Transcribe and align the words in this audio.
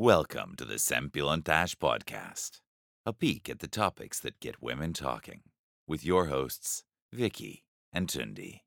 Welcome 0.00 0.54
to 0.58 0.64
the 0.64 0.76
Sempilontash 0.76 1.74
Podcast, 1.74 2.60
a 3.04 3.12
peek 3.12 3.50
at 3.50 3.58
the 3.58 3.66
topics 3.66 4.20
that 4.20 4.38
get 4.38 4.62
women 4.62 4.92
talking, 4.92 5.40
with 5.88 6.04
your 6.04 6.26
hosts, 6.26 6.84
Vicky 7.12 7.64
and 7.92 8.06
Tundi. 8.06 8.60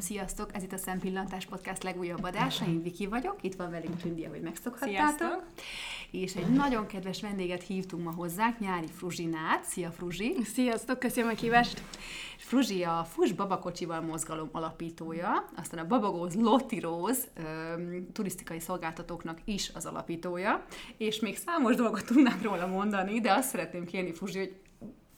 Sziasztok! 0.00 0.54
Ez 0.54 0.62
itt 0.62 0.72
a 0.72 0.76
Szempillantás 0.76 1.46
Podcast 1.46 1.82
legújabb 1.82 2.22
adása. 2.22 2.64
Én 2.66 2.82
Viki 2.82 3.06
vagyok, 3.06 3.36
itt 3.40 3.54
van 3.54 3.70
velünk 3.70 3.96
Tündi, 3.96 4.24
ahogy 4.24 4.40
megszokhattátok. 4.40 5.18
Sziasztok! 5.18 5.44
És 6.10 6.34
egy 6.34 6.46
nagyon 6.46 6.86
kedves 6.86 7.20
vendéget 7.20 7.62
hívtunk 7.62 8.04
ma 8.04 8.12
hozzánk, 8.12 8.58
Nyári 8.58 8.86
Fruzsinát. 8.86 9.64
Szia 9.64 9.90
Fruzsi! 9.90 10.36
Sziasztok, 10.44 10.98
köszönöm 10.98 11.30
a 11.30 11.34
kívást! 11.34 11.82
Fruzsi 12.38 12.82
a 12.82 13.06
Fuss 13.10 13.32
Babakocsival 13.32 14.00
mozgalom 14.00 14.48
alapítója, 14.52 15.48
aztán 15.56 15.84
a 15.84 15.86
Babagóz 15.86 16.34
Lotti 16.34 16.80
Rose 16.80 17.22
öm, 17.34 18.06
turisztikai 18.12 18.60
szolgáltatóknak 18.60 19.38
is 19.44 19.70
az 19.74 19.86
alapítója, 19.86 20.64
és 20.96 21.20
még 21.20 21.36
számos 21.36 21.76
dolgot 21.76 22.06
tudnánk 22.06 22.42
róla 22.42 22.66
mondani, 22.66 23.20
de 23.20 23.32
azt 23.32 23.48
szeretném 23.48 23.84
kérni 23.84 24.12
Fruzsi, 24.12 24.38
hogy 24.38 24.56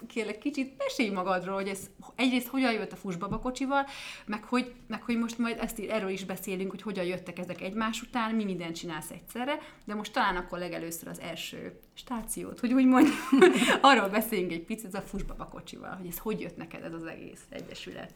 kérlek 0.06 0.38
kicsit 0.38 0.74
mesélj 0.78 1.10
magadról, 1.10 1.54
hogy 1.54 1.68
ez 1.68 1.90
egyrészt 2.14 2.46
hogyan 2.46 2.72
jött 2.72 2.92
a 2.92 2.96
fusbabakocsival, 2.96 3.86
meg 4.26 4.44
hogy, 4.44 4.72
meg 4.86 5.02
hogy 5.02 5.18
most 5.18 5.38
majd 5.38 5.58
ezt 5.60 5.78
erről 5.78 6.10
is 6.10 6.24
beszélünk, 6.24 6.70
hogy 6.70 6.82
hogyan 6.82 7.04
jöttek 7.04 7.38
ezek 7.38 7.60
egymás 7.60 8.02
után, 8.02 8.34
mi 8.34 8.44
mindent 8.44 8.76
csinálsz 8.76 9.10
egyszerre, 9.10 9.58
de 9.84 9.94
most 9.94 10.12
talán 10.12 10.36
akkor 10.36 10.58
legelőször 10.58 11.08
az 11.08 11.20
első 11.20 11.78
stációt, 11.94 12.60
hogy 12.60 12.72
úgy 12.72 12.86
mondjam, 12.86 13.16
arról 13.80 14.08
beszéljünk 14.08 14.52
egy 14.52 14.64
picit, 14.64 14.86
ez 14.86 14.94
a 14.94 15.00
fusbabakocsival, 15.00 15.96
hogy 15.96 16.06
ez 16.06 16.18
hogy 16.18 16.40
jött 16.40 16.56
neked 16.56 16.84
ez 16.84 16.92
az 16.92 17.04
egész 17.04 17.42
egyesület. 17.48 18.12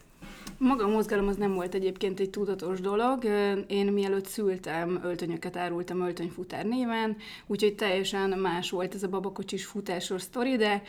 Maga 0.58 0.84
a 0.84 0.88
mozgalom 0.88 1.28
az 1.28 1.36
nem 1.36 1.54
volt 1.54 1.74
egyébként 1.74 2.20
egy 2.20 2.30
tudatos 2.30 2.80
dolog. 2.80 3.24
Én 3.66 3.86
mielőtt 3.92 4.26
szültem, 4.26 5.00
öltönyöket 5.04 5.56
árultam 5.56 6.00
öltönyfutár 6.00 6.64
néven, 6.64 7.16
úgyhogy 7.46 7.74
teljesen 7.74 8.38
más 8.38 8.70
volt 8.70 8.94
ez 8.94 9.02
a 9.02 9.08
babakocsis 9.08 9.64
futásos 9.64 10.22
sztori, 10.22 10.56
de 10.56 10.82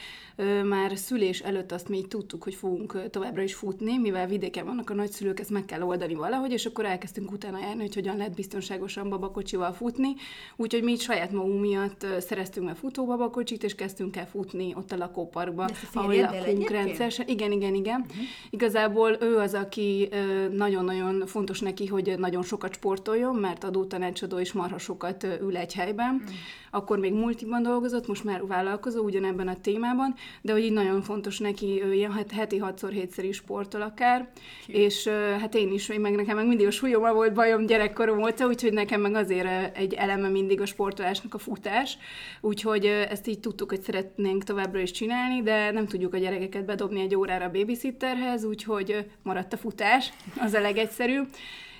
már 0.63 0.84
szülés 0.93 1.39
előtt 1.39 1.71
azt 1.71 1.89
mi 1.89 1.97
így 1.97 2.07
tudtuk, 2.07 2.43
hogy 2.43 2.55
fogunk 2.55 3.09
továbbra 3.09 3.41
is 3.41 3.53
futni, 3.53 3.97
mivel 3.97 4.27
vidéken 4.27 4.65
vannak 4.65 4.89
a 4.89 4.93
nagyszülők, 4.93 5.39
ezt 5.39 5.49
meg 5.49 5.65
kell 5.65 5.81
oldani 5.81 6.15
valahogy, 6.15 6.51
és 6.51 6.65
akkor 6.65 6.85
elkezdtünk 6.85 7.31
utána 7.31 7.59
járni, 7.59 7.81
hogy 7.81 7.93
hogyan 7.93 8.17
lehet 8.17 8.35
biztonságosan 8.35 9.09
babakocsival 9.09 9.73
futni. 9.73 10.15
Úgyhogy 10.55 10.83
mi 10.83 10.91
így 10.91 11.01
saját 11.01 11.31
magunk 11.31 11.61
miatt 11.61 12.05
szereztünk 12.19 12.65
meg 12.65 12.75
futóbabakocsit, 12.75 13.63
és 13.63 13.75
kezdtünk 13.75 14.15
el 14.15 14.27
futni 14.27 14.73
ott 14.75 14.91
a 14.91 14.97
lakóparkba, 14.97 15.69
ahol 15.93 16.15
lakunk 16.15 16.69
rendszeresen. 16.69 17.27
Igen, 17.27 17.51
igen, 17.51 17.73
igen. 17.73 17.99
Uh-huh. 17.99 18.23
Igazából 18.49 19.17
ő 19.19 19.37
az, 19.37 19.53
aki 19.53 20.09
nagyon-nagyon 20.51 21.25
fontos 21.25 21.59
neki, 21.59 21.85
hogy 21.85 22.13
nagyon 22.17 22.43
sokat 22.43 22.73
sportoljon, 22.73 23.35
mert 23.35 23.63
adótanácsadó 23.63 24.39
és 24.39 24.53
marha 24.53 24.77
sokat 24.77 25.27
ül 25.41 25.57
egy 25.57 25.73
helyben. 25.73 26.13
Uh-huh. 26.13 26.29
Akkor 26.71 26.99
még 26.99 27.13
multiban 27.13 27.63
dolgozott, 27.63 28.07
most 28.07 28.23
már 28.23 28.45
vállalkozó 28.45 29.03
ugyanebben 29.03 29.47
a 29.47 29.61
témában, 29.61 30.15
de 30.41 30.51
hogy 30.51 30.63
így 30.63 30.71
nagyon 30.75 31.01
fontos 31.01 31.39
neki, 31.39 31.81
ő 31.83 31.93
ilyen 31.93 32.25
heti 32.33 32.57
hatszor 32.57 32.91
hétszer 32.91 33.25
is 33.25 33.35
sportol 33.35 33.81
akár, 33.81 34.29
Ki. 34.65 34.73
és 34.73 35.07
hát 35.39 35.55
én 35.55 35.71
is, 35.71 35.87
meg 35.87 36.15
nekem 36.15 36.35
meg 36.35 36.47
mindig 36.47 36.67
a 36.67 36.71
súlyommal 36.71 37.13
volt 37.13 37.33
bajom 37.33 37.65
gyerekkorom 37.65 38.23
óta, 38.23 38.45
úgyhogy 38.45 38.73
nekem 38.73 39.01
meg 39.01 39.15
azért 39.15 39.77
egy 39.77 39.93
eleme 39.93 40.27
mindig 40.27 40.61
a 40.61 40.65
sportolásnak 40.65 41.33
a 41.33 41.37
futás, 41.37 41.97
úgyhogy 42.41 42.85
ezt 42.85 43.27
így 43.27 43.39
tudtuk, 43.39 43.69
hogy 43.69 43.81
szeretnénk 43.81 44.43
továbbra 44.43 44.79
is 44.79 44.91
csinálni, 44.91 45.41
de 45.41 45.71
nem 45.71 45.87
tudjuk 45.87 46.13
a 46.13 46.17
gyerekeket 46.17 46.65
bedobni 46.65 47.01
egy 47.01 47.15
órára 47.15 47.45
a 47.45 47.51
babysitterhez, 47.51 48.43
úgyhogy 48.43 49.05
maradt 49.23 49.53
a 49.53 49.57
futás, 49.57 50.13
az 50.39 50.53
a 50.53 50.61
legegyszerűbb 50.61 51.27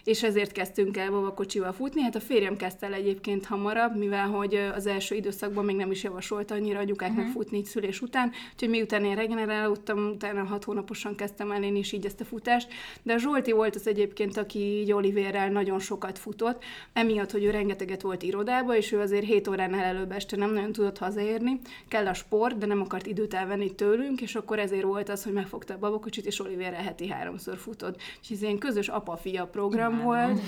és 0.06 0.24
ezért 0.24 0.52
kezdtünk 0.52 0.98
el 0.98 1.12
babakocsival 1.12 1.72
futni. 1.72 2.02
Hát 2.02 2.16
a 2.16 2.20
férjem 2.20 2.58
kezdte 2.58 2.86
el 2.86 2.94
egyébként 2.94 3.46
hamarabb, 3.46 3.98
mivel 3.98 4.28
hogy 4.28 4.56
az 4.56 4.86
első 4.86 5.16
időszakban 5.16 5.66
még 5.66 5.76
nem 5.76 5.92
is 5.92 6.04
javasolta 6.04 6.54
annyira 6.54 6.80
anyukáknak 6.80 7.18
uh-huh. 7.18 7.34
futni 7.34 7.58
így 7.58 7.66
szülés 7.66 8.02
után, 8.02 8.32
úgyhogy 8.54 8.70
miután 8.70 9.06
én 9.06 9.16
regenerálódtam, 9.16 10.08
utána 10.08 10.44
hat 10.44 10.64
hónaposan 10.64 11.16
kezdtem 11.16 11.52
el 11.52 11.64
én 11.64 11.76
is 11.76 11.92
így 11.92 12.06
ezt 12.06 12.22
a 12.22 12.26
futást, 12.26 12.68
de 13.04 13.14
a 13.14 13.18
Zsolti 13.18 13.52
volt 13.52 13.76
az 13.76 13.88
egyébként, 13.88 14.38
aki 14.38 14.60
így 14.60 14.92
Oliverrel 14.92 15.50
nagyon 15.50 15.80
sokat 15.80 16.20
futott, 16.20 16.64
emiatt, 16.94 17.32
hogy 17.32 17.44
ő 17.44 17.50
rengeteget 17.50 18.02
volt 18.02 18.24
irodába, 18.24 18.76
és 18.76 18.92
ő 18.92 19.00
azért 19.00 19.26
7 19.26 19.48
óránál 19.48 19.84
előbb 19.84 20.12
este 20.12 20.36
nem 20.36 20.54
nagyon 20.54 20.72
tudott 20.72 20.98
hazaérni, 20.98 21.60
kell 21.88 22.08
a 22.08 22.14
sport, 22.14 22.58
de 22.58 22.66
nem 22.66 22.82
akart 22.82 23.06
időt 23.06 23.34
elvenni 23.34 23.76
tőlünk, 23.76 24.22
és 24.22 24.36
akkor 24.36 24.60
ezért 24.60 24.84
volt 24.84 25.10
az, 25.10 25.24
hogy 25.24 25.34
megfogta 25.34 25.74
a 25.74 25.78
babakocsit, 25.78 26.26
és 26.26 26.40
Oliverrel 26.40 26.84
heti 26.84 27.10
háromszor 27.10 27.58
futott. 27.58 28.02
És 28.22 28.30
ez 28.30 28.42
ilyen 28.42 28.58
közös 28.58 28.88
apa-fia 28.88 29.46
program 29.46 29.95
volt, 30.04 30.42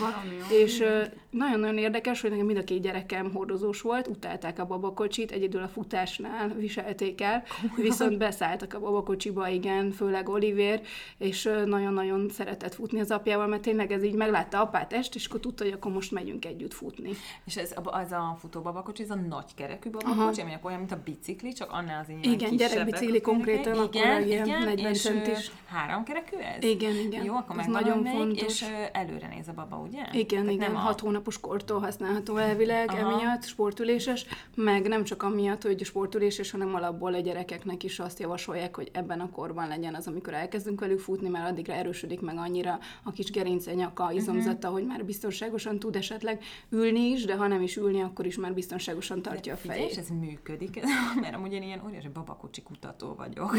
és 0.50 0.84
nagyon-nagyon 1.30 1.78
érdekes, 1.78 2.20
hogy 2.20 2.30
nekem 2.30 2.46
mind 2.46 2.58
a 2.58 2.64
két 2.64 2.82
gyerekem 2.82 3.32
hordozós 3.32 3.80
volt, 3.80 4.06
utálták 4.06 4.58
a 4.58 4.66
babakocsit, 4.66 5.30
egyedül 5.30 5.62
a 5.62 5.68
futásnál 5.68 6.48
viselték 6.48 7.20
el, 7.20 7.42
viszont 7.76 8.18
beszálltak 8.18 8.74
a 8.74 8.80
babakocsiba, 8.80 9.48
igen, 9.48 9.90
főleg 9.90 10.28
Oliver, 10.28 10.80
és 11.18 11.50
nagyon-nagyon 11.64 12.28
szeretett 12.28 12.74
futni 12.74 13.00
az 13.00 13.10
apjával, 13.10 13.46
mert 13.46 13.62
tényleg 13.62 13.92
ez 13.92 14.04
így 14.04 14.14
meglátta 14.14 14.60
apát 14.60 14.92
est, 14.92 15.14
és 15.14 15.26
akkor 15.26 15.40
tudta, 15.40 15.64
hogy 15.64 15.72
akkor 15.72 15.92
most 15.92 16.12
megyünk 16.12 16.44
együtt 16.44 16.74
futni. 16.74 17.10
És 17.44 17.56
ez 17.56 17.74
az 17.84 18.12
a 18.12 18.36
futó 18.40 18.60
babakocsi, 18.60 19.02
ez 19.02 19.10
a 19.10 19.14
nagy 19.28 19.54
kerekű 19.54 19.90
babakocsi, 19.90 20.40
ami 20.40 20.52
olyan, 20.62 20.78
mint 20.78 20.92
a 20.92 21.00
bicikli, 21.04 21.52
csak 21.52 21.72
annál 21.72 22.00
az 22.02 22.08
ilyen 22.08 22.22
Igen, 22.22 22.56
gyerekbicikli 22.56 23.20
konkrétan, 23.20 23.72
igen, 23.72 23.84
akkor 23.84 24.26
igen, 24.26 24.46
ilyen 24.46 24.62
40 24.62 24.94
centis. 24.94 25.50
három 25.66 26.04
kerekű 26.04 26.36
ez? 26.36 26.64
Igen, 26.64 26.96
igen. 26.96 27.24
Jó, 27.24 27.34
akkor 27.34 27.58
ez 27.58 27.66
nagyon 27.66 28.04
fontos. 28.04 28.42
és 28.42 28.64
előre 28.92 29.26
néz 29.38 29.48
a 29.48 29.52
baba, 29.52 29.76
ugye? 29.76 30.02
Igen, 30.12 30.42
Tehát 30.42 30.50
igen, 30.50 30.72
nem 30.72 30.80
hat 30.80 31.00
a... 31.00 31.04
hónapos 31.04 31.40
kortól 31.40 31.80
használható 31.80 32.36
elvileg 32.36 32.88
Aha. 32.90 32.98
emiatt, 32.98 33.44
sportüléses, 33.44 34.26
meg 34.54 34.88
nem 34.88 35.04
csak 35.04 35.22
amiatt, 35.22 35.62
hogy 35.62 35.84
sportüléses, 35.84 36.50
hanem 36.50 36.74
alapból 36.74 37.14
a 37.14 37.20
gyerekeknek 37.20 37.82
is 37.82 37.98
azt 37.98 38.18
javasolják, 38.18 38.76
hogy 38.76 38.90
ebben 38.92 39.20
a 39.20 39.30
korban 39.30 39.68
legyen 39.68 39.94
az, 39.94 40.06
amikor 40.06 40.34
elkezdünk 40.34 40.80
velük 40.80 40.98
futni, 40.98 41.28
mert 41.28 41.50
addigra 41.50 41.72
erősödik 41.72 42.20
meg 42.20 42.36
annyira 42.36 42.78
a 43.02 43.10
kis 43.10 43.30
gerince, 43.30 43.74
nyaka, 43.74 44.04
mhm. 44.04 44.16
izomzata, 44.16 44.56
uh-huh. 44.56 44.72
hogy 44.72 44.86
már 44.86 45.04
biztonságosan 45.04 45.78
tud 45.78 45.96
esetleg 45.96 46.42
ülni 46.70 47.00
is, 47.00 47.24
de 47.24 47.36
ha 47.36 47.46
nem 47.46 47.62
is 47.62 47.76
ülni, 47.76 48.00
akkor 48.02 48.26
is 48.26 48.36
már 48.36 48.54
biztonságosan 48.54 49.22
tartja 49.22 49.54
de 49.54 49.60
a 49.60 49.62
fejét. 49.68 49.90
És 49.90 49.96
ez 49.96 50.08
működik, 50.08 50.80
mert 51.22 51.34
amúgy 51.34 51.52
én 51.52 51.62
ilyen 51.62 51.82
óriási 51.84 52.08
babakocsi 52.08 52.62
kutató 52.62 53.14
vagyok. 53.14 53.56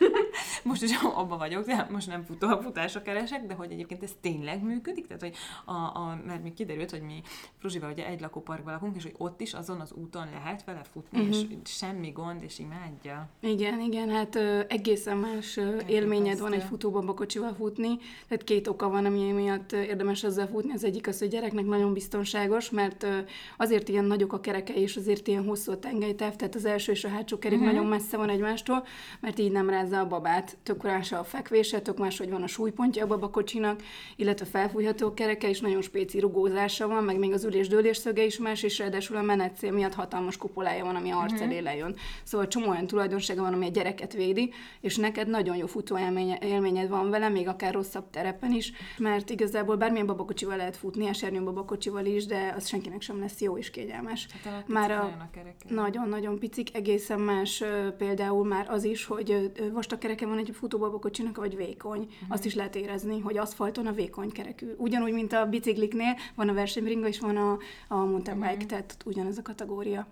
most 0.64 0.82
is 0.82 0.90
abba 1.14 1.36
vagyok, 1.36 1.66
de 1.66 1.86
most 1.90 2.06
nem 2.06 2.22
futó 2.22 2.48
a 2.48 2.62
futásra 2.62 3.02
keresek, 3.02 3.46
de 3.46 3.54
hogy 3.54 3.72
egyébként 3.72 4.02
ez 4.02 4.10
tényleg 4.20 4.62
működik, 4.62 4.95
tehát 5.04 5.22
hogy 5.22 5.34
a, 5.64 5.72
a, 5.72 6.20
mert 6.26 6.42
még 6.42 6.54
kiderült, 6.54 6.90
hogy 6.90 7.02
mi 7.02 7.22
Fruzsival 7.58 7.90
ugye 7.90 8.06
egy 8.06 8.20
lakóparkban 8.20 8.72
lakunk, 8.72 8.96
és 8.96 9.02
hogy 9.02 9.14
ott 9.18 9.40
is 9.40 9.52
azon 9.52 9.80
az 9.80 9.92
úton 9.92 10.28
lehet 10.32 10.64
vele 10.64 10.82
futni, 10.92 11.18
uh-huh. 11.18 11.36
és 11.36 11.42
mhm. 11.42 11.54
semmi 11.64 12.10
gond, 12.10 12.42
és 12.42 12.58
imádja. 12.58 13.28
Igen, 13.40 13.80
igen, 13.80 14.08
hát 14.10 14.34
ö, 14.34 14.60
egészen 14.68 15.16
más 15.16 15.56
ö, 15.56 15.78
élményed 15.86 16.40
van 16.40 16.52
egy 16.52 16.62
futóbabakocsival 16.62 17.54
futni, 17.54 17.98
tehát 18.28 18.44
két 18.44 18.66
oka 18.66 18.88
van, 18.88 19.04
ami 19.04 19.32
miatt 19.32 19.72
érdemes 19.72 20.24
ezzel 20.24 20.46
futni. 20.46 20.72
Az 20.72 20.84
egyik 20.84 21.08
az, 21.08 21.18
hogy 21.18 21.28
gyereknek 21.28 21.64
nagyon 21.64 21.92
biztonságos, 21.92 22.70
mert 22.70 23.02
ö, 23.02 23.18
azért 23.56 23.88
ilyen 23.88 24.04
nagyok 24.04 24.32
a 24.32 24.40
kereke, 24.40 24.74
és 24.74 24.96
azért 24.96 25.26
ilyen 25.26 25.44
hosszú 25.44 25.72
a 25.72 25.78
tengelytáv, 25.78 26.36
tehát 26.36 26.54
az 26.54 26.64
első 26.64 26.92
és 26.92 27.04
a 27.04 27.08
hátsó 27.08 27.38
kerék 27.38 27.58
uh-huh. 27.58 27.72
nagyon 27.72 27.88
messze 27.88 28.16
van 28.16 28.28
egymástól, 28.28 28.86
mert 29.20 29.38
így 29.38 29.52
nem 29.52 29.70
rázza 29.70 30.00
a 30.00 30.06
babát. 30.06 30.56
Tök 30.62 30.84
a 31.10 31.24
fekvése, 31.24 31.80
tök 31.80 31.98
más, 31.98 32.18
hogy 32.18 32.30
van 32.30 32.42
a 32.42 32.46
súlypontja 32.46 33.04
a 33.04 33.06
babakocsinak, 33.06 33.82
illetve 34.16 34.46
felfújható 34.86 35.14
kereke, 35.14 35.48
és 35.48 35.60
nagyon 35.60 35.82
spéci 35.82 36.20
rugózása 36.20 36.88
van, 36.88 37.04
meg 37.04 37.18
még 37.18 37.32
az 37.32 37.44
ülés-dőlés 37.44 37.96
szöge 37.96 38.24
is 38.24 38.38
más, 38.38 38.62
és 38.62 38.78
ráadásul 38.78 39.16
a 39.16 39.22
menetcél 39.22 39.72
miatt 39.72 39.94
hatalmas 39.94 40.36
kupolája 40.36 40.84
van, 40.84 40.96
ami 40.96 41.10
arc 41.10 41.40
elé 41.40 41.58
lejön. 41.58 41.96
Szóval 42.24 42.46
csomó 42.46 42.68
olyan 42.68 42.86
tulajdonsága 42.86 43.42
van, 43.42 43.52
ami 43.52 43.66
a 43.66 43.70
gyereket 43.70 44.12
védi, 44.12 44.52
és 44.80 44.96
neked 44.96 45.28
nagyon 45.28 45.56
jó 45.56 45.66
futó 45.66 45.98
élményed 46.40 46.88
van 46.88 47.10
vele, 47.10 47.28
még 47.28 47.48
akár 47.48 47.74
rosszabb 47.74 48.10
terepen 48.10 48.52
is, 48.52 48.72
mert 48.98 49.30
igazából 49.30 49.76
bármilyen 49.76 50.06
babakocsival 50.06 50.56
lehet 50.56 50.76
futni, 50.76 51.06
esernyő 51.06 51.42
babakocsival 51.42 52.04
is, 52.04 52.26
de 52.26 52.54
az 52.56 52.68
senkinek 52.68 53.00
sem 53.00 53.20
lesz 53.20 53.40
jó 53.40 53.58
és 53.58 53.70
kényelmes. 53.70 54.28
Hát 54.44 54.68
már 54.68 54.90
a, 54.90 55.28
nagyon-nagyon 55.68 56.38
picik, 56.38 56.74
egészen 56.76 57.20
más 57.20 57.64
például 57.98 58.44
már 58.44 58.66
az 58.70 58.84
is, 58.84 59.04
hogy 59.04 59.52
vastag 59.72 59.98
kereke 59.98 60.26
van 60.26 60.38
egy 60.38 60.50
futóbabakocsinak, 60.52 61.36
vagy 61.36 61.56
vékony. 61.56 61.98
Uh-huh. 61.98 62.28
Azt 62.28 62.44
is 62.44 62.54
lehet 62.54 62.76
érezni, 62.76 63.20
hogy 63.20 63.38
aszfalton 63.38 63.86
a 63.86 63.92
vékony 63.92 64.30
kerekű. 64.32 64.66
Ugyanúgy, 64.76 65.12
mint 65.12 65.32
a 65.32 65.46
bicikliknél 65.46 66.16
van 66.34 66.48
a 66.48 66.52
versenybringa, 66.52 67.08
és 67.08 67.20
van 67.20 67.36
a, 67.36 67.58
a 67.88 67.96
mountain 67.96 68.40
bike, 68.40 68.52
uh-huh. 68.52 68.66
tehát 68.66 68.96
ugyanaz 69.04 69.38
a 69.38 69.42
kategória. 69.42 70.06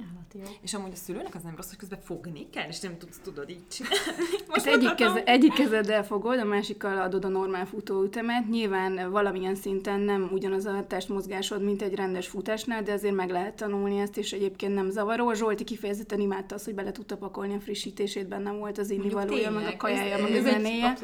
Állati 0.00 0.38
jó. 0.38 0.44
És 0.62 0.74
amúgy 0.74 0.92
a 0.92 0.96
szülőnek 0.96 1.34
az 1.34 1.42
nem 1.42 1.56
rossz, 1.56 1.68
hogy 1.68 1.78
közben 1.78 2.00
fogni 2.00 2.50
kell, 2.50 2.68
és 2.68 2.80
nem 2.80 2.98
tudsz, 2.98 3.20
tudod 3.22 3.50
így 3.50 3.68
csinálni. 3.68 3.96
Most 4.48 4.66
egyik, 4.66 4.94
keze, 4.94 5.24
egyik 5.24 5.52
kezeddel 5.52 6.04
fogod, 6.04 6.38
a 6.38 6.44
másikkal 6.44 7.00
adod 7.00 7.24
a 7.24 7.28
normál 7.28 7.66
futóütemet. 7.66 8.48
Nyilván 8.48 9.10
valamilyen 9.10 9.54
szinten 9.54 10.00
nem 10.00 10.28
ugyanaz 10.32 10.66
a 10.66 10.84
testmozgásod, 10.88 11.62
mint 11.62 11.82
egy 11.82 11.94
rendes 11.94 12.28
futásnál, 12.28 12.82
de 12.82 12.92
azért 12.92 13.14
meg 13.14 13.30
lehet 13.30 13.54
tanulni 13.54 13.98
ezt, 13.98 14.16
és 14.16 14.32
egyébként 14.32 14.74
nem 14.74 14.90
zavaró. 14.90 15.32
Zsolti 15.32 15.64
kifejezetten 15.64 16.20
imádta 16.20 16.54
azt, 16.54 16.64
hogy 16.64 16.74
bele 16.74 16.92
tudta 16.92 17.16
pakolni 17.16 17.54
a 17.54 17.60
frissítését, 17.60 18.28
bennem 18.28 18.58
volt 18.58 18.78
az 18.78 18.90
innivalója, 18.90 19.50
meg 19.50 19.66
a 19.66 19.76
kajája, 19.76 20.22
meg 20.22 20.34
a 20.34 20.40
zenéje. 20.40 20.96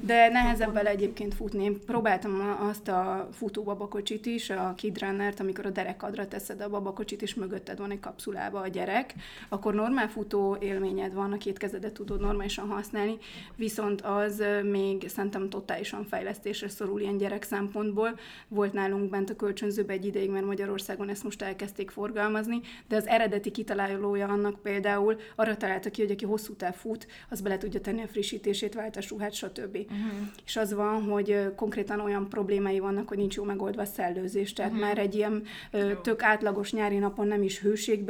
De 0.00 0.28
nehezebb 0.28 0.72
vele 0.72 0.90
egyébként 0.90 1.34
futni. 1.34 1.64
Én 1.64 1.80
próbáltam 1.86 2.56
azt 2.68 2.88
a 2.88 3.28
futóbabakocsit 3.32 4.26
is, 4.26 4.50
a 4.50 4.74
Kid 4.76 5.00
Runnert, 5.00 5.40
amikor 5.40 5.66
a 5.66 5.70
derekadra 5.70 6.28
teszed 6.28 6.60
a 6.60 6.68
babakocsit, 6.68 7.22
és 7.22 7.34
mögötted 7.34 7.78
van 7.78 7.90
egy 7.90 8.00
kapszulába 8.22 8.60
a 8.60 8.68
gyerek, 8.68 9.14
akkor 9.48 9.74
normál 9.74 10.08
futó 10.08 10.56
élményed 10.60 11.14
van, 11.14 11.32
a 11.32 11.36
két 11.36 11.58
kezedet 11.58 11.92
tudod 11.92 12.20
normálisan 12.20 12.68
használni, 12.68 13.16
viszont 13.56 14.00
az 14.00 14.42
még 14.62 15.08
szerintem 15.08 15.48
totálisan 15.48 16.04
fejlesztésre 16.04 16.68
szorul 16.68 17.00
ilyen 17.00 17.16
gyerek 17.16 17.42
szempontból. 17.42 18.18
Volt 18.48 18.72
nálunk 18.72 19.10
bent 19.10 19.30
a 19.30 19.36
kölcsönzőbe 19.36 19.92
egy 19.92 20.04
ideig, 20.04 20.30
mert 20.30 20.44
Magyarországon 20.44 21.08
ezt 21.08 21.24
most 21.24 21.42
elkezdték 21.42 21.90
forgalmazni, 21.90 22.60
de 22.88 22.96
az 22.96 23.06
eredeti 23.06 23.50
kitalálója 23.50 24.28
annak 24.28 24.60
például 24.62 25.16
arra 25.36 25.56
találta 25.56 25.90
ki, 25.90 26.02
hogy 26.02 26.10
aki 26.10 26.24
hosszú 26.24 26.54
táv 26.54 26.74
fut, 26.74 27.06
az 27.30 27.40
bele 27.40 27.58
tudja 27.58 27.80
tenni 27.80 28.02
a 28.02 28.06
frissítését, 28.06 28.74
váltásruhát, 28.74 29.32
stb. 29.32 29.76
Uh-huh. 29.76 30.28
És 30.44 30.56
az 30.56 30.72
van, 30.72 31.02
hogy 31.02 31.54
konkrétan 31.56 32.00
olyan 32.00 32.28
problémái 32.28 32.78
vannak, 32.78 33.08
hogy 33.08 33.18
nincs 33.18 33.36
jó 33.36 33.44
megoldva 33.44 33.82
a 33.82 33.84
szellőzés. 33.84 34.52
Tehát 34.52 34.70
uh-huh. 34.70 34.86
már 34.86 34.98
egy 34.98 35.14
ilyen 35.14 35.42
ö, 35.70 36.00
tök 36.02 36.22
átlagos 36.22 36.72
nyári 36.72 36.98
napon 36.98 37.26
nem 37.32 37.42
is 37.42 37.58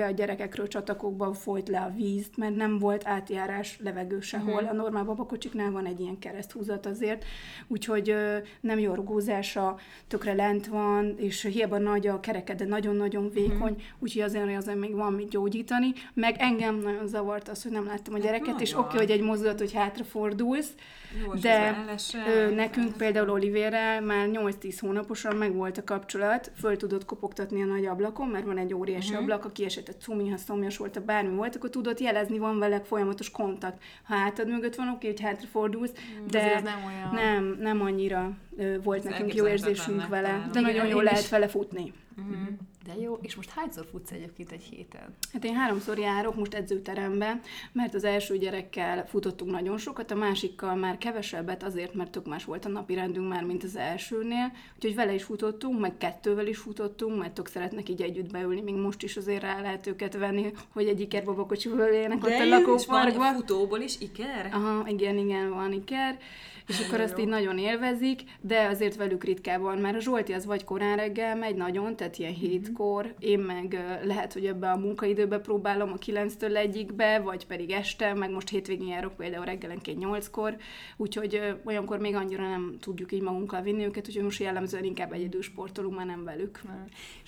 hőségbe 0.03 0.07
a 0.07 0.27
gyerekekről 0.27 0.69
csatakokban 0.69 1.33
folyt 1.33 1.69
le 1.69 1.81
a 1.81 1.93
víz, 1.97 2.27
mert 2.37 2.57
nem 2.57 2.79
volt 2.79 3.07
átjárás 3.07 3.79
levegő 3.83 4.21
sehol. 4.21 4.53
Uh-huh. 4.53 4.71
A 4.71 4.73
normál 4.73 5.05
babakocsiknál 5.05 5.71
van 5.71 5.87
egy 5.87 6.01
ilyen 6.01 6.19
kereszthúzat 6.19 6.87
azért, 6.87 7.25
úgyhogy 7.69 8.11
ö, 8.11 8.37
nem 8.61 8.79
jó 8.79 8.95
rugózása, 8.95 9.79
tökre 10.09 10.33
lent 10.33 10.67
van, 10.67 11.15
és 11.19 11.43
hiába 11.43 11.79
nagy 11.79 12.07
a 12.07 12.21
kereke, 12.21 12.55
de 12.55 12.65
nagyon-nagyon 12.65 13.31
vékony, 13.31 13.73
uh-huh. 13.73 13.83
úgyhogy 13.99 14.23
azért, 14.23 14.57
azért 14.57 14.79
még 14.79 14.95
van 14.95 15.13
mit 15.13 15.29
gyógyítani. 15.29 15.93
Meg 16.15 16.37
engem 16.39 16.79
nagyon 16.79 17.07
zavart 17.07 17.49
az, 17.49 17.63
hogy 17.63 17.73
nem 17.73 17.87
láttam 17.87 18.15
a 18.15 18.19
gyereket, 18.19 18.47
hát 18.47 18.61
és 18.61 18.73
oké, 18.73 18.83
okay, 18.83 18.99
hogy 18.99 19.11
egy 19.11 19.23
mozdulat, 19.23 19.59
hogy 19.59 19.73
hátrafordulsz, 19.73 20.75
jó, 21.27 21.35
de 21.35 21.85
ő, 22.27 22.55
nekünk 22.55 22.97
például 22.97 23.31
Olivérrel 23.31 24.01
már 24.01 24.29
8-10 24.33 24.77
hónaposan 24.81 25.37
meg 25.37 25.55
volt 25.55 25.79
a 25.79 25.85
kapcsolat, 25.85 26.51
föl 26.59 26.77
tudott 26.77 27.05
kopogtatni 27.05 27.63
a 27.63 27.67
nagy 27.67 27.87
ablakon, 27.87 28.29
mert 28.29 28.45
van 28.45 28.59
egy 28.59 28.75
óriási 28.75 29.09
uh-huh. 29.09 29.23
ablak, 29.23 29.45
aki 29.45 29.63
esetett 29.93 30.01
cumi, 30.01 30.29
ha 30.29 30.37
szomjas 30.37 30.77
volt, 30.77 30.97
a 30.97 31.01
bármi 31.01 31.35
volt, 31.35 31.57
akkor 31.57 31.71
tudott 31.71 32.01
jelezni, 32.01 32.39
van 32.39 32.59
vele 32.59 32.81
folyamatos 32.81 33.31
kontakt. 33.31 33.83
Ha 34.03 34.15
hátad 34.15 34.49
mögött 34.49 34.75
van, 34.75 34.89
oké, 34.89 35.07
hogy 35.07 35.21
hátrafordulsz, 35.21 35.93
de 36.27 36.61
nem, 36.61 36.85
olyan... 36.87 37.15
nem, 37.15 37.57
nem 37.61 37.81
annyira 37.81 38.37
volt 38.83 38.99
Ez 38.99 39.05
nekünk 39.05 39.35
jó 39.35 39.47
érzésünk 39.47 40.09
vele, 40.09 40.49
de 40.53 40.61
nagyon 40.61 40.87
jól 40.87 41.03
lehet 41.03 41.29
vele 41.29 41.49
futni. 41.49 41.93
Uh-huh. 42.17 42.37
De 42.87 42.95
jó, 43.01 43.19
és 43.23 43.35
most 43.35 43.51
hányszor 43.51 43.87
futsz 43.91 44.11
egyébként 44.11 44.53
egy 44.53 44.63
héten? 44.63 45.15
Hát 45.33 45.45
én 45.45 45.55
háromszor 45.55 45.99
járok 45.99 46.35
most 46.35 46.55
edzőterembe, 46.55 47.41
mert 47.73 47.95
az 47.95 48.05
első 48.05 48.39
gyerekkel 48.39 49.07
futottunk 49.07 49.51
nagyon 49.51 49.79
sokat, 49.79 50.11
a 50.11 50.15
másikkal 50.15 50.75
már 50.75 50.99
kevesebbet, 50.99 51.63
azért, 51.63 51.95
mert 51.95 52.11
tök 52.11 52.27
más 52.27 52.45
volt 52.45 52.65
a 52.65 52.69
napi 52.69 52.95
rendünk 52.95 53.29
már, 53.29 53.45
mint 53.45 53.65
az 53.65 53.77
elsőnél, 53.77 54.53
úgyhogy 54.75 54.95
vele 54.95 55.15
is 55.15 55.23
futottunk, 55.23 55.81
meg 55.81 55.97
kettővel 55.99 56.47
is 56.47 56.59
futottunk, 56.59 57.19
mert 57.19 57.33
tök 57.33 57.47
szeretnek 57.47 57.89
így 57.89 58.03
együtt 58.03 58.33
beülni, 58.33 58.61
még 58.61 58.75
most 58.75 59.03
is 59.03 59.17
azért 59.17 59.43
rá 59.43 59.61
lehet 59.61 59.87
őket 59.87 60.17
venni, 60.17 60.53
hogy 60.73 60.87
egy 60.87 61.01
iker 61.01 61.25
babakocsival 61.25 61.89
éljenek 61.89 62.25
ott 62.25 62.31
a 62.31 62.45
lakóparkban. 62.45 63.35
Futóból 63.35 63.81
is 63.81 64.01
iker? 64.01 64.49
Aha, 64.53 64.89
igen, 64.89 65.17
igen, 65.17 65.51
van 65.51 65.73
iker 65.73 66.19
és 66.67 66.81
akkor 66.81 67.01
azt 67.01 67.19
így 67.19 67.29
nagyon 67.29 67.59
élvezik, 67.59 68.21
de 68.41 68.67
azért 68.67 68.97
velük 68.97 69.25
ritkában, 69.25 69.79
mert 69.79 69.97
a 69.97 70.01
Zsolti 70.01 70.33
az 70.33 70.47
vagy 70.47 70.65
korán 70.65 70.97
reggel 70.97 71.37
megy 71.37 71.55
nagyon, 71.55 71.97
tehát 71.97 72.19
ilyen 72.19 72.33
mhm. 72.33 72.41
hétkor, 72.41 73.15
én 73.19 73.39
meg 73.39 74.01
lehet, 74.05 74.33
hogy 74.33 74.47
ebbe 74.47 74.71
a 74.71 74.77
munkaidőbe 74.77 75.39
próbálom 75.39 75.93
a 75.93 75.97
9-től 75.97 76.57
egyikbe, 76.57 77.19
vagy 77.19 77.47
pedig 77.47 77.71
este, 77.71 78.15
meg 78.15 78.31
most 78.31 78.49
hétvégén 78.49 78.89
járok 78.89 79.17
például 79.17 79.45
reggelenként 79.45 80.05
8-kor, 80.05 80.57
úgyhogy 80.97 81.41
olyankor 81.65 81.99
még 81.99 82.15
annyira 82.15 82.49
nem 82.49 82.77
tudjuk 82.81 83.13
így 83.13 83.23
magunkkal 83.23 83.63
vinni 83.63 83.85
őket, 83.85 84.09
úgyhogy 84.09 84.25
most 84.25 84.41
jellemzően 84.41 84.85
inkább 84.85 85.13
egyedül 85.13 85.43
sportolunk, 85.43 85.97
már 85.97 86.07
nem 86.07 86.25
velük. 86.25 86.61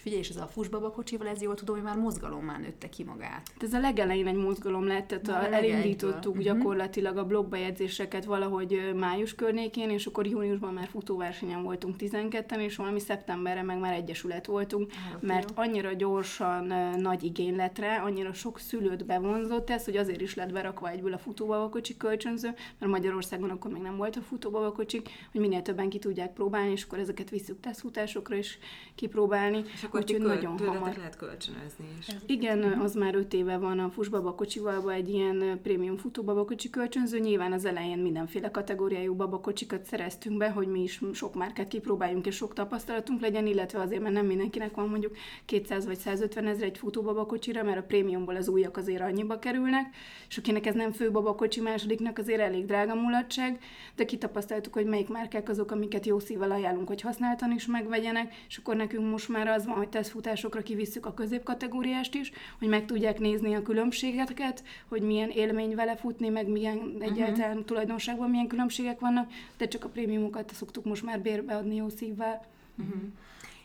Figyelj, 0.05 0.23
és 0.23 0.29
ez 0.29 0.37
a 0.37 0.47
fusbaba 0.47 0.91
kocsival, 0.91 1.27
ez 1.27 1.43
jól 1.43 1.55
tudom, 1.55 1.75
hogy 1.75 1.85
már 1.85 1.97
mozgalommal 1.97 2.57
nőtte 2.57 2.89
ki 2.89 3.05
magát. 3.05 3.51
Ez 3.61 3.73
a 3.73 3.81
legelején 3.81 4.27
egy 4.27 4.35
mozgalom 4.35 4.87
lett, 4.87 5.07
tehát 5.07 5.53
a, 5.53 5.55
elindítottuk 5.55 6.37
uh-huh. 6.37 6.45
gyakorlatilag 6.45 7.17
a 7.17 7.27
blogbejegyzéseket 7.27 8.25
valahogy 8.25 8.93
május 8.97 9.35
környékén, 9.35 9.91
és 9.91 10.07
akkor 10.07 10.27
júniusban 10.27 10.73
már 10.73 10.87
futóversenyen 10.87 11.63
voltunk 11.63 11.97
12-en, 11.99 12.59
és 12.59 12.77
valami 12.77 13.01
szeptemberre 13.01 13.63
meg 13.63 13.79
már 13.79 13.93
egyesület 13.93 14.47
voltunk, 14.47 14.93
hát, 14.93 15.23
mert 15.23 15.53
jó. 15.57 15.63
annyira 15.63 15.93
gyorsan 15.93 16.65
nagy 16.99 17.23
igény 17.23 17.57
lett 17.57 17.79
rá, 17.79 18.03
annyira 18.03 18.33
sok 18.33 18.59
szülőt 18.59 19.07
bevonzott 19.07 19.71
ez, 19.71 19.85
hogy 19.85 19.97
azért 19.97 20.21
is 20.21 20.35
lett 20.35 20.53
berakva 20.53 20.91
egyből 20.91 21.13
a 21.13 21.19
futóbabakocsi 21.19 21.97
kölcsönző, 21.97 22.55
mert 22.79 22.93
Magyarországon 22.93 23.51
akkor 23.51 23.71
még 23.71 23.83
nem 23.83 23.97
volt 23.97 24.17
a 24.17 24.21
futóbabakocsik, 24.21 25.09
hogy 25.33 25.41
minél 25.41 25.63
többen 25.63 25.89
ki 25.89 25.99
tudják 25.99 26.33
próbálni, 26.33 26.71
és 26.71 26.85
akkor 26.85 26.99
ezeket 26.99 27.31
visszük 27.31 27.61
tesztfutásokra 27.61 28.37
is 28.37 28.59
kipróbálni. 28.95 29.65
És 29.73 29.83
akkor 29.95 30.11
Úgyhogy 30.11 30.27
köl- 30.27 30.35
nagyon 30.35 30.59
hamar. 30.59 30.95
lehet 30.97 31.17
kölcsönözni 31.17 31.85
is. 31.99 32.07
Igen, 32.27 32.63
az 32.63 32.95
már 32.95 33.15
öt 33.15 33.33
éve 33.33 33.57
van 33.57 33.79
a 33.79 33.91
fusbabakocsival, 33.91 34.93
egy 34.93 35.09
ilyen 35.09 35.61
prémium 35.63 35.97
futóbabakocsi 35.97 36.71
kölcsönző, 36.71 37.19
nyilván 37.19 37.53
az 37.53 37.65
elején 37.65 37.99
mindenféle 37.99 38.51
kategóriájú 38.51 39.15
babakocsikat 39.15 39.85
szereztünk 39.85 40.37
be, 40.37 40.51
hogy 40.51 40.67
mi 40.67 40.83
is 40.83 41.01
sok 41.13 41.35
márkát 41.35 41.69
kipróbáljunk 41.69 42.27
és 42.27 42.35
sok 42.35 42.53
tapasztalatunk 42.53 43.21
legyen, 43.21 43.47
illetve 43.47 43.81
azért, 43.81 44.03
mert 44.03 44.15
nem 44.15 44.27
mindenkinek 44.27 44.75
van 44.75 44.89
mondjuk 44.89 45.17
200 45.45 45.87
vagy 45.87 45.99
150 45.99 46.47
ezer 46.47 46.65
egy 46.65 46.79
futóbabakocsira, 46.79 47.63
mert 47.63 47.79
a 47.79 47.83
prémiumból 47.83 48.37
az 48.37 48.49
újak 48.49 48.77
azért 48.77 49.03
annyiba 49.03 49.39
kerülnek, 49.39 49.95
és 50.29 50.37
akinek 50.39 50.67
ez 50.67 50.75
nem 50.75 50.93
fő 50.93 51.11
babakocsi, 51.11 51.61
másodiknak 51.61 52.19
azért 52.19 52.41
elég 52.41 52.67
drága 52.67 52.95
mulatság, 52.95 53.59
de 53.97 54.05
kitapasztaltuk, 54.05 54.73
hogy 54.73 54.87
melyik 54.87 55.09
márkák 55.09 55.49
azok, 55.49 55.71
amiket 55.71 56.07
jó 56.07 56.19
szívvel 56.19 56.51
ajánlunk, 56.51 56.89
hogy 56.89 57.01
használtan 57.01 57.53
is 57.53 57.67
megvegyenek, 57.67 58.35
és 58.49 58.57
akkor 58.57 58.77
nekünk 58.77 59.11
most 59.11 59.29
már 59.29 59.49
az 59.49 59.67
van, 59.67 59.77
hogy 59.85 59.93
tesztfutásokra 59.93 60.63
kivisszük 60.63 61.07
a 61.07 61.15
középkategóriást 61.15 62.15
is, 62.15 62.33
hogy 62.59 62.69
meg 62.69 62.85
tudják 62.87 63.19
nézni 63.19 63.55
a 63.55 63.63
különbségeket, 63.63 64.65
hogy 64.89 65.03
milyen 65.03 65.31
élmény 65.31 65.75
vele 65.75 65.97
futni, 65.97 66.29
meg 66.29 66.49
milyen 66.49 66.97
egyáltalán 66.99 67.51
uh-huh. 67.51 67.65
tulajdonságban 67.65 68.31
milyen 68.31 68.47
különbségek 68.47 69.01
vannak, 69.01 69.31
de 69.57 69.69
csak 69.69 69.85
a 69.85 69.89
prémiumokat 69.89 70.55
szoktuk 70.55 70.85
most 70.85 71.03
már 71.03 71.21
bérbeadni 71.21 71.75
jó 71.75 71.89
szívvel. 71.89 72.47
Uh-huh. 72.79 73.03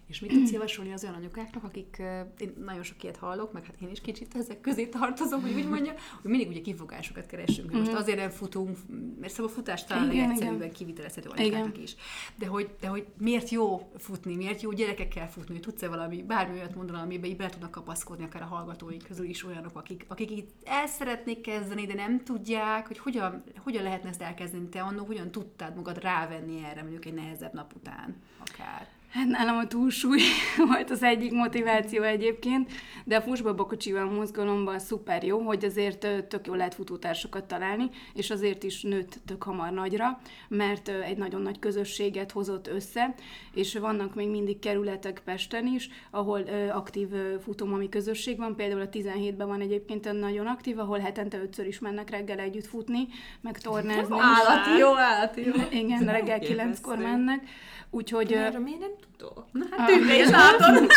És 0.09 0.19
mit 0.19 0.31
tudsz 0.31 0.51
javasolni 0.51 0.93
az 0.93 1.03
olyan 1.03 1.15
anyukáknak, 1.15 1.63
akik, 1.63 2.01
én 2.37 2.53
nagyon 2.65 2.83
sok 2.83 3.03
ilyet 3.03 3.17
hallok, 3.17 3.53
meg 3.53 3.65
hát 3.65 3.75
én 3.81 3.89
is 3.89 4.01
kicsit 4.01 4.35
ezek 4.35 4.61
közé 4.61 4.87
tartozom, 4.87 5.41
hogy 5.41 5.53
úgy 5.53 5.69
mondja, 5.75 5.93
hogy 6.21 6.31
mindig 6.31 6.47
ugye 6.47 6.61
kifogásokat 6.61 7.25
keresünk. 7.25 7.71
Most 7.71 7.93
azért 7.93 8.17
nem 8.17 8.29
futunk, 8.29 8.77
mert 9.19 9.33
szóval 9.33 9.51
a 9.51 9.55
futás 9.55 9.83
talán 9.83 10.11
igen, 10.11 10.29
egyszerűen 10.29 10.71
kivitelezhető 10.71 11.29
anyukáknak 11.29 11.77
is. 11.77 11.95
De 12.35 12.47
hogy, 12.47 12.69
de 12.79 12.87
hogy 12.87 13.05
miért 13.17 13.49
jó 13.49 13.91
futni, 13.97 14.35
miért 14.35 14.61
jó 14.61 14.71
gyerekekkel 14.71 15.29
futni, 15.29 15.53
hogy 15.53 15.63
tudsz-e 15.63 15.87
valami, 15.87 16.23
bármi 16.23 16.57
olyat 16.57 16.75
mondani, 16.75 16.99
amiben 16.99 17.29
így 17.29 17.37
be 17.37 17.49
tudnak 17.49 17.71
kapaszkodni, 17.71 18.23
akár 18.23 18.41
a 18.41 18.45
hallgatóink 18.45 19.03
közül 19.03 19.25
is 19.25 19.45
olyanok, 19.45 19.77
akik, 19.77 20.05
akik 20.07 20.31
itt 20.31 20.51
el 20.63 20.87
szeretnék 20.87 21.41
kezdeni, 21.41 21.85
de 21.85 21.93
nem 21.93 22.23
tudják, 22.23 22.87
hogy 22.87 22.97
hogyan, 22.97 23.43
hogyan 23.63 23.83
lehetne 23.83 24.09
ezt 24.09 24.21
elkezdeni, 24.21 24.69
te 24.69 24.81
annó 24.81 25.05
hogyan 25.05 25.31
tudtad 25.31 25.75
magad 25.75 26.01
rávenni 26.01 26.63
erre 26.63 26.81
mondjuk 26.81 27.05
egy 27.05 27.13
nehezebb 27.13 27.53
nap 27.53 27.73
után 27.75 28.15
akár. 28.39 28.98
Hát 29.09 29.27
nálam 29.27 29.57
a 29.57 29.67
túlsúly 29.67 30.21
volt 30.71 30.89
az 30.89 31.03
egyik 31.03 31.31
motiváció 31.31 32.03
egyébként, 32.03 32.71
de 33.05 33.15
a 33.15 33.21
fusbabakocsival 33.21 34.05
mozgalomban 34.05 34.79
szuper 34.79 35.23
jó, 35.23 35.39
hogy 35.39 35.65
azért 35.65 36.27
tök 36.27 36.47
jó 36.47 36.53
lehet 36.53 36.73
futótársakat 36.73 37.43
találni, 37.43 37.89
és 38.13 38.29
azért 38.29 38.63
is 38.63 38.81
nőtt 38.81 39.19
tök 39.25 39.43
hamar 39.43 39.71
nagyra, 39.71 40.19
mert 40.47 40.87
egy 40.87 41.17
nagyon 41.17 41.41
nagy 41.41 41.59
közösséget 41.59 42.31
hozott 42.31 42.67
össze, 42.67 43.15
és 43.53 43.77
vannak 43.77 44.15
még 44.15 44.29
mindig 44.29 44.59
kerületek 44.59 45.21
Pesten 45.25 45.67
is, 45.67 45.89
ahol 46.11 46.41
aktív 46.71 47.07
futómami 47.43 47.89
közösség 47.89 48.37
van, 48.37 48.55
például 48.55 48.81
a 48.81 48.89
17-ben 48.89 49.47
van 49.47 49.61
egyébként 49.61 50.19
nagyon 50.19 50.47
aktív, 50.47 50.79
ahol 50.79 50.99
hetente 50.99 51.41
ötször 51.41 51.67
is 51.67 51.79
mennek 51.79 52.09
reggel 52.09 52.39
együtt 52.39 52.67
futni, 52.67 53.07
meg 53.41 53.57
tornázni. 53.57 54.15
Állati 54.19 54.77
jó, 54.79 54.95
állati 54.95 55.45
jó. 55.45 55.53
Igen, 55.71 56.05
reggel 56.05 56.39
kilenckor 56.39 56.97
mennek. 56.97 57.47
Úgyhogy... 57.89 58.33
Erről 58.33 58.61
miért 58.61 58.79
nem 58.79 58.91
tudok? 59.19 59.45
Na, 59.51 59.65
hát 59.77 59.87
tűnre 59.87 60.17
is 60.19 60.29
látod. 60.29 60.87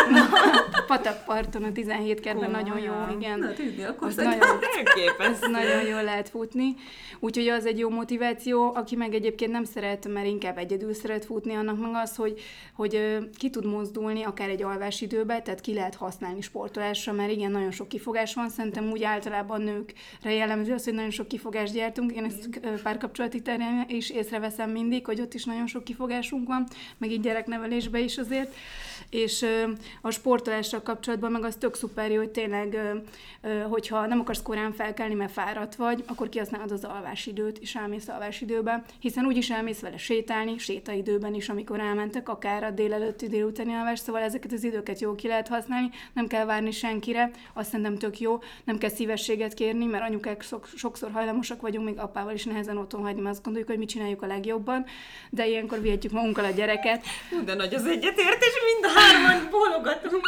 patakparton, 0.87 1.63
a 1.63 1.71
17 1.71 2.19
kertben 2.19 2.51
nagyon 2.51 2.79
jó, 2.79 2.93
igen. 3.17 3.39
Na, 3.39 3.53
tudni, 3.53 3.83
akkor 3.83 4.07
Az 4.07 4.15
nagyon, 4.15 4.39
Elképesztő. 4.77 5.51
nagyon 5.51 5.85
jól 5.85 6.03
lehet 6.03 6.29
futni. 6.29 6.75
Úgyhogy 7.19 7.47
az 7.47 7.65
egy 7.65 7.79
jó 7.79 7.89
motiváció, 7.89 8.73
aki 8.75 8.95
meg 8.95 9.13
egyébként 9.13 9.51
nem 9.51 9.63
szeret, 9.63 10.07
mert 10.07 10.27
inkább 10.27 10.57
egyedül 10.57 10.93
szeret 10.93 11.25
futni, 11.25 11.53
annak 11.53 11.79
meg 11.79 11.91
az, 11.93 12.15
hogy, 12.15 12.39
hogy 12.75 13.17
ki 13.37 13.49
tud 13.49 13.65
mozdulni 13.65 14.23
akár 14.23 14.49
egy 14.49 14.63
alvás 14.63 15.01
időbe, 15.01 15.41
tehát 15.41 15.61
ki 15.61 15.73
lehet 15.73 15.95
használni 15.95 16.41
sportolásra, 16.41 17.13
mert 17.13 17.31
igen, 17.31 17.51
nagyon 17.51 17.71
sok 17.71 17.87
kifogás 17.87 18.33
van, 18.33 18.49
szerintem 18.49 18.91
úgy 18.91 19.03
általában 19.03 19.61
nőkre 19.61 20.33
jellemző 20.33 20.73
az, 20.73 20.83
hogy 20.83 20.93
nagyon 20.93 21.11
sok 21.11 21.27
kifogást 21.27 21.73
gyártunk. 21.73 22.11
Én 22.11 22.23
ezt 22.23 22.49
párkapcsolati 22.83 23.41
terén 23.41 23.85
is 23.87 24.09
észreveszem 24.09 24.69
mindig, 24.69 25.05
hogy 25.05 25.21
ott 25.21 25.33
is 25.33 25.43
nagyon 25.45 25.67
sok 25.67 25.83
kifogásunk 25.83 26.47
van, 26.47 26.67
meg 26.97 27.11
így 27.11 27.21
gyereknevelésben 27.21 28.03
is 28.03 28.12
azért. 28.17 28.55
És 29.09 29.45
a 30.01 30.11
sportolással 30.11 30.81
kapcsolatban 30.81 31.31
meg 31.31 31.43
az 31.43 31.55
tök 31.55 31.75
szuper 31.75 32.11
jó, 32.11 32.17
hogy 32.17 32.29
tényleg, 32.29 32.77
hogyha 33.69 34.05
nem 34.05 34.19
akarsz 34.19 34.41
korán 34.41 34.73
felkelni, 34.73 35.13
mert 35.13 35.31
fáradt 35.31 35.75
vagy, 35.75 36.03
akkor 36.07 36.29
kihasználod 36.29 36.71
az 36.71 36.83
alvásidőt, 36.83 37.57
és 37.57 37.75
elmész 37.75 38.07
alvásidőbe, 38.07 38.83
hiszen 38.99 39.25
úgyis 39.25 39.49
elmész 39.49 39.79
vele 39.79 39.97
sétálni, 39.97 40.57
sétaidőben 40.57 41.33
is, 41.33 41.49
amikor 41.49 41.79
elmentek, 41.79 42.29
akár 42.29 42.63
a 42.63 42.71
délelőtti 42.71 43.27
délutáni 43.27 43.73
alvás, 43.73 43.99
szóval 43.99 44.21
ezeket 44.21 44.51
az 44.51 44.63
időket 44.63 44.99
jól 44.99 45.15
ki 45.15 45.27
lehet 45.27 45.47
használni, 45.47 45.89
nem 46.13 46.27
kell 46.27 46.45
várni 46.45 46.71
senkire, 46.71 47.31
azt 47.53 47.69
szerintem 47.69 47.97
tök 47.97 48.19
jó, 48.19 48.39
nem 48.63 48.77
kell 48.77 48.89
szívességet 48.89 49.53
kérni, 49.53 49.85
mert 49.85 50.03
anyukák 50.03 50.41
sok, 50.41 50.67
sokszor 50.75 51.11
hajlamosak 51.11 51.61
vagyunk, 51.61 51.85
még 51.85 51.99
apával 51.99 52.33
is 52.33 52.43
nehezen 52.43 52.77
otthon 52.77 53.01
hagyni, 53.01 53.21
mert 53.21 53.35
azt 53.35 53.43
gondoljuk, 53.43 53.69
hogy 53.69 53.79
mit 53.79 53.89
csináljuk 53.89 54.21
a 54.21 54.27
legjobban, 54.27 54.85
de 55.29 55.47
ilyenkor 55.47 55.81
vihetjük 55.81 56.11
magunkkal 56.11 56.45
a 56.45 56.49
gyereket, 56.49 57.05
de 57.45 57.53
nagy 57.53 57.73
az 57.73 57.85
egyetértés, 58.03 58.53
mind 58.73 58.95
a 58.95 58.99
hárman 58.99 59.49
bólogatunk. 59.49 60.27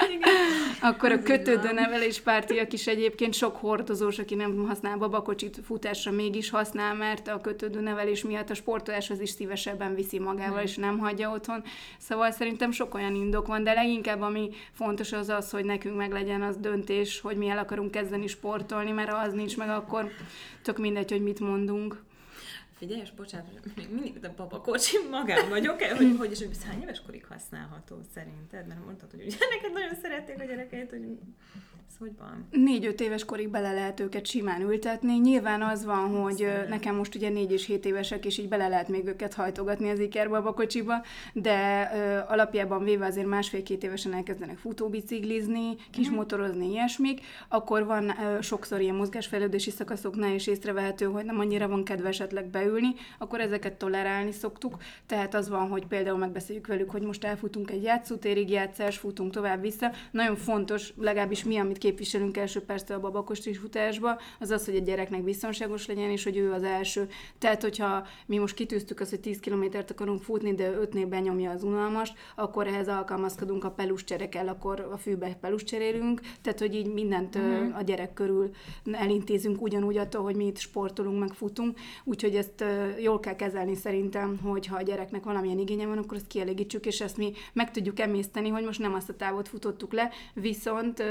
Akkor 0.82 1.12
a 1.12 1.22
kötődő 1.22 1.72
nevelés 1.72 2.20
pártiak 2.20 2.74
is 2.74 2.88
egyébként 2.88 3.34
sok 3.34 3.56
hordozós, 3.56 4.20
aki 4.20 4.36
nem 4.36 4.66
használ 4.68 4.98
babakocsit 4.98 5.60
futásra, 5.66 6.12
mégis 6.12 6.50
használ, 6.50 6.94
mert 6.94 7.28
a 7.28 7.42
kötődő 7.42 7.80
nevelés 7.80 8.24
miatt 8.24 8.50
a 8.50 8.54
sportoláshoz 8.54 9.20
is 9.20 9.30
szívesebben 9.30 9.96
viszi 9.96 10.20
magával, 10.20 10.62
és 10.62 10.76
nem 10.76 10.98
hagyja 10.98 11.32
otthon. 11.32 11.64
Szóval 11.98 12.32
szerintem 12.32 12.72
sok 12.72 12.94
olyan 12.94 13.16
indok 13.16 13.48
van, 13.48 13.64
de 13.64 13.74
leginkább 13.74 14.22
ami 14.22 14.50
fontos 14.72 15.12
az 15.12 15.30
az, 15.30 15.52
hogy 15.52 15.66
nekünk 15.66 15.96
meg 15.96 16.12
legyen 16.12 16.42
az 16.42 16.58
döntés, 16.58 17.22
hogy 17.22 17.38
mi 17.38 17.48
el 17.48 17.58
akarunk 17.58 17.92
kezdeni 17.92 18.28
sportolni, 18.28 18.92
mert 18.92 19.10
ha 19.10 19.18
az 19.18 19.34
nincs 19.34 19.58
meg, 19.58 19.70
akkor 19.70 20.12
tök 20.64 20.78
mindegy, 20.78 21.12
hogy 21.12 21.24
mit 21.24 21.40
mondunk. 21.40 22.04
Figyelj, 22.76 23.02
és 23.02 23.12
bocsánat, 23.12 23.76
még 23.76 23.90
mindig 23.90 24.26
a 24.26 24.34
babakocsi 24.36 24.98
magán 25.10 25.50
vagyok, 25.50 25.82
hogy, 25.82 26.16
hogy 26.18 26.32
és 26.32 26.40
hogy 26.40 26.64
hány 26.64 26.82
éves 26.82 27.02
korig 27.02 27.26
használható 27.26 28.02
szerinted? 28.14 28.68
Mert 28.68 28.86
mondtad, 28.86 29.12
hogy 29.12 29.26
ugye 29.26 29.38
neked 29.50 29.74
nagyon 29.74 29.96
szerették 30.02 30.40
a 30.40 30.46
gyerekeit, 30.46 30.90
hogy 30.90 31.18
ez 31.90 31.96
hogy 32.00 32.12
van? 32.20 32.48
Négy-öt 32.52 33.02
éves 33.02 33.26
korig 33.26 33.50
bele 33.50 33.74
lehet 33.74 34.00
őket 34.00 34.26
simán 34.26 34.62
ültetni. 34.62 35.18
Nyilván 35.18 35.62
az 35.62 35.86
van, 35.86 36.22
hogy 36.22 36.44
Aztán. 36.44 36.68
nekem 36.70 36.96
most 36.96 37.16
ugye 37.16 37.30
négy 37.30 37.52
és 37.52 37.66
hét 37.66 37.86
évesek, 37.86 38.26
és 38.26 38.38
így 38.38 38.48
bele 38.48 38.68
lehet 38.68 38.88
még 38.88 39.06
őket 39.06 39.34
hajtogatni 39.34 39.90
az 39.90 40.00
ikerbabakocsiba, 40.00 40.94
de 41.34 41.90
ö, 41.96 42.32
alapjában 42.34 42.84
véve 42.84 43.06
azért 43.06 43.28
másfél-két 43.28 43.84
évesen 43.84 44.14
elkezdenek 44.14 44.58
futóbiciklizni, 44.58 45.76
kismotorozni, 45.92 46.70
ilyesmik, 46.70 47.22
akkor 47.48 47.86
van 47.86 48.10
ö, 48.10 48.42
sokszor 48.42 48.82
ilyen 48.82 48.96
mozgásfejlődési 48.96 49.70
szakaszoknál 49.70 50.34
is 50.34 50.48
észrevehető, 50.48 51.06
hogy 51.06 51.26
nem 51.26 51.40
annyira 51.40 51.68
van 51.68 51.84
kedve 51.84 52.08
esetleg 52.08 52.46
beülni, 52.46 52.94
akkor 53.20 53.40
ezeket 53.40 53.74
tolerálni 53.74 54.32
szoktuk. 54.32 54.78
Tehát 55.06 55.34
az 55.34 55.50
van, 55.50 55.70
hogy 55.70 55.86
például 55.86 56.18
megbeszéljük 56.18 56.68
velük, 56.68 56.90
hogy 56.90 57.02
most 57.02 57.24
elfutunk 57.24 57.72
egy 57.72 57.84
játszótérig, 57.84 58.50
játszás, 58.50 58.98
futunk 58.98 59.32
tovább 59.32 59.62
vissza. 59.62 59.92
Nagyon 60.12 60.36
fontos, 60.36 60.94
legalábbis 60.98 61.44
mi, 61.44 61.58
amit 61.58 61.75
képviselünk 61.78 62.38
első 62.38 62.62
perctől 62.62 62.98
a 62.98 63.00
babakostis 63.00 63.58
futásba, 63.58 64.20
az 64.40 64.50
az, 64.50 64.66
hogy 64.66 64.76
a 64.76 64.80
gyereknek 64.80 65.24
biztonságos 65.24 65.86
legyen, 65.86 66.10
és 66.10 66.24
hogy 66.24 66.38
ő 66.38 66.52
az 66.52 66.64
első. 66.64 67.10
Tehát, 67.38 67.62
hogyha 67.62 68.08
mi 68.26 68.38
most 68.38 68.56
kitűztük 68.56 69.00
azt, 69.00 69.10
hogy 69.10 69.20
10 69.20 69.40
kilométert 69.40 69.92
akarunk 69.92 70.22
futni, 70.22 70.54
de 70.54 70.72
5-nél 70.82 71.06
benyomja 71.10 71.52
az 71.52 71.64
unalmast, 71.64 72.18
akkor 72.36 72.68
ehhez 72.68 72.88
alkalmazkodunk 72.88 73.64
a 73.64 73.72
peluscserekkel, 73.72 74.48
akkor 74.48 74.88
a 74.92 74.98
fűbe 74.98 75.38
pelus 75.42 75.64
cserélünk, 75.64 76.22
tehát, 76.42 76.60
hogy 76.60 76.76
így 76.76 76.94
mindent 76.94 77.36
uh-huh. 77.36 77.78
a 77.78 77.82
gyerek 77.82 78.14
körül 78.14 78.50
elintézünk 78.92 79.62
ugyanúgy 79.62 79.98
attól, 79.98 80.24
hogy 80.24 80.36
mi 80.36 80.46
itt 80.46 80.58
sportolunk, 80.58 81.20
meg 81.20 81.34
futunk. 81.34 81.80
Úgyhogy 82.04 82.36
ezt 82.36 82.64
jól 83.02 83.20
kell 83.20 83.36
kezelni 83.36 83.76
szerintem, 83.76 84.40
hogy 84.44 84.68
ha 84.68 84.76
a 84.76 84.82
gyereknek 84.82 85.24
valamilyen 85.24 85.60
igénye 85.60 85.86
van, 85.86 85.98
akkor 85.98 86.18
ezt 86.18 86.28
kielégítsük, 86.28 86.86
és 86.86 87.02
ezt 87.02 87.18
mi 87.18 87.32
meg 87.54 87.72
tudjuk 87.72 88.00
emészteni, 88.00 88.50
hogy 88.50 88.64
most 88.64 88.80
nem 88.80 88.94
azt 88.94 89.10
a 89.10 89.16
távot 89.16 89.48
futottuk 89.48 89.94
le, 89.94 90.12
viszont 90.34 91.00
ö, 91.00 91.04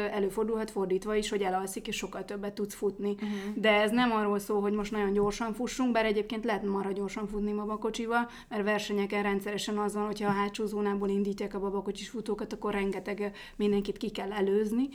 előfordulhat 0.54 0.70
fordítva 0.70 1.14
is, 1.14 1.28
hogy 1.28 1.42
elalszik, 1.42 1.88
és 1.88 1.96
sokkal 1.96 2.24
többet 2.24 2.54
tudsz 2.54 2.74
futni. 2.74 3.10
Uh-huh. 3.10 3.28
De 3.54 3.70
ez 3.70 3.90
nem 3.90 4.12
arról 4.12 4.38
szól, 4.38 4.60
hogy 4.60 4.72
most 4.72 4.92
nagyon 4.92 5.12
gyorsan 5.12 5.54
fussunk, 5.54 5.92
bár 5.92 6.04
egyébként 6.04 6.44
lehet 6.44 6.64
marha 6.64 6.92
gyorsan 6.92 7.26
futni 7.26 7.52
babakocsival, 7.52 8.28
mert 8.48 8.62
versenyeken 8.62 9.22
rendszeresen 9.22 9.78
az 9.78 9.94
van, 9.94 10.06
hogyha 10.06 10.28
a 10.28 10.32
hátsó 10.32 10.66
zónából 10.66 11.08
indítják 11.08 11.54
a 11.54 11.60
babakocsis 11.60 12.08
futókat, 12.08 12.52
akkor 12.52 12.72
rengeteg 12.72 13.32
mindenkit 13.56 13.96
ki 13.96 14.10
kell 14.10 14.32
előzni. 14.32 14.88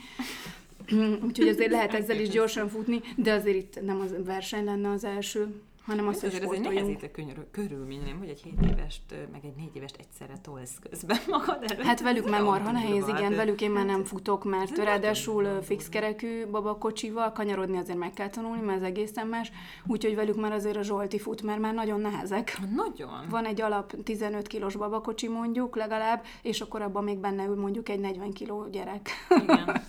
Úgyhogy 1.28 1.48
azért 1.48 1.72
lehet 1.72 1.94
ezzel 1.94 2.20
is 2.20 2.30
gyorsan 2.30 2.68
futni, 2.68 3.02
de 3.16 3.34
azért 3.34 3.58
itt 3.58 3.82
nem 3.82 4.00
az 4.00 4.16
verseny 4.26 4.64
lenne 4.64 4.90
az 4.90 5.04
első, 5.04 5.62
hanem 5.86 6.08
az, 6.08 6.20
hogy 6.20 6.30
Azért 6.30 6.44
ez 6.44 6.52
egy 6.52 6.62
nehezítő 6.62 7.12
könyörű, 7.12 7.42
körülmény, 7.52 8.02
nem? 8.06 8.18
Hogy 8.18 8.30
egy 8.30 8.42
7 8.42 8.54
évest, 8.72 9.02
meg 9.32 9.46
egy 9.46 9.56
4 9.56 9.70
évest 9.74 9.96
egyszerre 10.00 10.38
tolsz 10.42 10.80
közben 10.90 11.18
magad 11.38 11.64
előtt. 11.68 11.86
Hát 11.86 12.02
velük 12.02 12.30
már 12.30 12.42
marha 12.42 12.72
nehéz, 12.72 13.08
igen, 13.08 13.24
hát, 13.24 13.36
velük 13.36 13.62
én 13.62 13.72
már 13.72 13.86
nem 13.86 13.98
hát, 13.98 14.08
futok, 14.08 14.44
mert 14.44 14.78
ráadásul 14.78 15.62
fix 15.62 15.90
kerekű 15.90 16.46
babakocsival, 16.46 17.32
kanyarodni 17.32 17.78
azért 17.78 17.98
meg 17.98 18.14
kell 18.14 18.30
tanulni, 18.30 18.62
mert 18.62 18.82
ez 18.82 18.88
egészen 18.88 19.28
más, 19.28 19.52
úgyhogy 19.88 20.16
velük 20.16 20.36
már 20.36 20.52
azért 20.52 20.78
a 20.78 20.84
Zsolti 20.84 21.20
fut, 21.20 21.42
mert 21.42 21.60
már 21.60 21.74
nagyon 21.74 22.02
nehezek. 22.02 22.58
Nagyon. 22.76 23.28
Van 23.30 23.46
egy 23.46 23.62
alap 23.62 24.04
15 24.04 24.48
kilós 24.48 24.76
babakocsi 24.76 25.28
mondjuk 25.28 25.76
legalább, 25.76 26.24
és 26.42 26.62
akkor 26.62 26.82
abban 26.82 27.04
még 27.04 27.18
benne 27.18 27.46
ül 27.46 27.56
mondjuk 27.56 27.90
egy 27.90 28.00
40 28.00 28.32
kiló 28.32 28.68
gyerek. 28.72 29.10
Igen, 29.30 29.66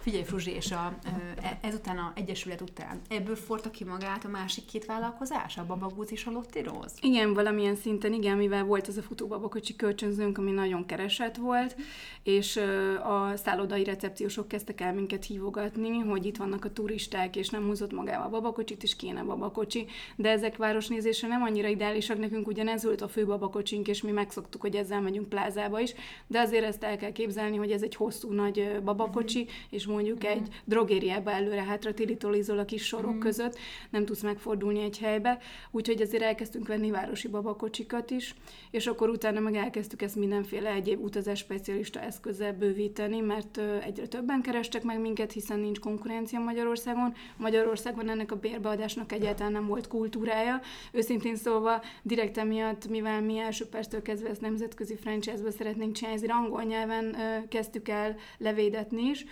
Figyelj, 0.00 0.24
Fruzsi, 0.24 0.50
és 0.50 0.70
a, 0.70 0.98
e- 1.42 1.58
ezután 1.62 1.98
a 1.98 2.12
Egyesület 2.14 2.60
után 2.60 3.00
ebből 3.08 3.36
forta 3.36 3.70
ki 3.70 3.84
magát 3.84 4.24
a 4.24 4.28
másik 4.28 4.64
két 4.64 4.84
vállalkozás, 4.84 5.56
a 5.56 5.66
Babagúz 5.66 6.12
és 6.12 6.24
a 6.24 6.30
Lotti 6.30 6.62
Rose? 6.62 6.94
Igen, 7.00 7.34
valamilyen 7.34 7.74
szinten 7.74 8.12
igen, 8.12 8.36
mivel 8.36 8.64
volt 8.64 8.88
ez 8.88 8.96
a 8.96 9.02
futóbabakocsi 9.02 9.76
kölcsönzőnk, 9.76 10.38
ami 10.38 10.50
nagyon 10.50 10.86
keresett 10.86 11.36
volt, 11.36 11.76
és 12.22 12.56
a 13.02 13.36
szállodai 13.36 13.84
recepciósok 13.84 14.48
kezdtek 14.48 14.80
el 14.80 14.94
minket 14.94 15.24
hívogatni, 15.24 15.98
hogy 15.98 16.26
itt 16.26 16.36
vannak 16.36 16.64
a 16.64 16.72
turisták, 16.72 17.36
és 17.36 17.48
nem 17.48 17.66
húzott 17.66 17.92
magával 17.92 18.26
a 18.26 18.30
babakocsit, 18.30 18.82
és 18.82 18.96
kéne 18.96 19.22
babakocsi. 19.22 19.86
De 20.16 20.30
ezek 20.30 20.56
városnézésre 20.56 21.28
nem 21.28 21.42
annyira 21.42 21.68
ideálisak 21.68 22.18
nekünk, 22.18 22.46
ugyanez 22.46 22.84
volt 22.84 23.00
a 23.00 23.08
fő 23.08 23.26
babakocsink, 23.26 23.88
és 23.88 24.02
mi 24.02 24.10
megszoktuk, 24.10 24.60
hogy 24.60 24.76
ezzel 24.76 25.00
megyünk 25.00 25.28
plázába 25.28 25.80
is, 25.80 25.92
de 26.26 26.40
azért 26.40 26.64
ezt 26.64 26.84
el 26.84 26.96
kell 26.96 27.12
képzelni, 27.12 27.56
hogy 27.56 27.70
ez 27.70 27.82
egy 27.82 27.94
hosszú 27.94 28.32
nagy 28.32 28.80
babakocsi, 28.84 29.46
és 29.70 29.88
mondjuk 29.90 30.24
egy 30.24 30.48
drogériába 30.64 31.30
előre-hátra 31.30 31.94
tilitolizol 31.94 32.58
a 32.58 32.64
kis 32.64 32.86
sorok 32.86 33.18
között, 33.18 33.58
nem 33.90 34.04
tudsz 34.04 34.22
megfordulni 34.22 34.82
egy 34.82 34.98
helybe, 34.98 35.38
úgyhogy 35.70 36.02
azért 36.02 36.22
elkezdtünk 36.22 36.66
venni 36.66 36.90
városi 36.90 37.28
babakocsikat 37.28 38.10
is, 38.10 38.34
és 38.70 38.86
akkor 38.86 39.08
utána 39.08 39.40
meg 39.40 39.54
elkezdtük 39.54 40.02
ezt 40.02 40.16
mindenféle 40.16 40.70
egyéb 40.70 41.02
utazás 41.02 41.38
specialista 41.38 42.00
eszközzel 42.00 42.52
bővíteni, 42.52 43.20
mert 43.20 43.60
egyre 43.84 44.06
többen 44.06 44.42
kerestek 44.42 44.82
meg 44.82 45.00
minket, 45.00 45.32
hiszen 45.32 45.58
nincs 45.58 45.78
konkurencia 45.78 46.40
Magyarországon. 46.40 47.14
Magyarországon 47.36 48.08
ennek 48.08 48.32
a 48.32 48.36
bérbeadásnak 48.36 49.12
egyáltalán 49.12 49.52
nem 49.52 49.66
volt 49.66 49.86
kultúrája. 49.88 50.60
Őszintén 50.92 51.36
szólva, 51.36 51.82
direkt 52.02 52.38
emiatt, 52.38 52.88
mivel 52.88 53.20
mi 53.20 53.38
első 53.38 53.66
perctől 53.66 54.02
kezdve 54.02 54.28
ezt 54.28 54.40
nemzetközi 54.40 54.96
franchise-ba 54.96 55.50
szeretnénk 55.50 55.92
csinálni, 55.92 56.16
ezért 56.16 56.32
angol 56.32 56.62
nyelven 56.62 57.16
kezdtük 57.48 57.88
el 57.88 58.16
levédetni 58.38 59.02
is, 59.02 59.24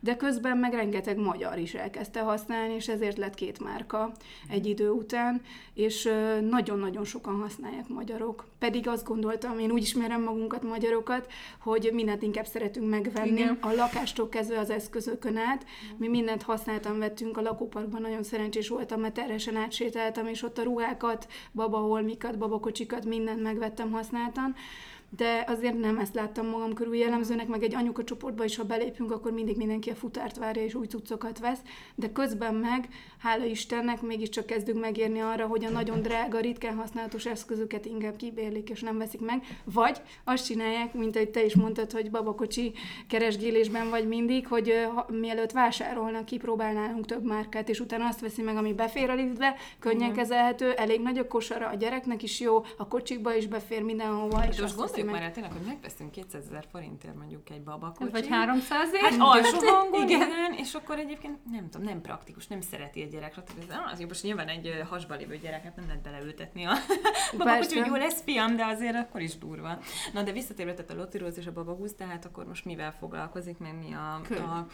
de 0.00 0.16
közben 0.16 0.58
meg 0.58 0.72
rengeteg 0.72 1.18
magyar 1.18 1.58
is 1.58 1.74
elkezdte 1.74 2.20
használni, 2.20 2.74
és 2.74 2.88
ezért 2.88 3.16
lett 3.16 3.34
két 3.34 3.60
márka 3.60 4.12
egy 4.48 4.66
idő 4.66 4.90
után, 4.90 5.42
és 5.74 6.08
nagyon-nagyon 6.40 7.04
sokan 7.04 7.40
használják 7.40 7.88
magyarok. 7.88 8.44
Pedig 8.58 8.88
azt 8.88 9.06
gondoltam, 9.06 9.58
én 9.58 9.70
úgy 9.70 9.82
ismerem 9.82 10.22
magunkat, 10.22 10.62
magyarokat, 10.62 11.32
hogy 11.58 11.90
mindent 11.92 12.22
inkább 12.22 12.46
szeretünk 12.46 12.90
megvenni, 12.90 13.40
Igen. 13.40 13.58
a 13.60 13.72
lakástól 13.72 14.28
kezdve 14.28 14.58
az 14.58 14.70
eszközökön 14.70 15.36
át. 15.36 15.66
Mi 15.96 16.08
mindent 16.08 16.42
használtan 16.42 16.98
vettünk, 16.98 17.36
a 17.36 17.40
lakóparkban 17.40 18.00
nagyon 18.00 18.22
szerencsés 18.22 18.68
voltam, 18.68 19.00
mert 19.00 19.14
terhesen 19.14 19.56
átsétáltam, 19.56 20.26
és 20.26 20.42
ott 20.42 20.58
a 20.58 20.62
ruhákat, 20.62 21.26
babaholmikat, 21.52 22.38
babakocsikat, 22.38 23.04
mindent 23.04 23.42
megvettem 23.42 23.90
használtan 23.90 24.54
de 25.16 25.44
azért 25.46 25.78
nem 25.78 25.98
ezt 25.98 26.14
láttam 26.14 26.46
magam 26.46 26.74
körül. 26.74 26.96
Jellemzőnek, 26.96 27.48
meg 27.48 27.62
egy 27.62 27.74
anyuka 27.74 28.04
csoportba 28.04 28.44
is, 28.44 28.56
ha 28.56 28.64
belépünk, 28.64 29.10
akkor 29.12 29.32
mindig 29.32 29.56
mindenki 29.56 29.90
a 29.90 29.94
futárt 29.94 30.36
várja 30.36 30.62
és 30.62 30.74
új 30.74 30.86
cuccokat 30.86 31.38
vesz, 31.38 31.58
de 31.94 32.12
közben 32.12 32.54
meg, 32.54 32.88
hála 33.18 33.44
Istennek, 33.44 34.02
mégiscsak 34.02 34.46
kezdünk 34.46 34.80
megérni 34.80 35.20
arra, 35.20 35.46
hogy 35.46 35.64
a 35.64 35.70
nagyon 35.70 36.02
drága, 36.02 36.40
ritkán 36.40 36.76
használatos 36.76 37.26
eszközöket 37.26 37.86
inkább 37.86 38.16
kibérlik 38.16 38.70
és 38.70 38.80
nem 38.80 38.98
veszik 38.98 39.20
meg, 39.20 39.42
vagy 39.64 40.00
azt 40.24 40.46
csinálják, 40.46 40.94
mint 40.94 41.16
ahogy 41.16 41.30
te 41.30 41.44
is 41.44 41.54
mondtad, 41.54 41.92
hogy 41.92 42.10
babakocsi 42.10 42.72
keresgélésben 43.08 43.90
vagy 43.90 44.08
mindig, 44.08 44.46
hogy 44.46 44.72
ha, 44.94 45.06
mielőtt 45.10 45.52
vásárolnak, 45.52 46.24
kipróbálnálunk 46.24 47.06
több 47.06 47.24
márkát, 47.24 47.68
és 47.68 47.80
utána 47.80 48.06
azt 48.06 48.20
veszi 48.20 48.42
meg, 48.42 48.56
ami 48.56 48.72
befér 48.72 49.10
a 49.10 49.14
liftbe, 49.14 49.54
könnyen 49.78 50.12
kezelhető, 50.12 50.72
elég 50.72 51.00
nagy 51.00 51.18
a 51.18 51.26
kosara, 51.26 51.68
a 51.68 51.74
gyereknek 51.74 52.22
is 52.22 52.40
jó, 52.40 52.64
a 52.76 52.88
kocsikba 52.88 53.34
is 53.34 53.46
befér 53.46 53.82
mindenhova. 53.82 54.44
És 54.50 54.60
most 54.60 54.76
gondoljuk 54.76 55.05
meg. 55.06 55.14
már 55.14 55.22
el 55.22 55.32
tényleg, 55.32 55.52
hogy 55.52 55.66
megveszünk 55.66 56.10
200 56.10 56.44
ezer 56.44 56.66
forintért 56.70 57.14
mondjuk 57.14 57.50
egy 57.50 57.62
babakocsit. 57.62 58.12
Vagy 58.12 58.28
300 58.28 58.92
év? 58.92 59.00
Hát 59.00 59.14
alsó 59.18 59.58
hangon, 59.58 60.08
igen. 60.08 60.28
és 60.56 60.74
akkor 60.74 60.98
egyébként 60.98 61.38
nem 61.50 61.70
tudom, 61.70 61.86
nem 61.86 62.00
praktikus, 62.00 62.46
nem 62.46 62.60
szereti 62.60 63.02
a 63.02 63.06
gyerek. 63.06 63.34
Ah, 63.68 63.92
Az 63.92 64.00
jó, 64.00 64.06
most 64.06 64.22
nyilván 64.22 64.48
egy 64.48 64.82
hasba 64.88 65.14
lévő 65.14 65.36
gyereket 65.36 65.76
nem 65.76 65.86
lehet 65.86 66.02
beleültetni 66.02 66.64
a 66.64 66.72
babakocsi, 67.38 67.78
hogy 67.78 67.86
jó 67.86 67.94
lesz 67.94 68.22
fiam, 68.22 68.56
de 68.56 68.64
azért 68.64 68.96
akkor 68.96 69.20
is 69.20 69.38
durva. 69.38 69.78
Na 70.12 70.22
de 70.22 70.32
visszatérve 70.32 70.74
tehát 70.74 70.90
a 70.90 70.94
lotiróz 70.94 71.38
és 71.38 71.46
a 71.46 71.52
babagúz, 71.52 71.94
tehát 71.94 72.24
akkor 72.24 72.46
most 72.46 72.64
mivel 72.64 72.92
foglalkozik, 72.92 73.58
meg 73.58 73.78
mi 73.78 73.92
a, 73.92 74.14
a 74.30 74.66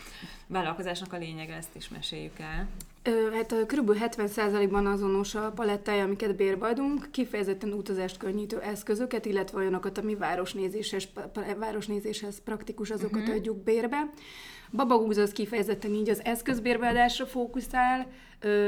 vállalkozásnak 0.47 1.13
a 1.13 1.17
lényege, 1.17 1.55
ezt 1.55 1.77
is 1.77 1.89
meséljük 1.89 2.39
el. 2.39 2.69
Hát 3.33 3.55
kb. 3.67 3.97
70%-ban 4.01 4.87
azonos 4.87 5.35
a 5.35 5.53
palettája, 5.55 6.05
amiket 6.05 6.37
bérbe 6.37 6.67
adunk, 6.67 7.09
kifejezetten 7.11 7.73
utazást 7.73 8.17
könnyítő 8.17 8.61
eszközöket, 8.61 9.27
illetve 9.27 9.59
olyanokat, 9.59 9.99
ami 9.99 10.15
városnézéshez, 10.15 11.05
pa- 11.05 11.57
városnézéshez 11.59 12.43
praktikus, 12.45 12.91
azokat 12.91 13.21
uh-huh. 13.21 13.35
adjuk 13.35 13.57
bérbe. 13.57 14.11
Babagúz 14.71 15.17
az 15.17 15.33
kifejezetten 15.33 15.95
így 15.95 16.09
az 16.09 16.25
eszközbérbeadásra 16.25 17.27
fókuszál, 17.27 18.07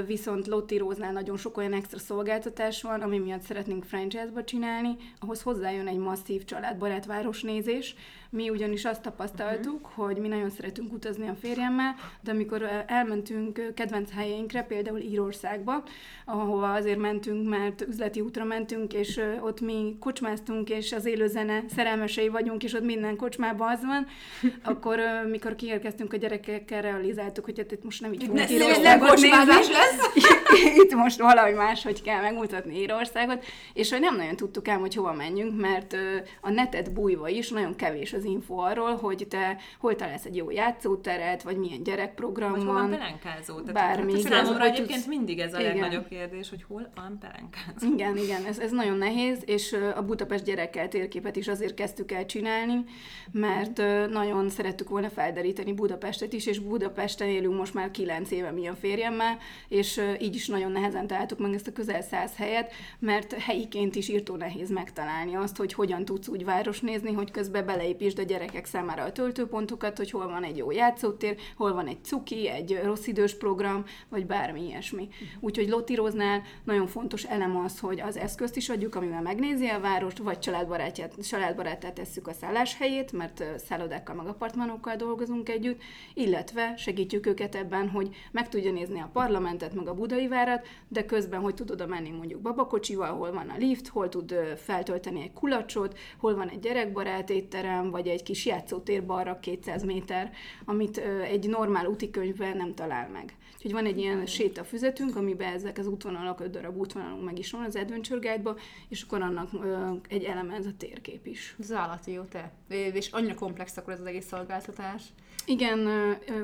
viszont 0.07 0.47
Lotti 0.47 0.77
Róznál 0.77 1.13
nagyon 1.13 1.37
sok 1.37 1.57
olyan 1.57 1.73
extra 1.73 1.99
szolgáltatás 1.99 2.83
van, 2.83 3.01
ami 3.01 3.19
miatt 3.19 3.43
szeretnénk 3.43 3.85
franchise-ba 3.85 4.45
csinálni, 4.45 4.97
ahhoz 5.21 5.43
hozzájön 5.43 5.87
egy 5.87 5.99
masszív 5.99 6.45
családbarát 6.45 7.07
városnézés. 7.07 7.95
Mi 8.31 8.51
ugyanis 8.51 8.85
azt 8.85 9.03
tapasztaltuk, 9.03 9.87
uh-huh. 9.87 10.05
hogy 10.05 10.17
mi 10.17 10.29
nagyon 10.29 10.51
szeretünk 10.51 10.93
utazni 10.93 11.29
a 11.29 11.35
férjemmel, 11.41 11.95
de 12.21 12.31
amikor 12.31 12.85
elmentünk 12.87 13.75
kedvenc 13.75 14.11
helyeinkre, 14.11 14.63
például 14.63 14.99
Írországba, 14.99 15.83
ahova 16.25 16.73
azért 16.73 16.99
mentünk, 16.99 17.49
mert 17.49 17.81
üzleti 17.89 18.21
útra 18.21 18.45
mentünk, 18.45 18.93
és 18.93 19.21
ott 19.41 19.61
mi 19.61 19.97
kocsmáztunk, 20.01 20.71
és 20.71 20.93
az 20.93 21.07
élőzene 21.07 21.65
szerelmesei 21.75 22.29
vagyunk, 22.29 22.63
és 22.63 22.73
ott 22.73 22.85
minden 22.85 23.17
kocsmában 23.17 23.69
az 23.69 23.81
van, 23.85 24.07
akkor 24.63 25.01
mikor 25.31 25.55
kiérkeztünk 25.55 26.13
a 26.13 26.17
gyerekekkel, 26.17 26.83
realizáltuk, 26.83 27.45
hogy 27.45 27.59
hát 27.59 27.73
itt 27.73 27.85
most 27.85 28.01
nem 28.01 28.13
így 28.13 28.25
fogunk 28.25 28.51
Írországot 28.51 29.09
kocsmázás 29.09 29.64
nézni. 29.69 30.21
lesz. 30.23 30.75
itt 30.85 30.95
most 30.95 31.19
valahogy 31.21 31.55
máshogy 31.55 32.03
kell 32.03 32.21
megmutatni 32.21 32.79
Írországot, 32.81 33.45
és 33.73 33.91
hogy 33.91 34.01
nem 34.01 34.17
nagyon 34.17 34.37
tudtuk 34.37 34.69
ám, 34.69 34.81
hogy 34.81 34.95
hova 34.95 35.13
menjünk, 35.13 35.61
mert 35.61 35.97
a 36.41 36.51
netet 36.51 36.93
bújva 36.93 37.29
is 37.29 37.51
nagyon 37.51 37.75
kevés 37.77 38.13
az 38.13 38.25
info 38.25 38.55
arról, 38.57 38.95
hogy 38.97 39.27
te 39.31 39.57
hol 39.79 39.95
találsz 39.97 40.25
egy 40.25 40.37
jó 40.37 40.51
játszóteret, 40.51 41.43
vagy 41.43 41.57
milyen 41.57 41.83
gyerekprogram 41.83 42.51
Vagy 42.51 42.63
hol 42.65 42.73
van. 42.73 42.89
van 42.89 42.99
pelenkázó? 42.99 43.61
Tehát 43.61 43.73
bármi. 43.73 44.13
hát 44.13 44.21
Számomra 44.23 44.59
Hogy 44.59 44.69
egyébként 44.69 44.89
tudsz- 44.89 45.07
mindig 45.07 45.39
ez 45.39 45.55
a 45.55 45.61
Igen. 45.61 45.71
legnagyobb 45.73 46.09
kérdés, 46.09 46.49
hogy 46.51 46.65
hol 46.69 46.91
van 46.95 47.19
pelenkázó. 47.21 47.93
Igen, 47.95 48.17
igen, 48.17 48.45
ez, 48.45 48.59
ez 48.59 48.71
nagyon 48.71 48.97
nehéz, 48.99 49.39
és 49.47 49.77
a 49.97 50.03
Budapest 50.03 50.45
gyerekkel 50.45 50.89
térképet 50.89 51.37
is 51.37 51.49
azért 51.49 51.75
kezdtük 51.75 52.13
el 52.13 52.27
csinálni, 52.27 52.85
mert 53.33 53.83
nagyon 54.11 54.51
szerettük 54.51 54.89
volna 54.89 55.09
felderíteni 55.09 55.73
Budapestet 55.73 56.33
is, 56.33 56.47
és 56.47 56.59
Budapesten 56.59 57.29
élünk 57.29 57.57
most 57.57 57.75
már 57.75 57.91
kilenc 57.91 58.31
éve 58.31 58.51
mi 58.51 58.67
a 58.69 58.75
férjemmel, 58.75 59.39
és 59.69 60.01
így 60.21 60.35
is 60.35 60.49
nagyon 60.49 60.73
nehezen 60.73 61.07
találtuk 61.07 61.39
meg 61.39 61.55
ezt 61.55 61.67
a 61.67 61.73
közel 61.73 62.03
száz 62.03 62.37
helyet, 62.37 62.73
mert 62.99 63.33
helyiként 63.33 63.95
is 63.95 64.09
írtó 64.09 64.37
nehéz 64.37 64.71
megtalálni 64.71 65.35
azt, 65.35 65.57
hogy 65.57 65.73
hogyan 65.73 66.05
tudsz 66.05 66.29
úgy 66.29 66.45
város 66.45 66.81
nézni, 66.81 67.13
hogy 67.13 67.31
közben 67.31 67.67
beleépítsd 67.67 68.19
a 68.19 68.23
gyerekek 68.23 68.67
számára 68.67 69.03
a 69.03 69.13
töltőpontokat, 69.13 69.97
hogy 69.97 70.11
hol 70.11 70.29
van 70.29 70.45
egy 70.45 70.57
jó 70.57 70.71
játszótér, 70.71 71.37
hol 71.57 71.73
van 71.73 71.87
egy 71.87 72.05
cuki, 72.05 72.49
egy 72.49 72.81
rossz 72.85 73.07
idős 73.07 73.35
program, 73.35 73.85
vagy 74.09 74.27
bármi 74.27 74.67
ilyesmi. 74.67 75.09
Úgyhogy 75.41 75.69
Lottiroznál 75.69 76.43
nagyon 76.65 76.87
fontos 76.87 77.25
elem 77.25 77.57
az, 77.57 77.79
hogy 77.79 78.01
az 78.01 78.17
eszközt 78.17 78.57
is 78.57 78.69
adjuk, 78.69 78.95
amivel 78.95 79.23
megnézi 79.23 79.67
a 79.67 79.81
várost, 79.81 80.19
vagy 80.19 80.39
családbarátját, 80.39 81.29
családbarátát 81.29 81.93
tesszük 81.95 82.29
a 82.29 82.33
szálláshelyét, 82.33 83.13
mert 83.13 83.45
szállodákkal 83.67 84.15
meg 84.15 84.27
apartmanokkal 84.27 84.97
dolgozunk 84.97 85.49
együtt, 85.49 85.81
illetve 86.15 86.75
segítjük 86.77 87.27
őket 87.27 87.55
ebben, 87.55 87.89
hogy 87.89 88.09
meg 88.31 88.49
tudja 88.49 88.73
nézni 88.73 89.01
a 89.01 89.11
parlamentet, 89.45 89.75
meg 89.75 89.89
a 89.89 89.95
budai 89.95 90.29
várat, 90.29 90.67
de 90.89 91.05
közben 91.05 91.41
hogy 91.41 91.55
tud 91.55 91.71
oda 91.71 91.87
menni 91.87 92.11
mondjuk 92.11 92.41
babakocsival, 92.41 93.17
hol 93.17 93.33
van 93.33 93.49
a 93.49 93.57
lift, 93.57 93.89
hol 93.89 94.09
tud 94.09 94.35
feltölteni 94.57 95.23
egy 95.23 95.33
kulacsot, 95.33 95.99
hol 96.19 96.35
van 96.35 96.49
egy 96.49 96.61
gyerekbarát 96.61 97.31
étterem, 97.31 97.91
vagy 97.91 98.09
egy 98.09 98.23
kis 98.23 98.47
játszótér 98.47 99.07
balra 99.07 99.39
200 99.41 99.85
méter, 99.85 100.31
amit 100.65 100.99
egy 101.23 101.49
normál 101.49 101.87
útikönyvben 101.87 102.57
nem 102.57 102.75
talál 102.75 103.09
meg. 103.09 103.37
Úgyhogy 103.57 103.73
van 103.73 103.87
egy 103.87 103.99
ilyen 103.99 104.27
sétafüzetünk, 104.27 105.17
amiben 105.17 105.53
ezek 105.53 105.79
az 105.79 105.87
útvonalak, 105.87 106.41
öt 106.41 106.51
darab 106.51 106.77
útvonalunk 106.77 107.25
meg 107.25 107.39
is 107.39 107.51
van 107.51 107.65
az 107.65 107.77
Adventure 107.77 108.29
Guide-ba, 108.29 108.57
és 108.89 109.03
akkor 109.03 109.23
annak 109.23 109.51
egy 110.09 110.25
eleme 110.25 110.55
ez 110.55 110.67
a 110.67 110.77
térkép 110.79 111.27
is. 111.27 111.57
Ez 111.61 111.73
állati 111.73 112.13
jó, 112.13 112.23
te. 112.23 112.53
És 112.69 113.09
annyira 113.09 113.35
komplex 113.35 113.77
akkor 113.77 113.93
ez 113.93 114.01
az 114.01 114.07
egész 114.07 114.27
szolgáltatás. 114.27 115.03
Igen, 115.47 115.89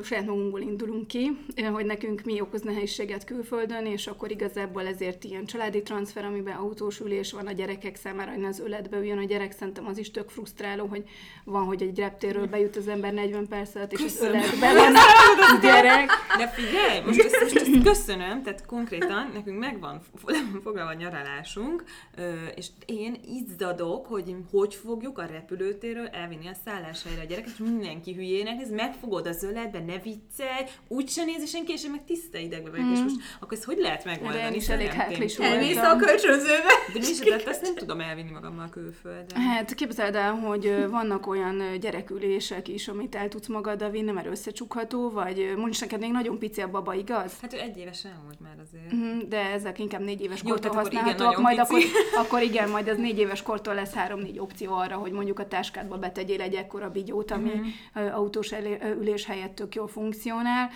saját 0.02 0.26
magunkból 0.26 0.61
indulunk 0.61 1.07
ki, 1.07 1.30
hogy 1.72 1.85
nekünk 1.85 2.22
mi 2.24 2.40
okoz 2.40 2.62
nehézséget 2.62 3.24
külföldön, 3.24 3.87
és 3.87 4.07
akkor 4.07 4.31
igazából 4.31 4.87
ezért 4.87 5.24
ilyen 5.24 5.44
családi 5.44 5.83
transfer, 5.83 6.24
amiben 6.24 6.57
autós 6.57 7.01
ülés 7.01 7.33
van 7.33 7.46
a 7.46 7.53
gyerekek 7.53 7.96
számára, 7.96 8.31
hogy 8.31 8.40
ne 8.40 8.48
az 8.48 8.61
öletbe 8.61 8.96
üljön 8.98 9.18
a 9.18 9.24
gyerek, 9.24 9.53
szerintem 9.53 9.87
az 9.87 9.98
is 9.98 10.11
tök 10.11 10.29
frusztráló, 10.29 10.87
hogy 10.87 11.05
van, 11.44 11.64
hogy 11.64 11.83
egy 11.83 11.98
reptérről 11.98 12.46
bejut 12.46 12.77
az 12.77 12.88
ember 12.88 13.12
40 13.12 13.48
perc 13.48 13.74
alatt, 13.74 13.92
és 13.92 13.98
az 13.98 14.05
Köszönöm. 14.05 14.35
öletben 14.35 14.74
van 14.74 14.92
a 15.57 15.61
gyerek. 15.66 16.11
De 16.38 16.48
figyelj, 16.48 17.01
most 17.07 17.20
ezt, 17.20 17.40
most 17.40 17.57
ezt 17.57 17.83
köszönöm, 17.83 18.42
tehát 18.42 18.66
konkrétan 18.66 19.31
nekünk 19.35 19.59
megvan 19.59 20.01
f- 20.24 20.37
foglalva 20.62 20.90
a 20.90 20.94
nyaralásunk, 20.94 21.85
és 22.55 22.66
én 22.87 23.16
izzadok, 23.24 24.07
hogy 24.07 24.35
hogy 24.51 24.74
fogjuk 24.74 25.18
a 25.18 25.24
repülőtérről 25.27 26.07
elvinni 26.07 26.46
a 26.48 26.55
szálláshelyre 26.64 27.20
a 27.20 27.24
gyereket, 27.24 27.51
és 27.53 27.59
mindenki 27.59 28.12
hülyének 28.14 28.57
néz, 28.57 28.70
megfogod 28.90 29.26
az 29.26 29.42
öletbe, 29.42 29.79
ne 29.79 29.98
viccelj, 29.98 30.64
úgyse 30.88 31.24
nézi 31.24 31.46
senki, 31.46 31.72
és 31.72 31.85
én 31.85 31.90
meg 31.90 32.05
tiszta 32.05 32.38
idegbe 32.38 32.70
vagyok, 32.70 32.87
és 32.92 32.98
most 32.98 33.16
akkor 33.40 33.53
ezt 33.53 33.64
hogy 33.64 33.79
lehet 33.79 34.00
Erre 34.07 34.12
én 34.14 34.20
megoldani? 34.22 34.57
is 34.57 34.68
elég 34.68 34.87
voltam. 34.87 35.42
Elmész 35.42 35.76
a 35.76 35.96
kölcsönzőbe. 35.96 36.72
De 36.92 36.98
mi 36.98 37.07
is, 37.09 37.18
de 37.18 37.44
ezt 37.44 37.62
nem 37.62 37.74
tudom 37.74 38.00
elvinni 38.00 38.31
magammal 38.31 38.68
külföldre. 38.68 39.40
Hát 39.40 39.74
képzeld 39.74 40.14
el, 40.14 40.33
hogy 40.33 40.87
vannak 40.90 41.26
olyan 41.26 41.62
gyerekülések 41.81 42.68
is, 42.68 42.88
amit 42.88 43.14
el 43.14 43.29
tudsz 43.29 43.46
magaddal 43.46 43.90
vinni, 43.90 44.11
mert 44.11 44.26
összecsukható, 44.26 45.11
vagy 45.11 45.53
mondjuk 45.57 45.81
neked 45.81 46.00
még 46.00 46.11
nagyon 46.11 46.38
pici 46.38 46.61
a 46.61 46.70
baba, 46.70 46.94
igaz? 46.94 47.33
Hát 47.40 47.55
ő 47.55 47.59
egy 47.59 47.79
évesen 47.79 48.12
volt 48.24 48.40
már 48.40 48.55
azért. 48.62 48.92
Mhm, 48.92 49.29
De 49.29 49.50
ezek 49.50 49.79
inkább 49.79 50.00
négy 50.00 50.20
éves 50.20 50.40
Jó, 50.44 50.50
kortól 50.50 50.70
akkor 50.70 50.83
használhatóak, 50.83 51.38
majd 51.38 51.59
akkor, 51.59 51.79
pici. 51.79 51.92
akkor 52.16 52.42
igen, 52.42 52.68
majd 52.70 52.88
az 52.88 52.96
négy 52.96 53.18
éves 53.18 53.42
kortól 53.42 53.74
lesz 53.74 53.92
három-négy 53.92 54.38
opció 54.38 54.72
arra, 54.72 54.96
hogy 54.96 55.12
mondjuk 55.12 55.38
a 55.38 55.48
táskádba 55.48 55.96
betegyél 55.98 56.40
egy 56.40 56.55
ekkora 56.55 56.90
bigyót, 56.90 57.31
ami 57.31 57.50
uh 57.94 58.09
autós 58.12 58.53
elé, 58.53 58.79
ülés 59.01 59.27
helyett 59.27 59.55
tök 59.55 59.75
jól 59.75 59.88
funkcionál. 59.88 60.71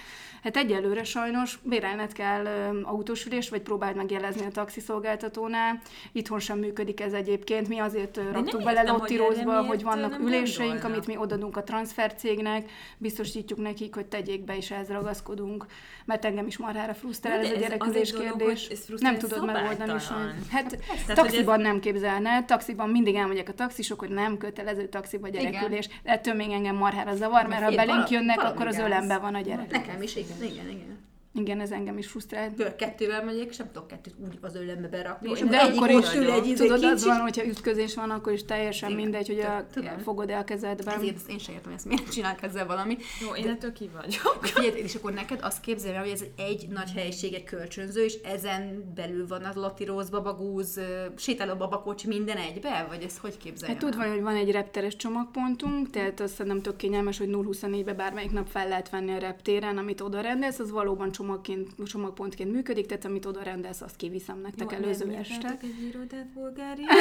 Hát 0.45 0.57
egyelőre 0.57 1.05
sajnos 1.05 1.59
bérelned 1.63 2.13
kell 2.13 2.45
ö, 2.45 2.81
autós 2.83 3.27
ülést, 3.27 3.51
vagy 3.51 3.61
próbáld 3.61 3.97
megjelezni 3.97 4.47
a 4.47 4.51
taxiszolgáltatónál. 4.51 5.81
Itthon 6.13 6.39
sem 6.39 6.59
működik 6.59 7.01
ez 7.01 7.13
egyébként. 7.13 7.69
Mi 7.69 7.79
azért 7.79 8.17
ö, 8.17 8.31
raktuk 8.33 8.63
bele 8.63 8.83
Lottirozba, 8.83 9.57
erre 9.59 9.67
hogy 9.67 9.83
vannak 9.83 10.19
üléseink, 10.19 10.85
amit 10.85 11.07
mi 11.07 11.17
odadunk 11.17 11.57
a 11.57 11.63
transfercégnek, 11.63 12.71
biztosítjuk 12.99 13.59
nekik, 13.59 13.95
hogy 13.95 14.07
tegyék 14.07 14.45
be, 14.45 14.57
és 14.57 14.71
ehhez 14.71 14.89
ragaszkodunk, 14.89 15.67
mert 16.05 16.25
engem 16.25 16.47
is 16.47 16.59
marhára 16.59 16.95
frusztrál 16.95 17.39
de 17.39 17.45
ez 17.45 17.51
a 17.51 17.55
ez 17.55 17.61
gyerekülés 17.61 18.11
dolog, 18.11 18.37
kérdés. 18.37 18.67
ez 18.69 18.85
frusztrál, 18.85 19.13
Nem 19.13 19.21
ez 19.23 19.29
tudod 19.29 19.47
megoldani 19.47 19.99
sajnos. 19.99 20.33
Hát 20.51 20.79
hogy 21.07 21.15
taxiban 21.15 21.61
nem 21.61 21.81
képzelne, 21.81 22.45
taxiban 22.45 22.89
mindig 22.89 23.15
elmondják 23.15 23.49
a 23.49 23.55
taxisok, 23.55 23.99
hogy 23.99 24.11
nem 24.11 24.39
kötelező 24.39 24.89
taxiba 24.89 25.29
gyerekülés, 25.29 25.89
de 26.03 26.11
ettől 26.11 26.35
még 26.35 26.51
engem 26.51 26.77
marhára 26.77 27.15
zavar, 27.15 27.47
mert 27.47 27.63
ha 27.63 27.69
Figyelj, 27.69 27.89
vala- 27.95 28.11
jönnek, 28.11 28.43
akkor 28.43 28.67
az 28.67 28.77
gáz. 28.77 28.87
ölemben 28.87 29.21
van 29.21 29.35
a 29.35 29.41
gyerek. 29.41 29.71
Nekem 29.71 30.03
is, 30.03 30.17
igen, 30.17 30.43
igen, 30.43 30.69
igen. 30.69 30.99
Igen, 31.37 31.61
ez 31.61 31.71
engem 31.71 31.99
is 31.99 32.07
frusztrált. 32.07 32.55
Tőle 32.55 32.77
kettővel 32.77 33.25
megyek, 33.25 33.49
és 33.49 33.57
nem 33.57 33.67
tudok 33.73 33.89
kettőt 33.89 34.15
úgy 34.25 34.39
az 34.41 34.55
ölembe 34.55 34.89
berakni. 34.89 35.29
Jó, 35.29 35.35
és 35.35 35.41
De 35.41 35.57
akkor 35.57 35.91
is 35.91 36.15
ül 36.15 36.31
egy 36.31 36.55
tudod, 36.57 36.85
az 36.85 37.05
van, 37.05 37.21
hogyha 37.21 37.47
ütközés 37.47 37.95
van, 37.95 38.11
akkor 38.11 38.33
is 38.33 38.45
teljesen 38.45 38.91
Igen, 38.91 39.03
mindegy, 39.03 39.27
hogy 39.27 39.41
a, 39.41 39.67
tudom. 39.73 39.99
fogod-e 39.99 40.39
a 40.39 40.45
kezedben. 40.45 40.95
Ezért 40.95 41.29
én 41.29 41.39
sem 41.39 41.55
értem, 41.55 41.73
ezt 41.73 41.85
miért 41.85 42.13
csinálnak 42.13 42.43
ezzel 42.43 42.67
valamit. 42.67 43.03
Jó, 43.21 43.35
én 43.35 43.49
ettől 43.49 43.73
ki 43.73 43.91
vagyok. 43.93 44.45
Figyelj, 44.45 44.83
és 44.83 44.95
akkor 44.95 45.13
neked 45.13 45.39
azt 45.43 45.61
képzelj 45.61 45.95
el, 45.95 46.01
hogy 46.01 46.11
ez 46.11 46.25
egy 46.37 46.69
nagy 46.69 46.91
helyiség, 46.95 47.35
egy 47.35 47.45
kölcsönző, 47.45 48.05
és 48.05 48.15
ezen 48.15 48.93
belül 48.95 49.27
van 49.27 49.45
az 49.45 49.57
Rose, 49.87 50.11
babagúz, 50.11 50.81
sétáló 51.17 51.55
babakocsi, 51.55 52.07
minden 52.07 52.37
egybe? 52.37 52.87
Vagy 52.89 53.03
ezt 53.03 53.19
hogy 53.19 53.37
képzelj 53.37 53.73
Hát 53.73 53.81
tudva, 53.81 54.09
hogy 54.09 54.23
van 54.23 54.35
egy 54.35 54.51
repteres 54.51 54.97
csomagpontunk, 54.97 55.91
tehát 55.91 56.21
azt 56.21 56.35
szerintem 56.35 56.63
tök 56.63 56.77
kényelmes, 56.77 57.19
hogy 57.19 57.29
0-24-be 57.33 57.93
bármelyik 57.93 58.31
nap 58.31 58.47
fel 58.47 58.69
lehet 58.69 58.91
venni 58.91 59.13
a 59.13 59.19
reptéren, 59.19 59.79
amit 59.79 60.01
oda 60.01 60.21
rendelsz, 60.21 60.59
az 60.59 60.71
valóban 60.71 61.13
csomagként, 61.25 61.71
csomagpontként 61.87 62.53
működik, 62.53 62.87
tehát 62.87 63.05
amit 63.05 63.27
oda 63.27 63.43
rendelsz, 63.43 63.81
azt 63.81 63.97
kiviszem 63.97 64.41
nektek 64.41 64.71
Jó, 64.71 64.77
előző 64.77 65.07
nem 65.07 65.17
este. 65.19 65.59
egy 65.63 65.87
irodát 65.89 66.27
Bulgária? 66.35 66.87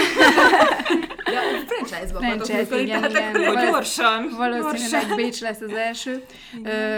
De 1.33 1.39
a 1.39 1.65
franchise-ban 1.67 2.21
vagyok, 2.21 2.45
Franchise, 2.45 2.81
igen, 2.81 3.01
tehát 3.01 3.09
igen. 3.35 3.35
akkor- 3.35 3.53
Val- 3.53 3.69
Gyorsan! 3.69 4.29
Valószínűleg 4.37 5.15
Bécs 5.15 5.41
lesz 5.41 5.61
az 5.61 5.71
első. 5.73 6.23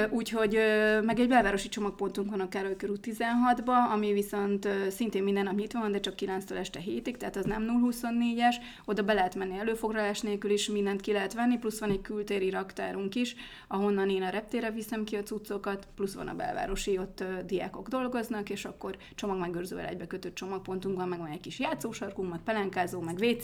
Úgyhogy 0.10 0.60
meg 1.04 1.20
egy 1.20 1.28
belvárosi 1.28 1.70
csomagpontunk 1.70 2.30
van 2.30 2.40
a 2.40 2.50
Károly 2.50 2.76
körút 2.76 3.08
16-ba, 3.12 3.92
ami 3.94 4.14
viszont 4.14 4.68
szintén 4.90 5.24
minden 5.24 5.44
nap 5.44 5.56
nyitva 5.56 5.80
van, 5.80 5.92
de 5.92 6.00
csak 6.00 6.14
9-től 6.18 6.58
este 6.58 6.80
7-ig, 6.88 7.18
tehát 7.18 7.36
az 7.36 7.46
nem 7.46 7.90
0-24-es. 7.92 8.56
Oda 8.86 9.02
be 9.04 9.14
lehet 9.14 9.36
menni 9.36 9.58
előfoglalás 9.58 10.22
nélkül 10.22 10.52
is, 10.52 10.70
mindent 10.70 11.02
ki 11.02 11.12
lehet 11.12 11.34
venni, 11.34 11.58
plusz 11.58 11.80
van 11.80 11.90
egy 11.90 12.02
kültéri 12.02 12.50
raktárunk 12.50 13.16
is, 13.16 13.36
ahonnan 13.68 14.10
én 14.10 14.24
a 14.24 14.30
reptére 14.30 14.72
viszem 14.72 15.04
ki 15.04 15.16
a 15.16 15.24
cuccokat, 15.24 15.88
plusz 15.96 16.14
van 16.14 16.28
a 16.28 16.34
belvárosi, 16.34 16.98
ott 16.98 17.15
ö, 17.20 17.44
diákok 17.46 17.88
dolgoznak, 17.88 18.50
és 18.50 18.66
akkor 18.66 18.98
csomagmegőrzővel 19.16 19.86
egybekötött 19.86 20.36
csomagpontunk 20.36 20.98
van, 20.98 21.08
meg 21.08 21.20
van 21.20 21.32
egy 21.32 21.40
kis 21.40 21.60
játszósarkunk, 21.60 22.30
meg 22.30 22.40
pelenkázó, 22.40 23.00
meg 23.00 23.18
WC, 23.20 23.44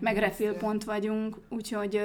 meg 0.00 0.16
refillpont 0.16 0.84
vagyunk, 0.84 1.36
úgyhogy 1.48 2.00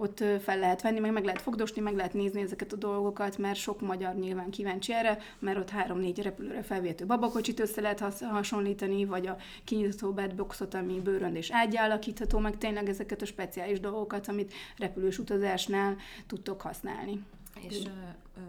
ott 0.00 0.24
fel 0.40 0.58
lehet 0.58 0.82
venni, 0.82 0.98
meg 0.98 1.12
meg 1.12 1.24
lehet 1.24 1.40
fogdosni, 1.40 1.80
meg 1.80 1.94
lehet 1.94 2.12
nézni 2.12 2.40
ezeket 2.40 2.72
a 2.72 2.76
dolgokat, 2.76 3.38
mert 3.38 3.58
sok 3.58 3.80
magyar 3.80 4.14
nyilván 4.14 4.50
kíváncsi 4.50 4.92
erre, 4.92 5.18
mert 5.38 5.58
ott 5.58 5.70
három-négy 5.70 6.22
repülőre 6.22 6.62
felvihető 6.62 7.06
babakocsit 7.06 7.60
össze 7.60 7.80
lehet 7.80 8.00
hasonlítani, 8.20 9.04
vagy 9.04 9.26
a 9.26 9.36
kinyitható 9.64 10.12
bedboxot, 10.12 10.74
ami 10.74 11.00
bőrönd 11.00 11.36
és 11.36 11.50
ágyállakítható, 11.52 12.38
meg 12.38 12.58
tényleg 12.58 12.88
ezeket 12.88 13.22
a 13.22 13.26
speciális 13.26 13.80
dolgokat, 13.80 14.28
amit 14.28 14.52
repülős 14.76 15.18
utazásnál 15.18 15.96
tudtok 16.26 16.60
használni. 16.60 17.22
És 17.68 17.78
ö, 17.84 17.88
ö, 18.36 18.40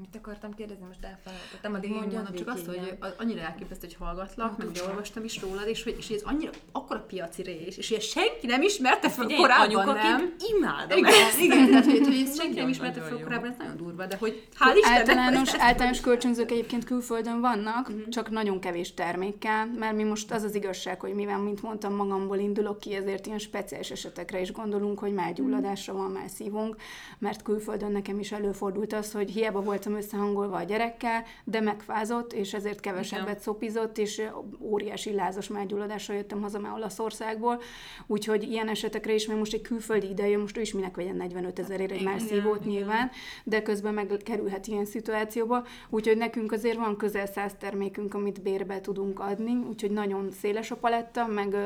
mit 0.00 0.16
akartam 0.16 0.54
kérdezni, 0.54 0.84
most 0.86 1.04
elfelejtettem, 1.04 1.74
addig 1.74 1.90
Én 1.90 1.96
mondjad 1.96 2.22
mondom, 2.22 2.34
csak 2.36 2.48
azt, 2.54 2.66
hogy 2.66 2.98
annyira 3.18 3.40
elképesztő, 3.40 3.86
hogy 3.86 3.96
hallgatlak, 4.06 4.58
meg 4.58 4.68
ugye 4.68 4.80
olvastam 4.88 5.24
is 5.24 5.40
rólad, 5.42 5.66
és 5.68 5.82
hogy, 5.82 5.94
és 5.98 6.08
ez 6.08 6.22
annyira 6.24 6.50
akkora 6.72 7.00
piaci 7.00 7.42
rés, 7.42 7.76
és 7.76 7.90
ezt 7.90 8.06
senki 8.08 8.46
nem 8.46 8.62
ismerte 8.62 9.08
fel 9.10 9.24
Figyelj, 9.26 9.40
korábban, 9.40 9.94
nem? 9.94 10.34
imádom 10.56 10.98
Igen, 10.98 11.12
ezt. 11.12 11.40
igen, 11.40 11.66
tehát 11.70 11.84
hogy, 11.84 12.00
hogy 12.06 12.20
ezt 12.24 12.40
senki 12.40 12.58
nem 12.58 12.68
ismerte 12.68 13.00
fel 13.00 13.18
korábban, 13.22 13.50
ez 13.50 13.56
nagyon 13.58 13.76
durva, 13.76 14.06
de 14.06 14.16
hogy 14.16 14.48
hál' 14.58 14.76
Istennek, 14.76 14.98
Általános, 14.98 15.54
általános 15.54 16.00
kölcsönzők 16.00 16.50
egyébként 16.50 16.84
külföldön 16.84 17.40
vannak, 17.40 17.88
Mhm. 17.88 18.08
csak 18.10 18.30
nagyon 18.30 18.60
kevés 18.60 18.94
termékkel, 18.94 19.66
mert 19.78 19.94
mi 19.96 20.02
most 20.02 20.32
az 20.32 20.42
az 20.42 20.54
igazság, 20.54 21.00
hogy 21.00 21.14
mivel, 21.14 21.38
mint 21.38 21.62
mondtam, 21.62 21.94
magamból 21.94 22.38
indulok 22.38 22.78
ki, 22.78 22.94
ezért 22.94 23.26
ilyen 23.26 23.38
speciális 23.38 23.90
esetekre 23.90 24.40
is 24.40 24.52
gondolunk, 24.52 24.98
hogy 24.98 25.12
mágyulladásra 25.12 25.92
van, 25.92 26.10
már 26.10 26.28
szívunk, 26.34 26.76
mert 27.18 27.42
külföldön 27.42 27.92
nekem 27.92 28.18
is 28.18 28.32
előfordult 28.32 28.92
az, 28.92 29.12
hogy 29.12 29.30
hiába 29.30 29.62
voltam 29.84 30.02
összehangolva 30.02 30.56
a 30.56 30.62
gyerekkel, 30.62 31.24
de 31.44 31.60
megfázott, 31.60 32.32
és 32.32 32.54
ezért 32.54 32.80
kevesebbet 32.80 33.40
szopizott, 33.40 33.98
és 33.98 34.22
óriási 34.60 35.14
lázas 35.14 35.48
mágyulladással 35.48 36.16
jöttem 36.16 36.42
haza 36.42 36.58
már 36.58 36.72
Olaszországból, 36.72 37.60
úgyhogy 38.06 38.42
ilyen 38.42 38.68
esetekre 38.68 39.14
is, 39.14 39.26
mert 39.26 39.38
most 39.38 39.54
egy 39.54 39.60
külföldi 39.60 40.08
ide 40.08 40.28
jön, 40.28 40.40
most 40.40 40.56
ő 40.56 40.60
is 40.60 40.72
minek 40.72 40.96
vegyen 40.96 41.16
45 41.16 41.58
ezerért 41.58 41.90
egy 41.90 42.02
már 42.02 42.20
szívót 42.20 42.64
nyilván, 42.64 43.10
de 43.44 43.62
közben 43.62 43.94
megkerülhet 43.94 44.66
ilyen 44.66 44.84
szituációba, 44.84 45.66
úgyhogy 45.88 46.16
nekünk 46.16 46.52
azért 46.52 46.76
van 46.76 46.96
közel 46.96 47.26
száz 47.26 47.52
termékünk, 47.58 48.14
amit 48.14 48.42
bérbe 48.42 48.80
tudunk 48.80 49.20
adni, 49.20 49.52
úgyhogy 49.68 49.90
nagyon 49.90 50.30
széles 50.30 50.70
a 50.70 50.76
paletta, 50.76 51.26
meg 51.26 51.56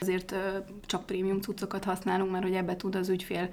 azért 0.00 0.34
csak 0.86 1.06
prémium 1.06 1.40
cuccokat 1.40 1.84
használunk, 1.84 2.30
mert 2.30 2.44
hogy 2.44 2.54
ebbe 2.54 2.76
tud 2.76 2.94
az 2.94 3.08
ügyfél 3.08 3.48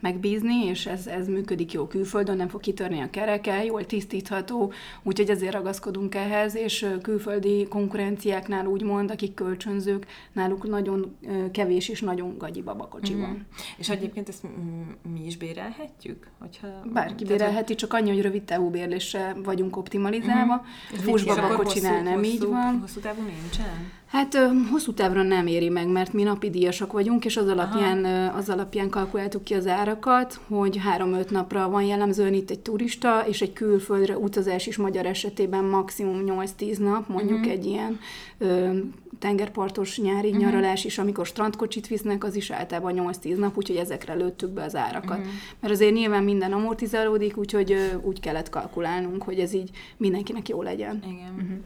megbízni, 0.00 0.64
és 0.64 0.86
ez, 0.86 1.06
ez 1.06 1.28
működik 1.28 1.72
jó 1.72 1.86
külföldön, 1.86 2.36
nem 2.36 2.48
fog 2.48 2.60
kitörni 2.60 3.00
a 3.00 3.10
kereke, 3.10 3.64
jól 3.66 3.86
tisztítható, 3.86 4.72
úgyhogy 5.02 5.30
ezért 5.30 5.52
ragaszkodunk 5.52 6.14
ehhez, 6.14 6.54
és 6.54 6.86
külföldi 7.02 7.66
konkurenciáknál 7.68 8.66
úgymond, 8.66 9.10
akik 9.10 9.34
kölcsönzők, 9.34 10.06
náluk 10.32 10.68
nagyon 10.68 11.16
kevés 11.52 11.88
és 11.88 12.00
nagyon 12.00 12.38
gagyi 12.38 12.62
babakocsi 12.62 13.12
Mhm. 13.12 13.22
van. 13.22 13.46
És 13.76 13.88
egyébként 13.88 14.28
ezt 14.28 14.46
mm, 14.46 15.12
mi 15.12 15.26
is 15.26 15.36
bérelhetjük? 15.36 16.26
Hogyha, 16.38 16.66
Bárki 16.92 17.24
tehát, 17.24 17.38
bérelheti, 17.38 17.74
csak 17.74 17.92
annyi, 17.92 18.10
hogy 18.10 18.22
rövid 18.22 18.42
távú 18.42 18.70
bérlésre 18.70 19.34
vagyunk 19.44 19.76
optimalizálva. 19.76 20.64
És 20.92 20.98
Fusbabakocsinál 20.98 22.02
nem 22.02 22.24
így 22.24 22.38
hosszú, 22.38 22.50
van. 22.50 22.78
Hosszú 22.80 23.00
távon 23.00 23.24
nincsen? 23.24 23.90
Hát 24.06 24.38
hosszú 24.70 24.92
távra 24.92 25.22
nem 25.22 25.46
éri 25.46 25.68
meg, 25.68 25.88
mert 25.88 26.12
mi 26.12 26.22
napi 26.22 26.50
díjasak 26.50 26.92
vagyunk, 26.92 27.24
és 27.24 27.36
az 27.36 27.48
alapján, 27.48 28.04
ö, 28.04 28.26
az 28.36 28.48
alapján 28.48 28.88
kalkuláltuk 28.88 29.44
ki 29.44 29.54
az 29.54 29.66
árakat, 29.66 30.40
hogy 30.48 30.76
három-öt 30.76 31.30
napra 31.30 31.68
van 31.68 31.82
jellemzően 31.82 32.34
itt 32.34 32.50
egy 32.50 32.60
turista, 32.60 33.24
és 33.28 33.42
egy 33.42 33.52
külföldre 33.52 34.16
utazás 34.18 34.66
is 34.66 34.76
magyar 34.76 35.06
esetében 35.06 35.64
maximum 35.64 36.22
8-10 36.26 36.78
nap, 36.78 37.08
mondjuk 37.08 37.38
uh-huh. 37.38 37.52
egy 37.52 37.66
ilyen 37.66 37.98
ö, 38.38 38.76
tengerpartos 39.18 39.98
nyári 39.98 40.28
uh-huh. 40.28 40.44
nyaralás 40.44 40.84
is, 40.84 40.98
amikor 40.98 41.26
strandkocsit 41.26 41.86
visznek, 41.86 42.24
az 42.24 42.34
is 42.34 42.50
általában 42.50 43.14
8-10 43.22 43.36
nap, 43.36 43.56
úgyhogy 43.56 43.76
ezekre 43.76 44.14
lőttük 44.14 44.50
be 44.50 44.62
az 44.62 44.76
árakat. 44.76 45.18
Uh-huh. 45.18 45.32
Mert 45.60 45.74
azért 45.74 45.94
nyilván 45.94 46.24
minden 46.24 46.52
amortizálódik, 46.52 47.36
úgyhogy 47.36 47.72
ö, 47.72 47.84
úgy 48.02 48.20
kellett 48.20 48.48
kalkulálnunk, 48.48 49.22
hogy 49.22 49.38
ez 49.38 49.54
így 49.54 49.70
mindenkinek 49.96 50.48
jó 50.48 50.62
legyen. 50.62 51.02
Igen. 51.04 51.32
Uh-huh. 51.34 51.58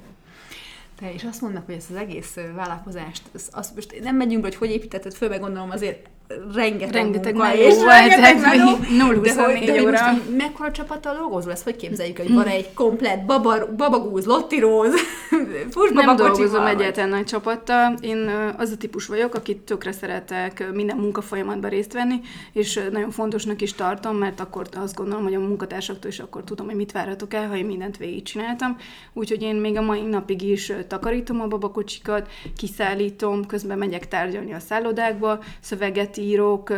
Te 1.01 1.13
és 1.13 1.25
azt 1.25 1.41
mondnak, 1.41 1.67
hogy 1.67 1.75
ezt 1.75 1.91
az 1.91 1.97
egész 1.97 2.35
vállalkozást, 2.55 3.23
azt, 3.51 3.75
most 3.75 4.01
nem 4.03 4.17
megyünk 4.17 4.45
hogy 4.45 4.55
hogy 4.55 4.71
építetted 4.71 5.15
föl, 5.15 5.29
meg 5.29 5.41
gondolom 5.41 5.71
azért 5.71 6.09
rengeteg, 6.55 6.95
Rengeteg 6.95 7.35
munka, 7.35 7.55
és 7.55 7.75
volt, 7.75 7.89
rengeteg 7.89 8.41
tehát 8.41 8.57
meló. 8.57 8.67
hogy 8.67 9.21
0-24 9.21 9.23
de 9.23 9.43
hogy, 9.45 9.65
de 9.65 9.73
hogy 9.73 9.85
óra. 9.87 9.99
mekkora 10.37 10.71
csapattal 10.71 11.17
dolgozol? 11.17 11.53
Ezt 11.53 11.65
hogy 11.65 11.77
képzeljük, 11.77 12.17
hogy 12.17 12.33
van 12.33 12.47
egy 12.47 12.73
komplet 12.75 13.25
baba, 13.25 13.75
babagúz, 13.77 14.25
lottiróz, 14.25 14.93
Nem 15.31 15.71
fusbabakocsival? 15.71 16.31
dolgozom 16.31 16.67
egyáltalán 16.67 17.09
nagy 17.09 17.25
csapattal. 17.25 17.95
Én 18.01 18.31
az 18.57 18.71
a 18.71 18.77
típus 18.77 19.07
vagyok, 19.07 19.35
akit 19.35 19.59
tökre 19.59 19.93
szeretek 19.93 20.73
minden 20.73 20.97
munkafolyamatban 20.97 21.71
részt 21.71 21.93
venni, 21.93 22.21
és 22.53 22.81
nagyon 22.93 23.11
fontosnak 23.11 23.63
is 23.63 23.75
tartom, 23.75 24.17
mert 24.17 24.41
akkor 24.41 24.67
azt 24.73 24.95
gondolom, 24.95 25.23
hogy 25.23 25.35
a 25.35 25.39
munkatársaktól 25.41 26.11
is 26.11 26.19
akkor 26.19 26.45
tudom, 26.45 26.67
hogy 26.67 26.77
mit 26.77 26.93
várhatok 26.93 27.35
el, 27.35 27.49
ha 27.49 27.57
én 27.57 27.65
mindent 27.67 27.97
végigcsináltam. 27.97 28.77
Úgyhogy 29.13 29.43
én 29.43 29.57
még 29.57 29.77
a 29.77 29.83
mai 29.83 30.03
napig 30.03 30.43
is 30.43 30.73
takarítom 30.89 31.41
a 31.41 31.47
babakocsikat, 31.47 32.29
kiszállítom, 32.57 33.47
közben 33.47 33.79
megyek 33.79 34.09
tárgyalni 34.09 34.53
a 34.53 34.59
szállodákba, 34.59 35.39
szöveget 35.61 36.19
írok, 36.21 36.73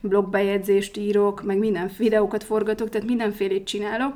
blogbejegyzést 0.00 0.96
írok, 0.96 1.42
meg 1.42 1.58
minden 1.58 1.90
videókat 1.98 2.44
forgatok, 2.44 2.88
tehát 2.88 3.06
mindenfélét 3.06 3.66
csinálok. 3.66 4.14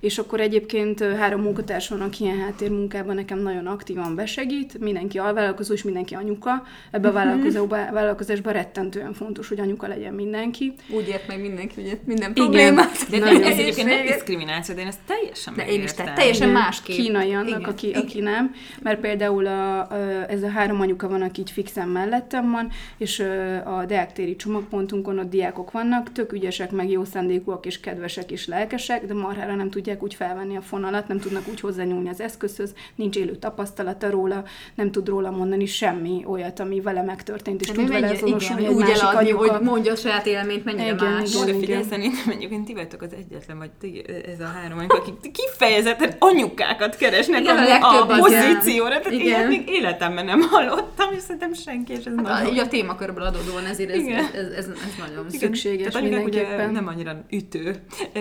És 0.00 0.18
akkor 0.18 0.40
egyébként 0.40 1.00
három 1.00 1.40
munkatárs 1.42 1.88
van, 1.88 2.00
aki 2.00 2.24
ilyen 2.24 2.38
háttérmunkában 2.38 3.14
nekem 3.14 3.38
nagyon 3.38 3.66
aktívan 3.66 4.14
besegít, 4.14 4.78
mindenki 4.78 5.18
alvállalkozó 5.18 5.72
és 5.72 5.82
mindenki 5.82 6.14
anyuka. 6.14 6.62
Ebben 6.90 7.10
a 7.10 7.14
vállalkozóba, 7.14 7.76
vállalkozásban 7.92 8.52
rettentően 8.52 9.12
fontos, 9.12 9.48
hogy 9.48 9.60
anyuka 9.60 9.86
legyen 9.86 10.14
mindenki. 10.14 10.72
Úgy 10.88 11.08
ért 11.08 11.26
meg 11.26 11.40
mindenki, 11.40 11.80
ugye 11.80 11.98
minden 12.04 12.30
Igen. 12.30 12.44
problémát. 12.44 13.10
De 13.10 13.18
Nagyon 13.18 13.42
ez 13.42 13.58
egyébként 13.58 13.88
nem 13.88 14.06
diszkrimináció, 14.06 14.74
de 14.74 14.80
én 14.80 14.86
ezt 14.86 14.98
teljesen 15.06 15.54
De 15.54 15.66
én 15.66 15.82
is, 15.82 15.92
tehát 15.92 16.14
teljesen 16.14 16.48
másképp. 16.48 16.96
Kínai 16.96 17.32
annak, 17.32 17.48
Igen, 17.48 17.62
aki, 17.62 17.88
igen. 17.88 18.02
aki 18.02 18.20
nem, 18.20 18.54
mert 18.82 19.00
például 19.00 19.46
a, 19.46 19.80
a, 19.80 20.30
ez 20.30 20.42
a 20.42 20.48
három 20.48 20.80
anyuka 20.80 21.08
van, 21.08 21.22
aki 21.22 21.40
így 21.40 21.50
fixen 21.50 21.88
mellettem 21.88 22.50
van, 22.50 22.70
és 22.98 23.18
a 23.64 23.84
deáktéri 23.86 24.36
csomagpontunkon 24.36 25.18
ott 25.18 25.30
diákok 25.30 25.70
vannak, 25.70 26.12
tök 26.12 26.32
ügyesek, 26.32 26.70
meg 26.70 26.90
jó 26.90 27.04
szándékúak, 27.04 27.66
és 27.66 27.80
kedvesek, 27.80 28.30
és 28.30 28.46
lelkesek, 28.46 29.06
de 29.06 29.14
marhára 29.14 29.54
nem 29.54 29.70
tudják 29.70 29.85
úgy 30.02 30.14
felvenni 30.14 30.56
a 30.56 30.60
fonalat, 30.60 31.08
nem 31.08 31.18
tudnak 31.18 31.48
úgy 31.48 31.60
hozzányúlni 31.60 32.08
az 32.08 32.20
eszközhöz, 32.20 32.74
nincs 32.94 33.16
élő 33.16 33.36
tapasztalata 33.36 34.10
róla, 34.10 34.44
nem 34.74 34.90
tud 34.90 35.08
róla 35.08 35.30
mondani 35.30 35.66
semmi 35.66 36.24
olyat, 36.26 36.60
ami 36.60 36.80
vele 36.80 37.02
megtörtént, 37.02 37.60
és 37.60 37.66
De 37.66 37.72
tud 37.72 37.88
vele 37.88 38.10
azonosulni 38.10 38.62
igen, 38.62 38.74
úgy 38.74 38.88
eladni, 38.88 39.18
anyuka. 39.18 39.52
hogy 39.52 39.62
mondja 39.62 39.92
a 39.92 39.96
saját 39.96 40.26
élményt, 40.26 40.64
mennyire 40.64 40.84
Igen, 40.92 41.12
más. 41.12 41.34
igen. 41.34 41.58
Figyelj, 41.58 41.82
szerintem 41.82 42.30
egyébként 42.30 42.64
ti 42.64 42.74
vagytok 42.74 43.02
az 43.02 43.12
egyetlen, 43.18 43.58
vagy 43.58 43.70
ti, 43.80 44.04
ez 44.32 44.40
a 44.40 44.44
három 44.46 44.78
anyuka, 44.78 44.96
akik 44.96 45.30
kifejezetten 45.32 46.14
anyukákat 46.18 46.96
keresnek 46.96 47.40
Igen, 47.40 47.56
a, 47.82 48.02
a 48.02 48.18
pozícióra. 48.18 48.88
Tehát 49.00 49.12
igen. 49.12 49.26
ilyet 49.26 49.48
még 49.48 49.68
életemben 49.68 50.24
nem 50.24 50.40
hallottam, 50.40 51.12
és 51.16 51.22
szerintem 51.22 51.52
senki, 51.52 51.92
és 51.92 51.98
ez 51.98 52.12
Hát, 52.16 52.24
nagyon... 52.24 52.52
így 52.52 52.58
a 52.58 52.68
témakörből 52.68 53.22
adódóan 53.24 53.64
ezért 53.64 53.90
ez, 53.90 53.96
Igen. 53.96 54.18
ez, 54.18 54.34
ez, 54.34 54.46
ez, 54.46 54.66
ez 54.68 54.94
nagyon 54.98 55.26
Igen. 55.28 55.40
Szükséges 55.40 55.92
Tehát 55.92 56.06
anyukák 56.06 56.26
ugye 56.26 56.70
nem 56.70 56.86
annyira 56.86 57.24
ütő 57.30 57.76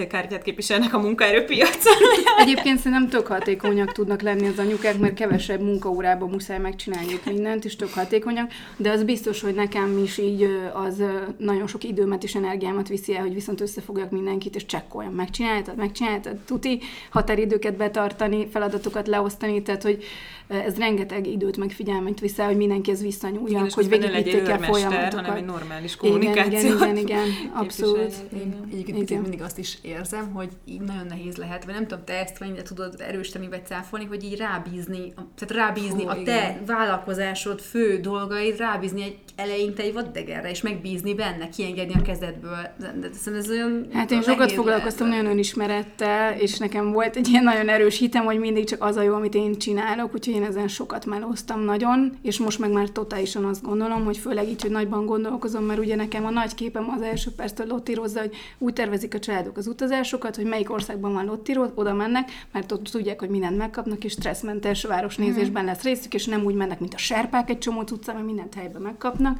kártyát 0.10 0.41
képviselnek 0.43 0.93
a 0.93 0.99
munkaerőpiacon, 0.99 1.54
piacon. 1.55 1.93
Egyébként 2.43 2.77
szerintem 2.77 3.09
tök 3.09 3.27
hatékonyak 3.27 3.91
tudnak 3.91 4.21
lenni 4.21 4.47
az 4.47 4.59
anyukák, 4.59 4.97
mert 4.97 5.13
kevesebb 5.13 5.61
munkaórában 5.61 6.29
muszáj 6.29 6.59
megcsinálniuk 6.59 7.25
mindent, 7.25 7.65
és 7.65 7.75
tök 7.75 7.93
hatékonyak, 7.93 8.51
de 8.77 8.91
az 8.91 9.03
biztos, 9.03 9.41
hogy 9.41 9.53
nekem 9.53 9.97
is 10.03 10.17
így 10.17 10.47
az 10.73 11.03
nagyon 11.37 11.67
sok 11.67 11.83
időmet 11.83 12.23
és 12.23 12.35
energiámat 12.35 12.87
viszi 12.87 13.15
el, 13.15 13.21
hogy 13.21 13.33
viszont 13.33 13.61
összefogjak 13.61 14.11
mindenkit, 14.11 14.55
és 14.55 14.65
csekkoljam. 14.65 15.13
Megcsináltad, 15.13 15.75
megcsináltad, 15.75 16.35
tuti 16.45 16.81
határidőket 17.09 17.77
betartani, 17.77 18.47
feladatokat 18.51 19.07
leosztani, 19.07 19.61
tehát 19.61 19.83
hogy 19.83 20.03
ez 20.47 20.77
rengeteg 20.77 21.27
időt 21.27 21.58
meg 21.58 21.69
figyelmet 21.71 22.19
visz 22.19 22.39
el, 22.39 22.45
hogy 22.45 22.58
mindenki 22.58 22.91
ez 22.91 23.01
visszanyúlja, 23.01 23.58
Igen, 23.58 23.69
hogy 23.73 23.89
végigvitték 23.89 24.34
őrmester, 24.34 24.63
folyamatokat. 24.69 25.13
hanem 25.13 25.36
egy 25.36 25.45
normális 25.45 25.95
Igen, 25.95 26.12
kommunikációt. 26.12 26.75
igen, 26.75 26.97
igen, 26.97 26.97
igen, 26.97 27.27
abszolút. 27.53 28.13
Igen. 28.34 28.67
Egyébként 28.71 29.10
Igen. 29.10 29.21
mindig 29.21 29.41
azt 29.41 29.58
is 29.58 29.77
érzem, 29.81 30.31
hogy 30.34 30.49
így 30.65 30.81
nagyon 30.81 31.05
nehéz 31.10 31.36
lehet, 31.36 31.65
vagy 31.65 31.73
nem 31.73 31.88
tudom, 31.88 32.03
te 32.03 32.13
ezt 32.13 32.39
mennyire 32.39 32.62
tudod 32.62 32.95
erősíteni 32.97 33.47
vagy 33.47 33.65
cáfolni, 33.65 34.05
hogy 34.05 34.23
így 34.23 34.38
rábízni, 34.38 35.13
tehát 35.15 35.65
rábízni 35.65 36.03
Hú, 36.03 36.10
a 36.10 36.13
te 36.13 36.21
igen. 36.21 36.65
vállalkozásod 36.65 37.60
fő 37.60 37.99
dolgait, 37.99 38.58
rábízni 38.58 39.03
egy 39.03 39.17
eleinte 39.36 39.84
egy 39.84 39.93
vaddegerre, 39.93 40.49
és 40.49 40.62
megbízni 40.62 41.13
benne, 41.13 41.49
kiengedni 41.49 41.93
a 41.93 42.01
kezedből. 42.01 42.67
De, 42.79 43.10
ez 43.36 43.49
olyan 43.49 43.88
Hát 43.93 44.12
én 44.12 44.21
sokat 44.21 44.38
lehet. 44.38 44.53
foglalkoztam 44.53 45.08
nagyon 45.08 45.25
önismerettel, 45.25 46.39
és 46.39 46.58
nekem 46.58 46.91
volt 46.91 47.15
egy 47.15 47.27
ilyen 47.27 47.43
nagyon 47.43 47.69
erős 47.69 47.97
hitem, 47.97 48.25
hogy 48.25 48.39
mindig 48.39 48.63
csak 48.65 48.84
az 48.84 48.95
a 48.95 49.01
jó, 49.01 49.13
amit 49.13 49.36
én 49.36 49.58
csinálok, 49.58 50.13
úgyhogy 50.13 50.35
én 50.36 50.43
ezen 50.43 50.67
sokat 50.67 51.06
melóztam 51.06 51.60
nagyon, 51.60 52.17
és 52.21 52.39
most 52.39 52.60
meg 52.60 52.71
már 52.71 52.89
totálisan 52.89 53.45
azt 53.45 53.63
gondolom, 53.63 54.06
hogy 54.06 54.17
főleg 54.17 54.50
így, 54.50 54.62
hogy 54.62 54.71
nagyban 54.71 55.06
gondolkozom, 55.06 55.63
mert 55.63 55.80
ugye 55.80 55.95
nekem 55.95 56.26
a 56.26 56.30
nagy 56.30 56.56
képem 56.56 56.89
az 56.89 57.02
első 57.02 57.32
perctől 57.32 57.67
lottírozza, 57.67 58.19
hogy 58.19 58.36
úgy 58.58 58.74
tervezik 58.74 59.13
a 59.13 59.19
családok 59.19 59.58
az 59.58 59.67
utazásokat, 59.67 60.36
hogy 60.36 60.45
melyik 60.45 60.71
országban 60.71 61.13
van 61.13 61.26
lottíroz, 61.26 61.69
oda 61.76 61.93
mennek, 61.93 62.32
mert 62.52 62.71
ott 62.71 62.84
tudják, 62.84 63.19
hogy 63.19 63.30
mindent 63.30 63.58
megkapnak, 63.58 64.04
és 64.04 64.12
stresszmentes 64.12 64.84
városnézésben 64.84 65.65
lesz 65.65 65.82
részük, 65.82 66.13
és 66.13 66.26
nem 66.26 66.43
úgy 66.43 66.56
mennek, 66.56 66.80
mint 66.80 66.93
a 66.93 66.98
serpák 66.98 67.50
egy 67.50 67.58
csomó 67.58 67.80
utca, 67.80 68.13
mert 68.13 68.26
mindent 68.26 68.54
helyben 68.54 68.82
megkapnak. 68.82 69.39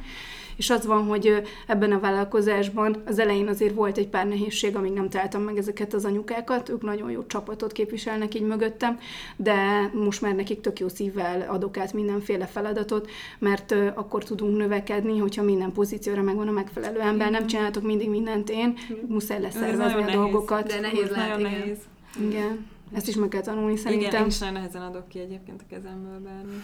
És 0.56 0.70
az 0.70 0.86
van, 0.86 1.04
hogy 1.04 1.42
ebben 1.66 1.92
a 1.92 2.00
vállalkozásban 2.00 3.02
az 3.06 3.18
elején 3.18 3.48
azért 3.48 3.74
volt 3.74 3.98
egy 3.98 4.08
pár 4.08 4.26
nehézség, 4.26 4.76
amíg 4.76 4.92
nem 4.92 5.08
találtam 5.08 5.42
meg 5.42 5.56
ezeket 5.56 5.94
az 5.94 6.04
anyukákat, 6.04 6.68
ők 6.68 6.82
nagyon 6.82 7.10
jó 7.10 7.26
csapatot 7.26 7.72
képviselnek 7.72 8.34
így 8.34 8.46
mögöttem, 8.46 8.98
de 9.36 9.90
most 9.94 10.20
már 10.20 10.34
nekik 10.34 10.60
tök 10.60 10.78
jó 10.78 10.88
szívvel 10.88 11.46
adok 11.48 11.76
át 11.76 11.92
mindenféle 11.92 12.46
feladatot, 12.46 13.10
mert 13.38 13.74
akkor 13.94 14.24
tudunk 14.24 14.56
növekedni, 14.56 15.18
hogyha 15.18 15.42
minden 15.42 15.72
pozícióra 15.72 16.22
megvan 16.22 16.48
a 16.48 16.52
megfelelő 16.52 17.00
ember, 17.00 17.30
nem 17.30 17.46
csináltok 17.46 17.82
mindig 17.82 18.10
mindent 18.10 18.50
én, 18.50 18.74
muszáj 19.06 19.36
Ez 19.36 19.42
leszervezni 19.42 20.02
a 20.02 20.04
nehéz. 20.04 20.14
dolgokat. 20.14 20.66
De 20.66 20.80
nehéz 20.80 21.10
lehet, 21.10 21.38
igen. 21.38 21.50
nehéz. 21.50 21.78
Igen, 22.20 22.66
ezt 22.92 23.08
is 23.08 23.14
meg 23.14 23.28
kell 23.28 23.40
tanulni 23.40 23.70
Igen, 23.70 23.82
szerintem. 23.82 24.22
én 24.22 24.26
is 24.26 24.38
nagyon 24.38 24.54
nehezen 24.54 24.82
adok 24.82 25.08
ki 25.08 25.18
egyébként 25.18 25.60
a 25.60 25.64
kezemből 25.74 26.18
bármi. 26.18 26.62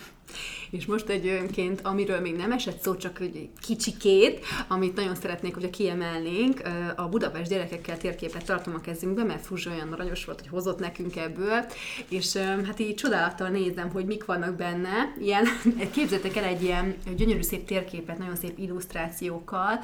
És 0.71 0.87
most 0.87 1.09
egyébként, 1.09 1.81
amiről 1.81 2.21
még 2.21 2.37
nem 2.37 2.53
esett 2.53 2.81
szó, 2.81 2.97
csak 2.97 3.21
egy 3.21 3.49
kicsikét, 3.61 4.45
amit 4.69 4.95
nagyon 4.95 5.15
szeretnék, 5.15 5.55
hogyha 5.55 5.71
kiemelnénk, 5.71 6.63
a 6.97 7.09
Budapest 7.09 7.51
gyerekekkel 7.51 7.99
térképet 7.99 8.45
tartom 8.45 8.75
a 8.75 8.81
kezünkbe, 8.81 9.25
mert 9.25 9.47
Fruzsi 9.47 9.69
olyan 9.69 9.93
aranyos 9.93 10.25
volt, 10.25 10.41
hogy 10.41 10.49
hozott 10.49 10.79
nekünk 10.79 11.17
ebből, 11.17 11.65
és 12.09 12.37
hát 12.37 12.79
így 12.79 12.95
csodálattal 12.95 13.49
nézem, 13.49 13.91
hogy 13.91 14.05
mik 14.05 14.25
vannak 14.25 14.55
benne. 14.55 15.15
Ilyen, 15.21 15.45
képzeljétek 15.95 16.37
el 16.37 16.45
egy 16.45 16.63
ilyen 16.63 16.97
gyönyörű 17.17 17.43
szép 17.43 17.65
térképet, 17.65 18.19
nagyon 18.19 18.37
szép 18.37 18.59
illusztrációkkal, 18.59 19.81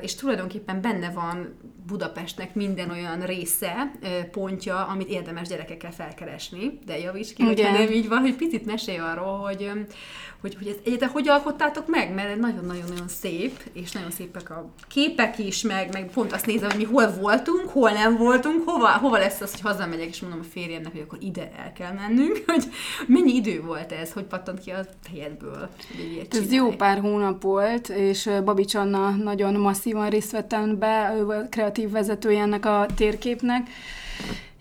és 0.00 0.14
tulajdonképpen 0.14 0.80
benne 0.80 1.10
van 1.10 1.54
Budapestnek 1.88 2.54
minden 2.54 2.90
olyan 2.90 3.20
része, 3.20 3.92
pontja, 4.30 4.86
amit 4.86 5.08
érdemes 5.08 5.48
gyerekekkel 5.48 5.92
felkeresni, 5.92 6.78
de 6.86 6.98
javíts 6.98 7.32
ki, 7.32 7.42
hogyha 7.42 7.72
nem 7.72 7.90
így 7.90 8.08
van, 8.08 8.18
hogy 8.18 8.34
picit 8.34 8.66
mesélj 8.66 8.98
arról, 8.98 9.38
hogy, 9.38 9.70
hogy, 10.40 10.54
hogy 10.54 10.66
ezt 10.66 10.78
egyáltalán 10.84 11.12
hogy 11.12 11.28
alkottátok 11.28 11.88
meg, 11.88 12.14
mert 12.14 12.38
nagyon-nagyon-nagyon 12.38 13.08
szép, 13.08 13.62
és 13.72 13.92
nagyon 13.92 14.10
szépek 14.10 14.50
a 14.50 14.70
képek 14.88 15.38
is, 15.38 15.62
meg, 15.62 15.92
meg 15.92 16.10
pont 16.10 16.32
azt 16.32 16.46
nézem, 16.46 16.70
hogy 16.70 16.78
mi 16.78 16.84
hol 16.84 17.12
voltunk, 17.20 17.68
hol 17.68 17.90
nem 17.90 18.16
voltunk, 18.16 18.68
hova, 18.68 18.88
hova 18.88 19.18
lesz 19.18 19.40
az, 19.40 19.50
hogy 19.50 19.60
hazamegyek, 19.60 20.08
és 20.08 20.20
mondom 20.20 20.40
a 20.40 20.48
férjemnek, 20.52 20.92
hogy 20.92 21.00
akkor 21.00 21.18
ide 21.20 21.50
el 21.56 21.72
kell 21.72 21.92
mennünk, 21.92 22.42
hogy 22.46 22.64
mennyi 23.06 23.34
idő 23.34 23.62
volt 23.62 23.92
ez, 23.92 24.12
hogy 24.12 24.24
pattant 24.24 24.60
ki 24.60 24.70
a 24.70 24.86
fejedből, 25.10 25.68
Ez 26.30 26.52
jó 26.52 26.70
pár 26.70 27.00
hónap 27.00 27.42
volt, 27.42 27.88
és 27.88 28.30
Babics 28.44 28.74
Anna 28.74 29.10
nagyon 29.10 29.54
masszívan 29.54 30.10
részt 30.10 30.30
vettem 30.30 30.78
be, 30.78 31.14
ő 31.18 31.46
kreatív 31.50 31.77
vezetője 31.86 32.40
ennek 32.40 32.66
a 32.66 32.86
térképnek. 32.96 33.68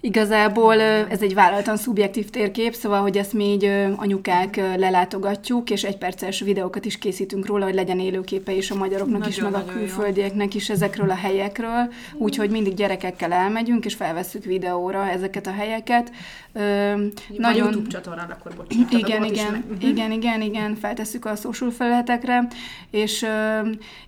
Igazából 0.01 0.81
ez 0.81 1.21
egy 1.21 1.33
vállaltan 1.33 1.77
szubjektív 1.77 2.29
térkép, 2.29 2.73
szóval, 2.73 3.01
hogy 3.01 3.17
ezt 3.17 3.33
mi 3.33 3.43
így 3.43 3.65
ö, 3.65 3.88
anyukák 3.95 4.55
lelátogatjuk, 4.77 5.69
és 5.69 5.83
egy 5.83 5.97
perces 5.97 6.39
videókat 6.39 6.86
is 6.86 6.97
készítünk 6.97 7.45
róla, 7.45 7.65
hogy 7.65 7.73
legyen 7.73 7.99
élőképe 7.99 8.51
is 8.51 8.71
a 8.71 8.75
magyaroknak 8.75 9.27
is, 9.27 9.36
meg 9.36 9.45
a 9.45 9.49
Nagyon-nagyon 9.49 9.81
jó. 9.81 9.88
külföldieknek 9.88 10.53
is 10.55 10.69
ezekről 10.69 11.10
a 11.10 11.15
helyekről. 11.15 11.93
Úgyhogy 12.13 12.49
mindig 12.49 12.73
gyerekekkel 12.73 13.31
elmegyünk, 13.31 13.86
és 13.86 13.93
felvesszük 13.95 14.43
videóra 14.43 15.10
ezeket 15.10 15.47
a 15.47 15.51
helyeket. 15.51 16.12
Ö, 16.53 16.93
Vagy 17.38 17.55
YouTube 17.57 17.89
csatornán, 17.89 18.29
akkor 18.29 18.51
bocsánat. 18.55 18.91
igen, 18.93 19.23
igen, 19.23 19.51
meg- 19.51 19.83
igen, 19.83 20.12
igen, 20.12 20.41
igen, 20.41 20.75
feltesszük 20.75 21.25
a 21.25 21.36
social 21.36 21.71
felületekre, 21.71 22.47
és 22.91 23.25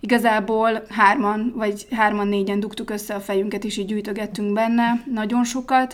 igazából 0.00 0.82
hárman, 0.88 1.52
vagy 1.56 1.86
hárman-négyen 1.90 2.60
dugtuk 2.60 2.90
össze 2.90 3.14
a 3.14 3.20
fejünket, 3.20 3.64
és 3.64 3.76
így 3.76 3.86
gyűjtögettünk 3.86 4.52
benne 4.52 5.02
nagyon 5.12 5.44
sokat. 5.44 5.89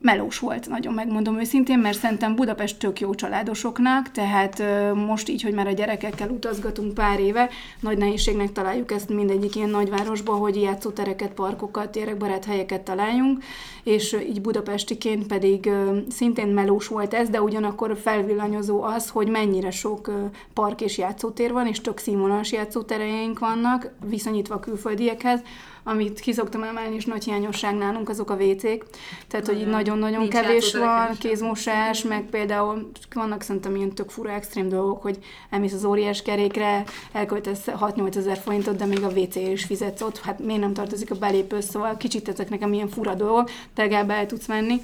Melós 0.00 0.38
volt, 0.38 0.68
nagyon 0.68 0.94
megmondom 0.94 1.38
őszintén, 1.38 1.78
mert 1.78 1.98
szerintem 1.98 2.34
Budapest 2.34 2.78
tök 2.78 3.00
jó 3.00 3.14
családosoknak, 3.14 4.10
tehát 4.10 4.62
most 4.94 5.28
így, 5.28 5.42
hogy 5.42 5.52
már 5.52 5.66
a 5.66 5.72
gyerekekkel 5.72 6.28
utazgatunk 6.28 6.94
pár 6.94 7.20
éve, 7.20 7.48
nagy 7.80 7.98
nehézségnek 7.98 8.52
találjuk 8.52 8.92
ezt 8.92 9.08
mindegyik 9.08 9.56
ilyen 9.56 9.68
nagyvárosba, 9.68 10.32
hogy 10.32 10.56
játszótereket, 10.56 11.32
parkokat, 11.32 11.92
gyerekbarát 11.92 12.44
helyeket 12.44 12.80
találjunk, 12.80 13.44
és 13.84 14.16
így 14.28 14.40
budapestiként 14.40 15.26
pedig 15.26 15.70
szintén 16.08 16.48
melós 16.48 16.88
volt 16.88 17.14
ez, 17.14 17.28
de 17.28 17.42
ugyanakkor 17.42 17.96
felvillanyozó 18.02 18.82
az, 18.82 19.08
hogy 19.08 19.28
mennyire 19.28 19.70
sok 19.70 20.10
park 20.54 20.80
és 20.80 20.98
játszótér 20.98 21.52
van, 21.52 21.66
és 21.66 21.80
tök 21.80 21.98
színvonalas 21.98 22.52
játszótereink 22.52 23.38
vannak, 23.38 23.90
viszonyítva 24.08 24.54
a 24.54 24.60
külföldiekhez, 24.60 25.40
amit 25.88 26.20
ki 26.20 26.32
szoktam 26.32 26.62
emelni, 26.62 26.94
és 26.94 27.04
nagy 27.04 27.24
hiányosság 27.24 27.74
nálunk, 27.74 28.08
azok 28.08 28.30
a 28.30 28.34
WC-k. 28.34 28.86
Tehát, 29.28 29.46
hogy 29.46 29.60
így 29.60 29.66
nagyon-nagyon 29.66 30.28
kevés 30.28 30.74
van, 30.74 31.08
kézmosás, 31.18 32.02
meg 32.02 32.22
például 32.30 32.90
vannak 33.14 33.42
szerintem 33.42 33.76
ilyen 33.76 33.94
tök 33.94 34.10
fura 34.10 34.30
extrém 34.30 34.68
dolgok, 34.68 35.02
hogy 35.02 35.18
elmész 35.50 35.72
az 35.72 35.84
óriás 35.84 36.22
kerékre, 36.22 36.84
elköltesz 37.12 37.64
6-8 37.66 38.16
ezer 38.16 38.36
forintot, 38.36 38.76
de 38.76 38.84
még 38.84 39.02
a 39.02 39.08
WC 39.08 39.34
is 39.34 39.64
fizetsz 39.64 40.02
ott, 40.02 40.18
hát 40.18 40.38
miért 40.38 40.60
nem 40.60 40.72
tartozik 40.72 41.10
a 41.10 41.14
belépő, 41.14 41.60
szóval 41.60 41.96
kicsit 41.96 42.28
ezek 42.28 42.48
nekem 42.48 42.72
ilyen 42.72 42.88
fura 42.88 43.14
dolgok, 43.14 43.50
de 43.74 44.04
el 44.08 44.26
tudsz 44.26 44.46
menni. 44.46 44.80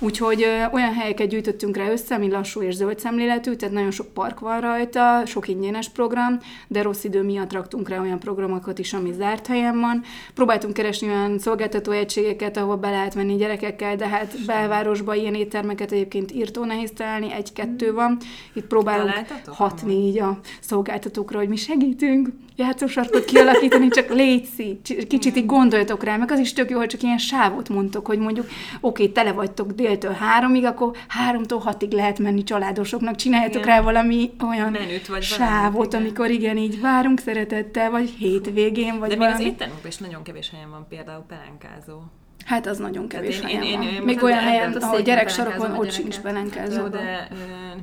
Úgyhogy 0.00 0.42
ö, 0.42 0.64
olyan 0.72 0.92
helyeket 0.92 1.28
gyűjtöttünk 1.28 1.76
rá 1.76 1.90
össze, 1.90 2.14
ami 2.14 2.30
lassú 2.30 2.62
és 2.62 2.74
zöld 2.74 2.98
szemléletű, 2.98 3.54
tehát 3.54 3.74
nagyon 3.74 3.90
sok 3.90 4.06
park 4.06 4.40
van 4.40 4.60
rajta, 4.60 5.22
sok 5.26 5.48
ingyenes 5.48 5.88
program, 5.88 6.38
de 6.66 6.82
rossz 6.82 7.04
idő 7.04 7.22
miatt 7.22 7.52
raktunk 7.52 7.88
rá 7.88 8.00
olyan 8.00 8.18
programokat 8.18 8.78
is, 8.78 8.92
ami 8.92 9.12
zárt 9.12 9.46
helyen 9.46 9.80
van. 9.80 10.02
Próbáltunk 10.34 10.74
keresni 10.74 11.08
olyan 11.08 11.38
szolgáltató 11.38 11.92
egységeket, 11.92 12.56
ahol 12.56 12.76
be 12.76 12.90
lehet 12.90 13.14
menni 13.14 13.36
gyerekekkel, 13.36 13.96
de 13.96 14.08
hát 14.08 14.34
belvárosban 14.46 15.16
ilyen 15.16 15.34
éttermeket 15.34 15.92
egyébként 15.92 16.32
írtó 16.32 16.64
nehéz 16.64 16.92
találni, 16.96 17.32
egy-kettő 17.32 17.92
van. 17.92 18.18
Itt 18.52 18.66
próbálunk 18.66 19.10
Találtatok? 19.10 19.54
hat-négy 19.54 20.18
a 20.18 20.38
szolgáltatókra, 20.60 21.38
hogy 21.38 21.48
mi 21.48 21.56
segítünk 21.56 22.28
játszósarkot 22.58 23.24
kialakítani, 23.24 23.88
csak 23.88 24.08
létszi, 24.08 24.80
kicsit 25.08 25.36
így 25.36 25.46
gondoljatok 25.46 26.04
rá, 26.04 26.16
meg 26.16 26.30
az 26.30 26.38
is 26.38 26.52
tök 26.52 26.70
jó, 26.70 26.78
hogy 26.78 26.86
csak 26.88 27.02
ilyen 27.02 27.18
sávot 27.18 27.68
mondtok, 27.68 28.06
hogy 28.06 28.18
mondjuk 28.18 28.46
oké, 28.80 29.06
tele 29.08 29.32
vagytok 29.32 29.72
déltől 29.72 30.12
háromig, 30.12 30.64
akkor 30.64 30.96
háromtól 31.08 31.58
hatig 31.58 31.92
lehet 31.92 32.18
menni 32.18 32.42
családosoknak, 32.42 33.16
csináljatok 33.16 33.62
Igen. 33.62 33.76
rá 33.76 33.82
valami 33.82 34.30
olyan 34.48 34.70
Menüt 34.70 35.06
vagy 35.06 35.22
sávot, 35.22 35.72
valamit, 35.72 35.86
igen. 35.92 36.00
amikor 36.00 36.30
igen, 36.30 36.56
így 36.56 36.80
várunk 36.80 37.20
szeretettel, 37.20 37.90
vagy 37.90 38.10
hétvégén, 38.10 38.98
vagy 38.98 39.08
De 39.08 39.16
még 39.16 39.26
az 39.26 39.32
valami. 39.32 39.50
éttermekben 39.50 39.90
is 39.90 39.96
nagyon 39.96 40.22
kevés 40.22 40.50
helyen 40.50 40.70
van 40.70 40.86
például 40.88 41.24
pelenkázó. 41.28 42.00
Hát 42.44 42.66
az 42.66 42.78
nagyon 42.78 43.08
kevés 43.08 43.36
én- 43.40 43.44
helyen 43.46 43.62
én- 43.62 43.78
van. 43.78 43.86
én- 43.86 43.94
én 43.94 44.02
Még 44.02 44.22
olyan 44.22 44.38
helyen, 44.38 44.72
a 44.72 44.86
ahol 44.86 44.96
a 44.98 45.78
ott 45.78 45.90
sincs 45.90 46.18
pelenkázó. 46.20 46.80
Jó, 46.80 46.88
de... 46.88 47.28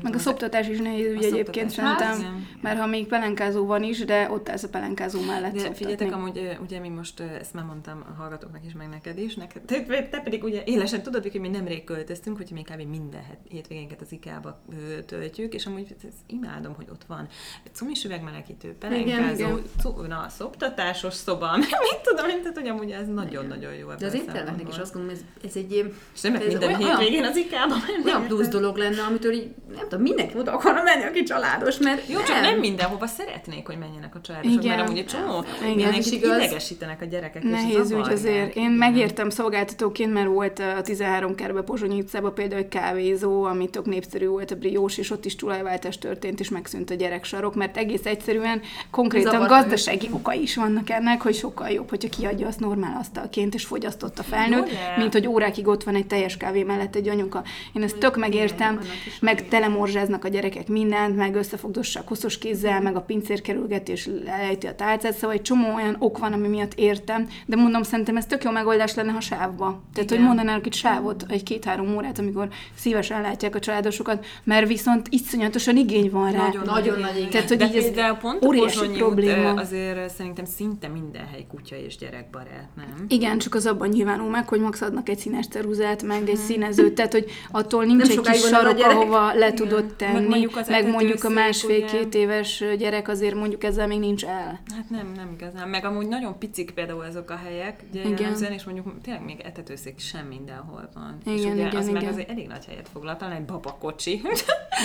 Meg 0.02 0.16
a 0.16 0.20
szoptatás 0.20 0.68
is 0.68 0.80
nehéz 0.80 1.12
ügy 1.14 1.24
egyébként 1.24 1.70
szerintem, 1.70 2.20
igen. 2.20 2.48
mert 2.62 2.80
ha 2.80 2.86
még 2.86 3.08
pelenkázó 3.08 3.66
van 3.66 3.84
is, 3.84 4.06
de 4.06 4.30
ott 4.32 4.50
ez 4.50 4.64
a 4.64 4.70
pelenkázó 4.70 5.22
mellett 5.22 5.52
De 5.54 5.60
szoptatni. 5.60 5.76
figyeljetek, 5.76 6.14
amúgy 6.14 6.58
ugye 6.62 6.80
mi 6.80 6.90
most, 6.90 7.20
ezt 7.20 7.54
már 7.54 7.64
mondtam 7.64 8.04
a 8.10 8.22
hallgatóknak 8.22 8.66
is, 8.66 8.74
meg 8.74 8.90
neked 8.90 9.18
is, 9.18 9.36
neked, 9.36 9.62
te, 9.62 9.84
te 10.10 10.20
pedig 10.20 10.44
ugye 10.44 10.62
élesen 10.66 11.02
tudod, 11.02 11.22
hogy 11.32 11.40
mi 11.42 11.48
nemrég 11.50 11.84
költöztünk, 11.84 12.38
hogy 12.38 12.50
mi 12.54 12.62
kb. 12.62 12.90
minden 12.90 13.22
hétvégénket 13.50 14.02
az 14.02 14.12
IKEA-ba 14.12 14.62
töltjük, 15.06 15.54
és 15.54 15.66
amúgy 15.66 15.96
ezt 16.08 16.18
imádom, 16.28 16.74
hogy 16.76 16.88
ott 16.92 17.04
van 17.08 17.28
cumis 17.74 18.04
üvegmelegítő, 18.04 18.76
pelenkázó, 18.80 19.34
igen. 19.34 19.62
cu- 19.82 20.08
na, 20.08 20.26
szoptatásos 20.30 21.14
szoba, 21.14 21.58
mit 21.92 22.00
tudom 22.04 22.30
én, 22.30 22.42
tehát 22.42 22.58
hogy 22.58 22.68
amúgy 22.68 22.92
ez 22.92 23.08
nagyon-nagyon 23.08 23.74
jó 23.74 23.92
De 23.94 24.06
az 24.06 24.14
éttermek 24.14 24.55
embernek, 24.56 24.74
és 24.74 24.82
azt 24.82 24.94
gondolom, 24.94 25.18
ez, 25.18 25.50
ez 25.50 25.56
egy... 25.56 25.94
És 26.16 26.22
nem 26.22 26.36
ez 26.36 26.46
minden 26.48 26.64
olyan- 26.64 26.80
hétvégén 26.80 27.24
az 27.24 27.36
IKEA-ba 27.36 27.76
menni. 27.88 28.06
olyan 28.06 28.28
plusz 28.28 28.48
dolog 28.48 28.78
lenne, 28.78 29.02
amitől 29.02 29.32
így, 29.32 29.48
nem 29.76 29.84
tudom, 29.84 30.02
mindenki 30.02 30.38
oda 30.38 30.52
akarna 30.52 30.84
menni, 30.84 31.04
aki 31.04 31.24
családos, 31.24 31.78
mert 31.78 32.10
Jó, 32.10 32.18
csak 32.24 32.42
nem 32.42 32.60
mindenhova 32.60 33.08
szeretnék, 33.08 33.66
hogy 33.66 33.78
menjenek 33.78 34.16
a 34.16 34.22
családosok, 34.22 34.64
Igen. 34.64 34.76
mert 34.76 34.88
amúgy 34.88 35.00
egy 35.00 35.06
csomó 35.06 35.44
Igen, 35.74 35.94
is 35.94 36.12
igaz. 36.12 36.38
idegesítenek 36.38 37.02
a 37.02 37.06
gyerekek, 37.06 37.44
és 37.44 37.50
Nehéz 37.50 37.92
ügy 37.92 38.10
azért. 38.12 38.56
Én 38.56 38.70
megértem 38.72 39.30
szolgáltatóként, 39.30 40.14
mert 40.14 40.28
volt 40.28 40.60
a 40.78 40.82
13 40.82 41.36
kerbe 41.36 41.62
Pozsonyi 41.62 42.00
utcában 42.00 42.34
például 42.34 42.62
egy 42.62 42.68
kávézó, 42.68 43.44
ami 43.44 43.70
tök 43.70 43.86
népszerű 43.86 44.28
volt 44.28 44.52
a 44.52 44.56
briós, 44.56 44.98
és 44.98 45.12
ott 45.12 45.26
is 45.26 45.36
tulajváltás 45.36 45.98
történt, 45.98 46.40
és 46.40 46.50
megszűnt 46.50 46.90
a 46.90 46.94
gyereksarok, 46.94 47.56
mert 47.56 47.78
egész 47.78 48.06
egyszerűen 48.06 48.62
konkrétan 48.92 49.32
Zavart 49.32 49.50
gazdasági 49.50 50.10
okai 50.12 50.42
is 50.42 50.56
vannak 50.56 50.90
ennek, 50.90 51.22
hogy 51.22 51.36
sokkal 51.36 51.70
jobb, 51.70 51.90
hogyha 51.90 52.10
kiadja 52.10 52.48
azt 52.48 52.60
normál 52.60 52.98
asztalként, 53.00 53.54
és 53.54 53.66
fogyasztott 53.66 54.20
a 54.20 54.24
felnőtt, 54.36 54.66
Ugye? 54.68 54.78
mint 54.98 55.14
hogy 55.14 55.28
órákig 55.28 55.68
ott 55.68 55.84
van 55.84 55.96
egy 55.96 56.08
teljes 56.08 56.38
kávé 56.38 56.64
mellett 56.64 56.96
egy 56.96 57.08
anyuka. 57.10 57.44
Én 57.74 57.84
ezt 57.84 57.98
tök 57.98 58.18
megértem, 58.18 58.80
meg 59.20 59.48
telemorzsáznak 59.48 60.26
a 60.26 60.28
gyerekek 60.28 60.68
mindent, 60.68 61.16
meg 61.16 61.36
összefogdossák 61.36 62.08
hosszos 62.08 62.38
kézzel, 62.38 62.82
meg 62.82 62.96
a 62.96 63.02
pincér 63.02 63.42
kerülgeti, 63.42 63.92
és 63.92 64.10
lejti 64.26 64.68
a 64.68 64.76
tálcát, 64.76 65.14
szóval 65.14 65.36
egy 65.36 65.42
csomó 65.42 65.74
olyan 65.76 65.96
ok 66.00 66.18
van, 66.18 66.34
ami 66.34 66.48
miatt 66.48 66.74
értem, 66.74 67.28
de 67.46 67.56
mondom, 67.56 67.84
szerintem 67.84 68.18
ez 68.18 68.26
tök 68.26 68.44
jó 68.44 68.52
megoldás 68.52 68.94
lenne, 68.96 69.12
ha 69.12 69.20
sávba. 69.20 69.82
Tehát, 69.94 70.10
hogy 70.10 70.20
mondanának 70.20 70.66
itt 70.66 70.74
sávot, 70.74 71.26
egy 71.28 71.44
két-három 71.44 71.96
órát, 71.96 72.20
amikor 72.20 72.48
szívesen 72.76 73.22
látják 73.22 73.56
a 73.56 73.60
családosokat, 73.60 74.26
mert 74.44 74.68
viszont 74.68 75.08
iszonyatosan 75.10 75.78
igény 75.78 76.10
van 76.12 76.32
rá. 76.32 76.46
Nagyon, 76.46 76.64
Nagyon 76.66 77.00
nagy 77.00 77.16
igény. 77.18 77.30
Tehát, 77.30 77.48
hogy 77.48 77.58
De 77.58 77.66
így 77.66 77.76
ez 77.76 77.84
például 77.84 78.16
pont 78.16 78.46
óriási 78.46 78.88
út, 78.88 78.98
probléma. 78.98 79.50
ö, 79.54 79.60
azért 79.60 80.10
szerintem 80.16 80.46
szinte 80.46 80.88
minden 80.88 81.28
hely 81.32 81.46
kutya 81.50 81.76
és 81.76 81.98
gyerekbarát, 81.98 82.68
nem? 82.76 83.06
Igen, 83.08 83.38
csak 83.38 83.56
az 83.56 83.66
abban 83.66 83.94
nyilvánul 84.26 84.30
meg, 84.32 84.48
hogy 84.48 84.60
max 84.60 84.82
adnak 84.82 85.10
egy 85.10 85.18
színes 85.18 85.48
ceruzát, 85.48 86.04
meg 86.04 86.30
egy 86.30 86.38
színezőt, 86.38 86.94
tehát 86.94 87.12
hogy 87.12 87.26
attól 87.52 87.86
nincs 87.86 88.08
Nem 88.08 88.18
egy 88.26 88.32
kis 88.32 88.42
sarok, 88.42 88.80
ahova 88.80 89.28
le 89.34 89.46
Igen. 89.46 89.56
tudod 89.56 89.84
Meg 89.86 89.96
tenni, 89.96 90.28
mondjuk 90.28 90.56
az 90.58 90.68
meg 90.68 90.88
mondjuk 90.90 91.24
a 91.24 91.30
másfél-két 91.30 92.16
éves 92.16 92.64
gyerek 92.78 93.08
azért 93.08 93.36
mondjuk 93.36 93.64
ezzel 93.64 93.88
még 93.88 94.00
nincs 94.00 94.24
el. 94.26 94.60
Hát 94.76 94.90
nem, 94.90 95.12
nem 95.16 95.30
igazán. 95.38 95.70
Meg 95.70 95.86
amúgy 95.86 96.08
nagyon 96.08 96.38
picik 96.40 96.72
például 96.72 97.04
azok 97.10 97.30
a 97.30 97.40
helyek, 97.46 97.84
ugye 97.90 98.02
Igen. 98.02 98.54
és 98.54 98.64
mondjuk 98.64 98.86
tényleg 99.04 99.24
még 99.24 99.40
etetőszék 99.40 100.00
sem 100.00 100.26
mindenhol 100.26 100.90
van. 100.94 101.18
és 101.26 101.42
Igen, 101.42 101.54
ugye 101.54 101.66
igen, 101.68 101.76
az 101.76 101.86
meg 101.90 102.02
igen. 102.02 102.14
azért 102.14 102.30
elég 102.30 102.48
nagy 102.48 102.66
helyet 102.66 102.90
foglal, 102.94 103.18
talán 103.18 103.36
egy 103.36 103.46
babakocsi. 103.46 104.22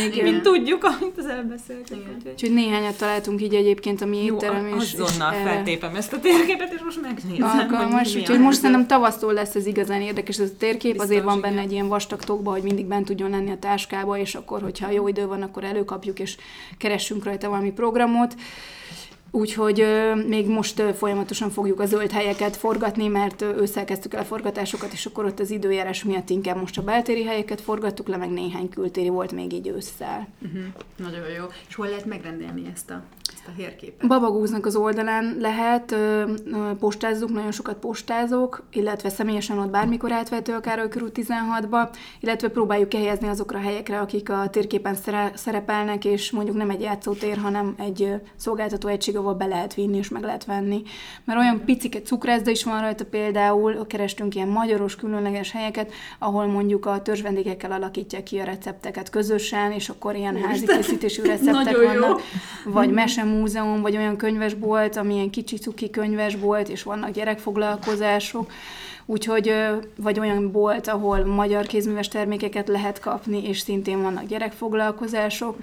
Igen. 0.07 0.24
Mint 0.24 0.42
tudjuk, 0.42 0.85
amit 0.85 1.14
az 1.18 1.26
elbeszéltünk. 1.26 2.03
úgyhogy- 2.33 2.53
néhányat 2.55 2.98
találtunk 2.98 3.42
így 3.42 3.55
egyébként 3.55 4.00
a 4.00 4.07
mi 4.07 4.24
Jó, 4.24 4.35
étterem 4.35 4.66
is. 4.79 4.92
azonnal 4.94 5.33
és 5.35 5.38
feltépem 5.42 5.94
ezt 5.94 6.12
a 6.12 6.20
térképet, 6.20 6.72
és 6.72 6.81
most 6.85 7.00
megnézem, 7.03 7.59
alkalmas, 7.59 8.14
úgyhogy 8.14 8.40
most 8.40 8.57
szerintem 8.61 8.87
tavasztól 8.87 9.29
lesz 9.32 9.54
ez 9.54 9.66
igazán 9.66 10.00
érdekes 10.00 10.38
ez 10.38 10.50
a 10.50 10.56
térkép, 10.58 10.92
Biztos, 10.92 11.10
azért 11.10 11.24
van 11.24 11.38
igen. 11.38 11.50
benne 11.50 11.62
egy 11.62 11.72
ilyen 11.72 11.88
vastag 11.88 12.24
tokba, 12.24 12.50
hogy 12.50 12.62
mindig 12.62 12.86
bent 12.86 13.06
tudjon 13.06 13.30
lenni 13.30 13.50
a 13.50 13.58
táskába, 13.58 14.18
és 14.18 14.34
akkor, 14.34 14.62
hogyha 14.62 14.90
jó 14.90 15.08
idő 15.08 15.26
van, 15.26 15.42
akkor 15.42 15.64
előkapjuk, 15.64 16.18
és 16.18 16.36
keressünk 16.78 17.24
rajta 17.24 17.48
valami 17.48 17.72
programot. 17.72 18.34
Úgyhogy 19.30 19.80
ö, 19.80 20.14
még 20.14 20.48
most 20.48 20.78
ö, 20.78 20.92
folyamatosan 20.92 21.50
fogjuk 21.50 21.80
a 21.80 21.86
zöld 21.86 22.10
helyeket 22.10 22.56
forgatni, 22.56 23.06
mert 23.06 23.42
ö, 23.42 23.60
ősszel 23.60 23.84
kezdtük 23.84 24.14
el 24.14 24.20
a 24.20 24.24
forgatásokat, 24.24 24.92
és 24.92 25.06
akkor 25.06 25.24
ott 25.24 25.40
az 25.40 25.50
időjárás 25.50 26.04
miatt 26.04 26.30
inkább 26.30 26.56
most 26.56 26.78
a 26.78 26.82
beltéri 26.82 27.24
helyeket 27.24 27.60
forgattuk 27.60 28.08
le, 28.08 28.16
meg 28.16 28.30
néhány 28.30 28.68
kültéri 28.68 29.08
volt 29.08 29.32
még 29.32 29.52
így 29.52 29.68
ősszel. 29.68 30.28
Uh-huh. 30.42 30.62
Nagyon 30.96 31.28
jó. 31.38 31.44
És 31.68 31.74
hol 31.74 31.86
lehet 31.86 32.04
megrendelni 32.04 32.62
ezt 32.72 32.90
a 32.90 33.02
térképet? 33.56 34.08
Babagúznak 34.08 34.66
az 34.66 34.76
oldalán 34.76 35.36
lehet, 35.38 35.96
postázzuk, 36.78 37.32
nagyon 37.32 37.52
sokat 37.52 37.76
postázok, 37.76 38.62
illetve 38.72 39.08
személyesen 39.08 39.58
ott 39.58 39.70
bármikor 39.70 40.12
átvehető 40.12 40.52
a 40.52 40.60
Károly 40.60 40.88
körút 40.88 41.18
16-ba, 41.22 41.88
illetve 42.20 42.48
próbáljuk 42.48 42.88
kihelyezni 42.88 43.28
azokra 43.28 43.58
a 43.58 43.62
helyekre, 43.62 44.00
akik 44.00 44.30
a 44.30 44.48
térképen 44.50 44.94
szere- 44.94 45.36
szerepelnek, 45.36 46.04
és 46.04 46.30
mondjuk 46.30 46.56
nem 46.56 46.70
egy 46.70 46.80
játszótér, 46.80 47.38
hanem 47.38 47.74
egy 47.78 48.14
szolgáltató 48.36 48.88
egység, 48.88 49.16
ahol 49.16 49.34
be 49.34 49.46
lehet 49.46 49.74
vinni 49.74 49.96
és 49.96 50.08
meg 50.08 50.22
lehet 50.22 50.44
venni. 50.44 50.82
Mert 51.24 51.38
olyan 51.38 51.64
picike 51.64 52.02
cukrászda 52.02 52.50
is 52.50 52.64
van 52.64 52.80
rajta 52.80 53.04
például, 53.04 53.86
kerestünk 53.86 54.34
ilyen 54.34 54.48
magyaros, 54.48 54.96
különleges 54.96 55.52
helyeket, 55.52 55.92
ahol 56.18 56.46
mondjuk 56.46 56.86
a 56.86 57.02
törzsvendégekkel 57.02 57.72
alakítják 57.72 58.22
ki 58.22 58.38
a 58.38 58.44
recepteket 58.44 59.10
közösen, 59.10 59.72
és 59.72 59.88
akkor 59.88 60.16
ilyen 60.16 60.36
házi 60.36 60.66
készítésű 60.66 61.22
receptek 61.32 61.52
Nagyon 61.52 61.82
jó. 61.82 62.00
vannak 62.00 62.20
vagy 62.64 62.90
mesemúzeum, 63.40 63.81
vagy 63.81 63.96
olyan 63.96 64.16
könyvesbolt, 64.16 64.96
ami 64.96 65.14
ilyen 65.14 65.31
kicsi 65.31 65.57
cuki 65.57 65.90
könyvesbolt, 65.90 66.68
és 66.68 66.83
vannak 66.83 67.11
gyerekfoglalkozások. 67.11 68.50
Úgyhogy, 69.07 69.55
vagy 69.96 70.20
olyan 70.20 70.50
bolt, 70.50 70.88
ahol 70.88 71.24
magyar 71.24 71.66
kézműves 71.66 72.09
termékeket 72.09 72.68
lehet 72.68 73.00
kapni, 73.00 73.48
és 73.48 73.59
szintén 73.59 74.03
vannak 74.03 74.26
gyerekfoglalkozások. 74.26 75.57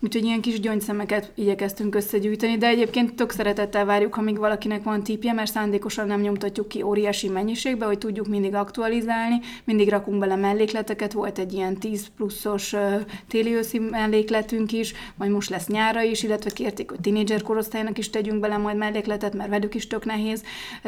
Úgyhogy 0.00 0.24
ilyen 0.24 0.40
kis 0.40 0.60
gyöngyszemeket 0.60 1.32
igyekeztünk 1.34 1.94
összegyűjteni, 1.94 2.56
de 2.56 2.66
egyébként 2.66 3.14
tök 3.14 3.30
szeretettel 3.30 3.84
várjuk, 3.84 4.16
amíg 4.16 4.38
valakinek 4.38 4.82
van 4.82 5.02
típje, 5.02 5.32
mert 5.32 5.50
szándékosan 5.50 6.06
nem 6.06 6.20
nyomtatjuk 6.20 6.68
ki 6.68 6.82
óriási 6.82 7.28
mennyiségbe, 7.28 7.86
hogy 7.86 7.98
tudjuk 7.98 8.26
mindig 8.26 8.54
aktualizálni, 8.54 9.40
mindig 9.64 9.88
rakunk 9.88 10.18
bele 10.18 10.36
mellékleteket, 10.36 11.12
volt 11.12 11.38
egy 11.38 11.52
ilyen 11.52 11.78
10 11.78 12.06
pluszos 12.16 12.72
ö, 12.72 12.96
téli-őszi 13.28 13.78
mellékletünk 13.78 14.72
is, 14.72 14.92
majd 15.14 15.30
most 15.30 15.50
lesz 15.50 15.66
nyára 15.66 16.02
is, 16.02 16.22
illetve 16.22 16.50
kérték, 16.50 16.90
hogy 16.90 17.00
tínédzser 17.00 17.42
korosztálynak 17.42 17.98
is 17.98 18.10
tegyünk 18.10 18.40
bele 18.40 18.56
majd 18.56 18.76
mellékletet, 18.76 19.34
mert 19.34 19.50
velük 19.50 19.74
is 19.74 19.86
tök 19.86 20.04
nehéz 20.04 20.42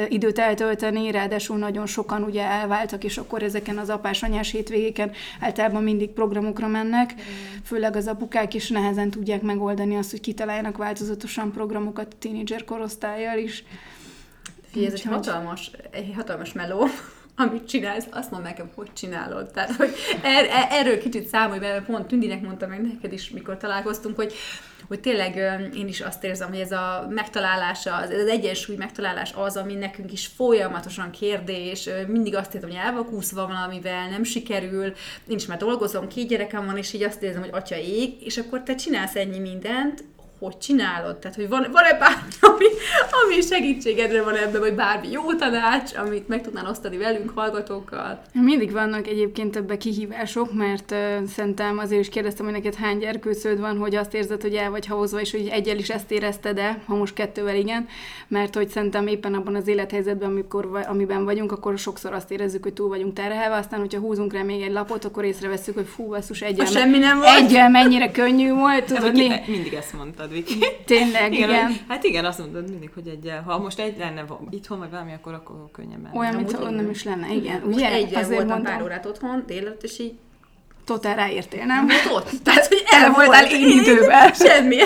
időt 0.08 0.38
eltölteni, 0.38 1.10
ráadásul 1.10 1.56
nagyon 1.56 1.86
sokan 1.86 2.22
ugye 2.22 2.42
elváltak, 2.42 3.04
és 3.04 3.18
akkor 3.18 3.42
ezeken 3.42 3.78
az 3.78 3.88
apás-anyás 3.88 4.50
hétvégéken 4.50 5.10
általában 5.40 5.82
mindig 5.82 6.10
programokra 6.10 6.68
mennek, 6.68 7.14
főleg 7.64 7.96
az 7.96 8.06
apukák 8.06 8.54
is 8.54 8.68
nehezen 8.96 9.20
tudják 9.20 9.42
megoldani 9.42 9.96
azt, 9.96 10.10
hogy 10.10 10.20
kitaláljanak 10.20 10.76
változatosan 10.76 11.52
programokat 11.52 12.12
a 12.12 12.16
tínédzser 12.18 12.64
korosztályjal 12.64 13.38
is. 13.38 13.64
Figyelj, 14.70 14.86
ez 14.86 14.92
egy 14.92 15.02
hatalmas, 15.02 15.70
egy 15.90 16.12
hatalmas 16.14 16.52
meló, 16.52 16.86
amit 17.36 17.68
csinálsz, 17.68 18.06
azt 18.10 18.30
mondd 18.30 18.42
nekem, 18.42 18.70
hogy 18.74 18.92
csinálod. 18.92 19.50
Tehát, 19.50 19.70
hogy 19.70 19.94
er, 20.22 20.44
er, 20.44 20.66
erről 20.70 20.98
kicsit 20.98 21.28
számolj 21.28 21.58
be, 21.58 21.82
pont 21.86 22.06
Tündinek 22.06 22.42
mondta 22.42 22.66
meg 22.66 22.82
neked 22.82 23.12
is, 23.12 23.30
mikor 23.30 23.56
találkoztunk, 23.56 24.16
hogy 24.16 24.32
hogy 24.88 25.00
tényleg 25.00 25.36
én 25.74 25.88
is 25.88 26.00
azt 26.00 26.24
érzem, 26.24 26.48
hogy 26.48 26.58
ez 26.58 26.72
a 26.72 27.06
megtalálása, 27.10 27.96
az, 27.96 28.10
az 28.10 28.28
egyensúly 28.28 28.76
megtalálás 28.76 29.32
az, 29.36 29.56
ami 29.56 29.74
nekünk 29.74 30.12
is 30.12 30.26
folyamatosan 30.26 31.10
kérdés, 31.10 31.88
mindig 32.06 32.34
azt 32.34 32.54
érzem, 32.54 32.70
hogy 32.70 32.78
elvakúszva 32.78 33.46
valamivel, 33.46 34.08
nem 34.08 34.24
sikerül, 34.24 34.92
is 35.26 35.46
már 35.46 35.58
dolgozom, 35.58 36.08
két 36.08 36.28
gyerekem 36.28 36.66
van, 36.66 36.76
és 36.76 36.92
így 36.92 37.02
azt 37.02 37.22
érzem, 37.22 37.40
hogy 37.40 37.50
atya 37.52 37.76
ég, 37.76 38.14
és 38.20 38.36
akkor 38.36 38.62
te 38.62 38.74
csinálsz 38.74 39.16
ennyi 39.16 39.38
mindent, 39.38 40.04
hogy 40.38 40.58
csinálod? 40.58 41.16
Tehát, 41.16 41.36
hogy 41.36 41.48
van, 41.48 41.66
van-e 41.72 41.98
bármi, 41.98 42.30
ami, 42.50 42.66
ami 43.24 43.40
segítségedre 43.40 44.22
van 44.22 44.36
ebben, 44.36 44.60
vagy 44.60 44.74
bármi 44.74 45.10
jó 45.10 45.34
tanács, 45.34 45.94
amit 45.96 46.28
meg 46.28 46.42
tudnál 46.42 46.70
osztani 46.70 46.96
velünk, 46.96 47.30
hallgatókkal? 47.34 48.22
Mindig 48.32 48.72
vannak 48.72 49.06
egyébként 49.06 49.56
ebbe 49.56 49.76
kihívások, 49.76 50.54
mert 50.54 50.90
uh, 50.90 51.24
szerintem 51.26 51.78
azért 51.78 52.00
is 52.00 52.08
kérdeztem, 52.08 52.44
hogy 52.44 52.54
neked 52.54 52.74
hány 52.74 52.98
gyerkőcöd 52.98 53.60
van, 53.60 53.78
hogy 53.78 53.94
azt 53.94 54.14
érzed, 54.14 54.42
hogy 54.42 54.54
el 54.54 54.70
vagy 54.70 54.86
havozva, 54.86 55.20
és 55.20 55.30
hogy 55.30 55.48
egyel 55.48 55.78
is 55.78 55.88
ezt 55.88 56.10
érezted 56.10 56.54
de 56.56 56.82
ha 56.86 56.94
most 56.94 57.14
kettővel 57.14 57.56
igen, 57.56 57.88
mert 58.28 58.54
hogy 58.54 58.68
szerintem 58.68 59.06
éppen 59.06 59.34
abban 59.34 59.54
az 59.54 59.68
élethelyzetben, 59.68 60.28
amikor, 60.28 60.84
amiben 60.88 61.24
vagyunk, 61.24 61.52
akkor 61.52 61.78
sokszor 61.78 62.12
azt 62.12 62.30
érezzük, 62.30 62.62
hogy 62.62 62.72
túl 62.72 62.88
vagyunk 62.88 63.14
terhelve, 63.14 63.56
aztán, 63.56 63.80
hogyha 63.80 64.00
húzunk 64.00 64.32
rá 64.32 64.42
még 64.42 64.62
egy 64.62 64.72
lapot, 64.72 65.04
akkor 65.04 65.24
észreveszünk, 65.24 65.76
hogy 65.76 65.86
fú, 65.86 66.08
basszus, 66.08 66.40
egyel, 66.40 66.66
semmi 66.66 66.98
nem 66.98 67.18
volt. 67.18 67.28
egyel 67.28 67.70
mennyire 67.70 68.10
könnyű 68.10 68.52
volt, 68.52 68.84
tudod, 68.84 69.12
né- 69.12 69.46
mindig 69.46 69.72
ezt 69.72 69.92
mondtad, 70.26 70.30
Viki. 70.32 70.66
tényleg, 70.94 71.32
igen. 71.32 71.48
igen. 71.48 71.66
hogy- 71.66 71.80
Hát 71.88 72.04
igen, 72.04 72.24
azt 72.24 72.38
mondod 72.38 72.70
mindig, 72.70 72.90
hogy 72.94 73.08
egy, 73.08 73.32
ha 73.44 73.58
most 73.58 73.78
egy 73.78 73.98
lenne 73.98 74.24
itthon, 74.50 74.78
vagy 74.78 74.90
valami, 74.90 75.12
akkor, 75.12 75.34
akkor 75.34 75.56
könnyebben. 75.72 76.10
Olyan, 76.14 76.34
Amúgy 76.34 76.46
mint 76.46 76.60
igen. 76.60 76.74
nem 76.74 76.90
is 76.90 77.04
lenne, 77.04 77.34
igen. 77.34 77.60
Most 77.64 77.76
Ugye? 77.76 77.88
Azért 77.88 78.26
voltam 78.28 78.46
mondtam. 78.46 78.62
pár 78.62 78.82
órát 78.82 79.06
otthon, 79.06 79.44
délelőtt, 79.46 79.82
és 79.82 79.98
így 79.98 80.14
Totál 80.84 81.14
ráértél, 81.16 81.64
nem? 81.64 81.88
ott. 82.12 82.30
Tehát, 82.42 82.66
hogy 82.66 82.82
el 82.90 83.10
voltál 83.10 83.40
volt. 83.40 83.52
én 83.52 83.78
idővel. 83.80 84.32
Semmi. 84.44 84.76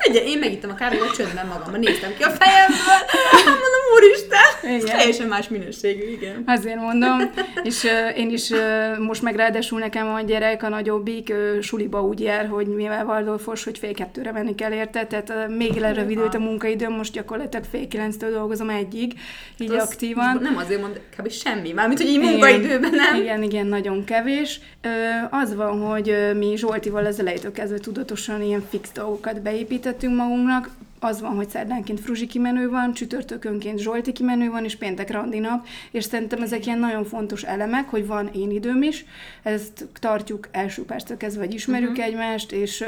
Figyelj, 0.00 0.26
én 0.30 0.38
megittem 0.38 0.70
a 0.70 0.74
kávémat 0.74 1.14
csöndben 1.16 1.46
magamban, 1.46 1.80
néztem 1.80 2.10
ki 2.16 2.22
a 2.22 2.30
fejemből, 2.30 3.00
mondom, 3.44 3.82
úristen, 4.06 4.74
Igen. 4.80 4.96
teljesen 4.96 5.28
más 5.28 5.48
minőségű, 5.48 6.10
igen. 6.10 6.42
Azért 6.46 6.76
mondom, 6.80 7.18
és 7.62 7.82
uh, 7.84 8.18
én 8.18 8.30
is 8.30 8.50
uh, 8.50 8.98
most 8.98 9.22
meg 9.22 9.36
ráadásul 9.36 9.78
nekem 9.78 10.08
a 10.14 10.20
gyerek, 10.20 10.62
a 10.62 10.68
nagyobbik, 10.68 11.28
uh, 11.30 11.60
suliba 11.60 12.02
úgy 12.02 12.20
jár, 12.20 12.46
hogy 12.46 12.66
mivel 12.66 13.04
Waldorfos, 13.04 13.64
hogy 13.64 13.78
fél 13.78 13.94
kettőre 13.94 14.32
menni 14.32 14.54
kell 14.54 14.72
érte, 14.72 15.06
tehát 15.06 15.30
uh, 15.30 15.56
még 15.56 15.72
lerövidült 15.72 16.34
a 16.34 16.38
munkaidőm, 16.38 16.92
most 16.92 17.12
gyakorlatilag 17.12 17.64
fél 17.70 17.88
kilenctől 17.88 18.30
dolgozom 18.30 18.68
egyig, 18.70 19.12
így 19.58 19.70
Az- 19.72 19.82
aktívan. 19.82 20.38
Nem 20.42 20.56
azért 20.56 20.80
mond, 20.80 21.00
kb. 21.16 21.30
semmi, 21.30 21.72
mármint, 21.72 22.00
hogy 22.00 22.08
így 22.10 22.20
munkaidőben 22.20 22.90
nem. 22.90 23.14
Igen, 23.20 23.42
igen, 23.42 23.66
nagyon 23.66 24.04
kevés. 24.04 24.60
Ö, 24.82 24.88
az 25.30 25.54
van, 25.54 25.80
hogy 25.80 26.08
ö, 26.08 26.34
mi 26.34 26.56
Zsoltival 26.56 27.04
az 27.06 27.20
elejétől 27.20 27.52
kezdve 27.52 27.78
tudatosan 27.78 28.42
ilyen 28.42 28.64
fix 28.70 28.90
dolgokat 28.92 29.42
beépítettünk 29.42 30.16
magunknak, 30.16 30.70
az 30.98 31.20
van, 31.20 31.34
hogy 31.34 31.48
szerdánként 31.48 32.00
Fruzsi 32.00 32.26
kimenő 32.26 32.68
van, 32.68 32.92
csütörtökönként 32.92 33.78
Zsolti 33.78 34.12
kimenő 34.12 34.50
van, 34.50 34.64
és 34.64 34.76
péntek 34.76 35.10
randi 35.10 35.38
nap, 35.38 35.66
és 35.90 36.04
szerintem 36.04 36.42
ezek 36.42 36.66
ilyen 36.66 36.78
nagyon 36.78 37.04
fontos 37.04 37.42
elemek, 37.42 37.88
hogy 37.88 38.06
van 38.06 38.30
én 38.34 38.50
időm 38.50 38.82
is, 38.82 39.04
ezt 39.42 39.88
tartjuk 39.92 40.48
első 40.50 40.84
perctől 40.84 41.16
kezdve, 41.16 41.44
vagy 41.44 41.54
ismerjük 41.54 41.90
uh-huh. 41.90 42.04
egymást, 42.04 42.52
és 42.52 42.84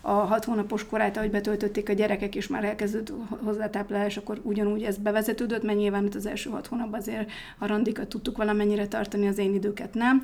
a 0.00 0.12
hat 0.12 0.44
hónapos 0.44 0.86
korát, 0.86 1.16
ahogy 1.16 1.30
betöltötték 1.30 1.88
a 1.88 1.92
gyerekek, 1.92 2.34
és 2.34 2.46
már 2.46 2.64
elkezdődött 2.64 3.16
hozzátáplálás, 3.44 4.16
akkor 4.16 4.40
ugyanúgy 4.42 4.82
ez 4.82 4.96
bevezetődött, 4.96 5.62
mert 5.62 5.78
nyilván 5.78 6.08
az 6.14 6.26
első 6.26 6.50
hat 6.50 6.66
hónapban 6.66 7.00
azért 7.00 7.30
a 7.58 7.66
randikat 7.66 8.08
tudtuk 8.08 8.36
valamennyire 8.36 8.86
tartani, 8.86 9.26
az 9.26 9.38
én 9.38 9.54
időket 9.54 9.94
nem, 9.94 10.22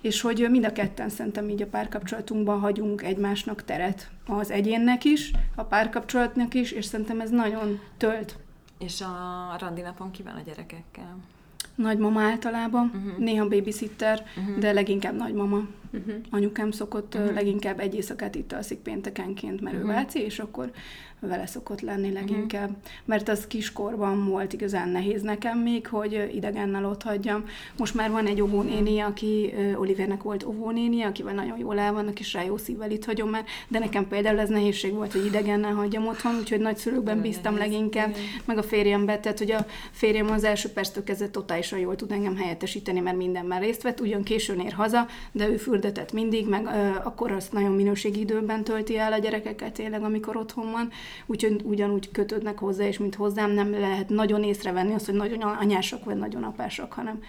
és 0.00 0.20
hogy 0.20 0.46
mind 0.50 0.64
a 0.64 0.72
ketten 0.72 1.08
szerintem 1.08 1.48
így 1.48 1.62
a 1.62 1.66
párkapcsolatunkban 1.66 2.60
hagyunk 2.60 3.02
egymásnak 3.02 3.64
teret 3.64 4.08
az 4.26 4.50
egyénnek 4.50 5.04
is, 5.04 5.30
a 5.54 5.62
párkapcsolatnak 5.62 6.54
is, 6.54 6.70
és 6.70 6.84
szerintem 6.84 7.20
ez 7.20 7.30
nagyon 7.30 7.80
tölt. 7.96 8.36
És 8.78 9.00
a 9.00 9.56
randi 9.58 9.80
napon 9.80 10.10
ki 10.10 10.22
van 10.22 10.34
a 10.34 10.40
gyerekekkel? 10.44 11.16
Nagymama 11.74 12.20
általában, 12.20 12.92
uh-huh. 12.94 13.18
néha 13.18 13.48
babysitter, 13.48 14.26
uh-huh. 14.36 14.58
de 14.58 14.72
leginkább 14.72 15.16
nagymama. 15.16 15.60
Uh-huh. 15.94 16.14
Anyukám 16.30 16.70
szokott 16.70 17.14
uh-huh. 17.14 17.34
leginkább 17.34 17.80
egy 17.80 17.94
éjszakát 17.94 18.34
itt 18.34 18.52
alszik 18.52 18.78
péntekenként, 18.78 19.60
mert 19.60 19.76
uh-huh. 19.76 19.90
ő 19.90 19.94
váci, 19.94 20.20
és 20.20 20.38
akkor 20.38 20.70
vele 21.20 21.46
szokott 21.46 21.80
lenni 21.80 22.12
leginkább. 22.12 22.68
Uh-huh. 22.68 22.84
Mert 23.04 23.28
az 23.28 23.46
kiskorban 23.46 24.28
volt 24.28 24.52
igazán 24.52 24.88
nehéz 24.88 25.22
nekem 25.22 25.58
még, 25.58 25.86
hogy 25.86 26.30
idegennel 26.34 26.84
ott 26.84 27.02
hagyjam. 27.02 27.44
Most 27.78 27.94
már 27.94 28.10
van 28.10 28.26
egy 28.26 28.40
óvónéni, 28.40 29.00
aki 29.00 29.54
Olivernek 29.76 30.22
volt 30.22 30.44
óvónéni, 30.44 31.02
akivel 31.02 31.34
nagyon 31.34 31.58
jól 31.58 31.78
el 31.78 31.92
vannak, 31.92 32.20
és 32.20 32.32
rá 32.32 32.42
jó 32.44 32.56
szívvel 32.56 32.90
itt 32.90 33.04
hagyom 33.04 33.30
már, 33.30 33.44
de 33.68 33.78
nekem 33.78 34.08
például 34.08 34.38
ez 34.38 34.48
nehézség 34.48 34.92
volt, 34.92 35.12
hogy 35.12 35.24
idegennel 35.24 35.72
hagyjam 35.72 36.06
otthon, 36.06 36.36
úgyhogy 36.36 36.60
nagyszülőkben 36.60 37.20
bíztam 37.20 37.56
leginkább, 37.56 38.08
igen. 38.08 38.22
meg 38.44 38.58
a 38.58 38.62
férjembe, 38.62 39.18
tehát 39.18 39.38
hogy 39.38 39.50
a 39.50 39.66
férjem 39.90 40.30
az 40.30 40.44
első 40.44 40.68
perctől 40.68 41.04
kezdve 41.04 41.28
totálisan 41.28 41.78
jól 41.78 41.96
tud 41.96 42.12
engem 42.12 42.36
helyettesíteni, 42.36 43.00
mert 43.00 43.16
mindenben 43.16 43.60
részt 43.60 43.82
vett, 43.82 44.00
ugyan 44.00 44.22
későn 44.22 44.60
ér 44.60 44.72
haza, 44.72 45.06
de 45.32 45.48
ő 45.48 45.56
fürdetett 45.84 46.12
mindig, 46.12 46.48
meg 46.48 46.66
ö, 46.66 46.88
akkor 47.04 47.32
azt 47.32 47.52
nagyon 47.52 47.72
minőségi 47.72 48.20
időben 48.20 48.64
tölti 48.64 48.98
el 48.98 49.12
a 49.12 49.18
gyerekeket 49.18 49.72
tényleg, 49.72 50.02
amikor 50.02 50.36
otthon 50.36 50.70
van, 50.70 50.90
úgyhogy 51.26 51.60
ugyanúgy 51.64 52.10
kötődnek 52.10 52.58
hozzá, 52.58 52.84
és 52.84 52.98
mint 52.98 53.14
hozzám 53.14 53.50
nem 53.50 53.70
lehet 53.70 54.08
nagyon 54.08 54.42
észrevenni 54.42 54.94
azt, 54.94 55.06
hogy 55.06 55.14
nagyon 55.14 55.40
anyásak 55.40 56.04
vagy 56.04 56.16
nagyon 56.16 56.42
apásak, 56.42 56.92
hanem 56.92 57.22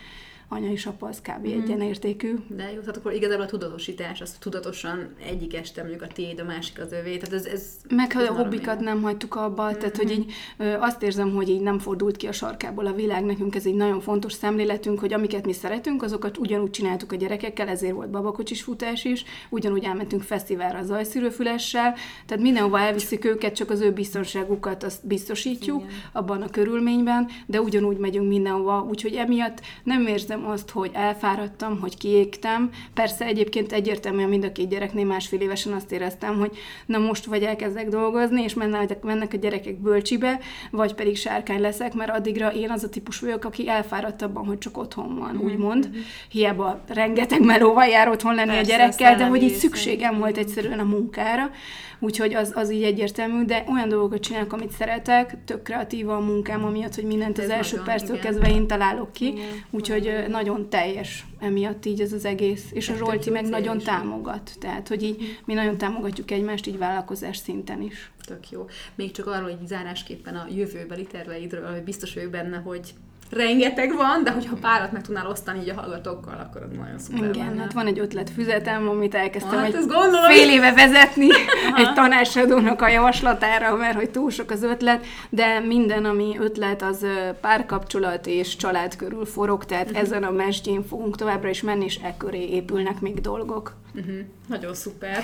anya 0.48 0.72
és 0.72 0.86
apa 0.86 1.08
az 1.08 1.22
kb. 1.22 1.48
Mm. 1.48 1.62
egyenértékű. 1.62 2.36
De 2.48 2.72
jó, 2.74 2.80
tehát 2.80 2.98
akkor 2.98 3.14
igazából 3.14 3.46
a 3.46 3.48
tudatosítás, 3.48 4.22
az 4.22 4.32
tudatosan 4.40 5.16
egyik 5.26 5.56
este 5.56 5.82
mondjuk 5.82 6.02
a 6.02 6.08
tiéd, 6.08 6.40
a 6.40 6.44
másik 6.44 6.80
az 6.80 6.92
övé, 6.92 7.18
tehát 7.18 7.34
ez... 7.34 7.46
ez 7.46 7.64
Meg 7.90 8.16
ez 8.16 8.30
a 8.30 8.34
hobbikat 8.34 8.80
nem 8.80 9.02
hagytuk 9.02 9.36
abba, 9.36 9.64
mm-hmm. 9.64 9.78
tehát 9.80 9.98
hogy 9.98 10.12
így 10.12 10.32
ö, 10.58 10.74
azt 10.80 11.04
érzem, 11.04 11.34
hogy 11.34 11.50
így 11.50 11.62
nem 11.62 11.80
fordult 11.80 12.18
ki 12.18 12.28
a 12.28 12.32
sarkából 12.32 12.86
a 12.86 12.94
világ, 12.94 13.26
nekünk 13.26 13.56
ez 13.56 13.66
egy 13.66 13.76
nagyon 13.76 14.02
fontos 14.02 14.34
szemléletünk, 14.34 15.00
hogy 15.00 15.14
amiket 15.14 15.46
mi 15.46 15.54
szeretünk, 15.54 16.04
azokat 16.04 16.38
ugyanúgy 16.38 16.70
csináltuk 16.70 17.12
a 17.12 17.16
gyerekekkel, 17.16 17.68
ezért 17.68 17.94
volt 17.94 18.10
babakocsis 18.10 18.62
futás 18.62 19.04
is, 19.04 19.24
ugyanúgy 19.50 19.84
elmentünk 19.84 20.22
fesztiválra 20.22 20.78
a 20.78 20.84
zajszűrőfülessel, 20.84 21.96
tehát 22.26 22.44
mindenhova 22.44 22.80
elviszik 22.80 23.26
őket, 23.26 23.56
csak 23.56 23.70
az 23.70 23.82
ő 23.82 23.92
biztonságukat 23.92 24.84
azt 24.84 25.08
biztosítjuk 25.08 25.82
Igen. 25.82 25.96
abban 26.12 26.42
a 26.42 26.50
körülményben, 26.50 27.30
de 27.46 27.62
ugyanúgy 27.62 27.98
megyünk 27.98 28.28
mindenhova, 28.28 28.86
úgyhogy 28.90 29.14
emiatt 29.14 29.62
nem 29.84 30.08
érzem 30.08 30.35
érzem 30.36 30.50
azt, 30.52 30.70
hogy 30.70 30.92
elfáradtam, 30.94 31.80
hogy 31.80 31.98
kiégtem. 31.98 32.70
Persze 32.94 33.26
egyébként 33.26 33.72
egyértelműen 33.72 34.30
mind 34.30 34.44
a 34.44 34.52
két 34.52 34.70
gyereknél 34.70 35.06
másfél 35.06 35.40
évesen 35.40 35.74
azt 35.74 35.92
éreztem, 35.92 36.40
hogy 36.40 36.58
na 36.86 36.98
most 36.98 37.26
vagy 37.26 37.44
elkezdek 37.44 37.90
dolgozni, 37.90 38.44
és 38.44 38.54
mennek, 38.54 39.04
mennek 39.04 39.34
a 39.34 39.38
gyerekek 39.38 39.76
bölcsibe, 39.76 40.40
vagy 40.72 40.94
pedig 40.94 41.18
sárkány 41.18 41.62
leszek, 41.62 41.94
mert 41.94 42.12
addigra 42.12 42.54
én 42.54 42.72
az 42.72 42.84
a 42.84 42.90
típus 42.90 43.20
vagyok, 43.20 43.46
aki 43.46 43.70
elfáradt 43.70 44.22
abban, 44.22 44.46
hogy 44.46 44.58
csak 44.58 44.78
otthon 44.78 45.16
van, 45.20 45.34
mm-hmm. 45.34 45.46
úgymond. 45.46 45.90
Mhm. 45.90 45.98
Hiába 46.30 46.82
rengeteg 46.88 47.42
melóval 47.42 47.86
jár 47.88 48.08
otthon 48.08 48.36
lenni 48.36 48.50
Persze, 48.50 48.74
a 48.74 48.78
gyerekkel, 48.78 49.16
de 49.16 49.26
hogy 49.26 49.44
így 49.44 49.54
szükségem 49.54 50.20
volt 50.20 50.38
egyszerűen 50.38 50.80
a 50.80 50.84
munkára. 50.84 51.52
Úgyhogy 52.00 52.34
az, 52.34 52.52
az 52.56 52.72
így 52.72 52.84
egyértelmű, 52.84 53.44
de 53.44 53.64
olyan 53.72 53.90
dolgokat 53.90 54.20
csinálok, 54.20 54.54
amit 54.54 54.72
szeretek, 54.72 55.38
tök 55.46 55.64
kreatív 55.64 56.10
a 56.10 56.20
munkám, 56.20 56.66
amiatt, 56.66 56.96
hogy 56.96 57.04
mindent 57.04 57.38
az 57.38 57.50
első 57.50 57.82
perctől 57.86 58.20
kezdve 58.20 58.50
én 58.50 58.68
találok 58.68 59.14
ki, 59.14 59.34
úgyhogy 59.72 60.25
nagyon 60.28 60.70
teljes 60.70 61.26
emiatt 61.40 61.86
így 61.86 62.02
ez 62.02 62.14
az 62.14 62.26
egész, 62.26 62.66
és 62.72 62.90
a 62.90 62.96
Zsolti 62.96 63.30
meg 63.30 63.46
nagyon 63.46 63.78
támogat, 63.78 64.52
tehát 64.60 64.88
hogy 64.88 65.04
így 65.04 65.40
mi 65.46 65.54
nagyon 65.54 65.78
támogatjuk 65.78 66.32
egymást 66.32 66.68
így 66.68 66.78
vállalkozás 66.78 67.38
szinten 67.38 67.82
is. 67.82 68.12
Tök 68.26 68.50
jó. 68.50 68.66
Még 68.96 69.12
csak 69.12 69.28
arról, 69.28 69.50
hogy 69.50 69.68
zárásképpen 69.68 70.36
a 70.36 70.48
jövőbeli 70.56 71.04
terveidről, 71.04 71.72
hogy 71.72 71.84
biztos 71.84 72.14
vagyok 72.14 72.32
benne, 72.32 72.58
hogy 72.58 72.94
rengeteg 73.36 73.96
van, 73.96 74.24
de 74.24 74.32
hogyha 74.32 74.56
párat 74.62 74.92
meg 74.92 75.02
tudnál 75.02 75.28
osztani 75.28 75.60
így 75.62 75.70
a 75.70 75.74
hallgatókkal, 75.74 76.48
akkor 76.50 76.62
az 76.62 76.78
nagyon 76.78 77.00
szuper 77.00 77.30
Igen, 77.30 77.46
lenne. 77.46 77.62
hát 77.62 77.74
van 77.74 77.88
egy 77.88 78.00
ötletfüzetem, 78.00 78.90
amit 78.90 79.16
elkezdtem 79.16 79.60
hát, 79.60 79.74
egy 79.74 79.86
fél 80.28 80.50
éve 80.50 80.74
vezetni 80.74 81.28
egy 81.76 81.94
tanácsadónak 81.94 82.82
a 82.82 82.88
javaslatára, 82.88 83.76
mert 83.76 83.96
hogy 83.96 84.10
túl 84.10 84.30
sok 84.30 84.52
az 84.52 84.64
ötlet, 84.64 85.06
de 85.30 85.60
minden, 85.60 86.06
ami 86.06 86.36
ötlet, 86.40 86.82
az 86.82 87.06
párkapcsolat 87.42 88.28
és 88.28 88.56
család 88.56 88.96
körül 88.96 89.26
forog, 89.26 89.66
tehát 89.66 89.86
uh-huh. 89.86 90.02
ezen 90.02 90.24
a 90.24 90.32
mesdjén 90.32 90.84
fogunk 90.84 91.16
továbbra 91.16 91.50
is 91.50 91.62
menni, 91.62 91.86
és 91.86 92.00
e 92.04 92.16
köré 92.18 92.50
épülnek 92.50 93.00
még 93.00 93.22
dolgok. 93.22 93.76
Uh-huh. 93.96 94.16
Nagyon 94.48 94.74
szuper. 94.74 95.24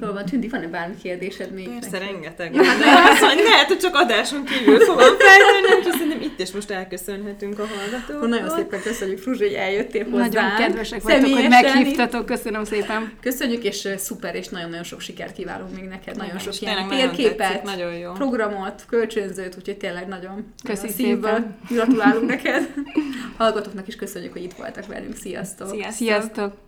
Jól 0.00 0.12
van, 0.12 0.24
Tündi, 0.24 0.48
van-e 0.48 0.66
bármi 0.66 0.94
kérdésed 1.02 1.52
még? 1.52 1.68
Persze, 1.68 1.90
neki? 1.90 2.04
rengeteg. 2.04 2.54
Ja, 2.54 2.62
de 2.62 2.86
azt 3.10 3.20
mondja, 3.20 3.44
lehet, 3.44 3.66
hogy 3.66 3.78
csak 3.78 3.94
adáson 3.94 4.44
kívül 4.44 4.78
fogom 4.78 5.04
feltenni, 5.18 5.76
úgyhogy 5.78 5.92
szerintem 5.92 6.20
itt 6.20 6.40
is 6.40 6.52
most 6.52 6.70
elköszönhetünk 7.42 7.58
a 7.58 7.66
hallgatóktól. 7.66 8.28
Nagyon 8.28 8.50
szépen 8.50 8.80
köszönjük, 8.82 9.18
Fruzsi, 9.18 9.44
hogy 9.44 9.52
eljöttél 9.52 10.04
hozzánk. 10.10 10.32
Nagyon 10.32 10.56
kedvesek 10.56 11.02
vagytok, 11.02 11.32
hogy 11.32 11.48
meghívtatok. 11.48 12.26
Köszönöm 12.26 12.64
szépen. 12.64 13.12
Köszönjük, 13.20 13.64
és 13.64 13.88
szuper, 13.96 14.34
és 14.34 14.48
nagyon-nagyon 14.48 14.84
sok 14.84 15.00
sikert 15.00 15.34
kívánunk 15.34 15.74
még 15.74 15.84
neked. 15.84 16.16
Nagyon, 16.16 16.34
nagyon 16.34 16.52
sok 16.52 16.60
ilyen 16.60 16.88
térképet, 16.88 17.62
nagyon 17.62 17.94
jó. 17.94 18.12
programot, 18.12 18.84
kölcsönzőt, 18.88 19.56
úgyhogy 19.58 19.76
tényleg 19.76 20.08
nagyon 20.08 20.54
Köszi 20.64 20.88
szépen. 20.88 21.56
Gratulálunk 21.68 22.26
neked. 22.28 22.68
Hallgatóknak 23.36 23.88
is 23.88 23.96
köszönjük, 23.96 24.32
hogy 24.32 24.42
itt 24.42 24.54
voltak 24.54 24.86
velünk. 24.86 25.16
Sziasztok! 25.16 25.68
Sziasztok! 25.68 25.92
Sziasztok. 25.92 26.67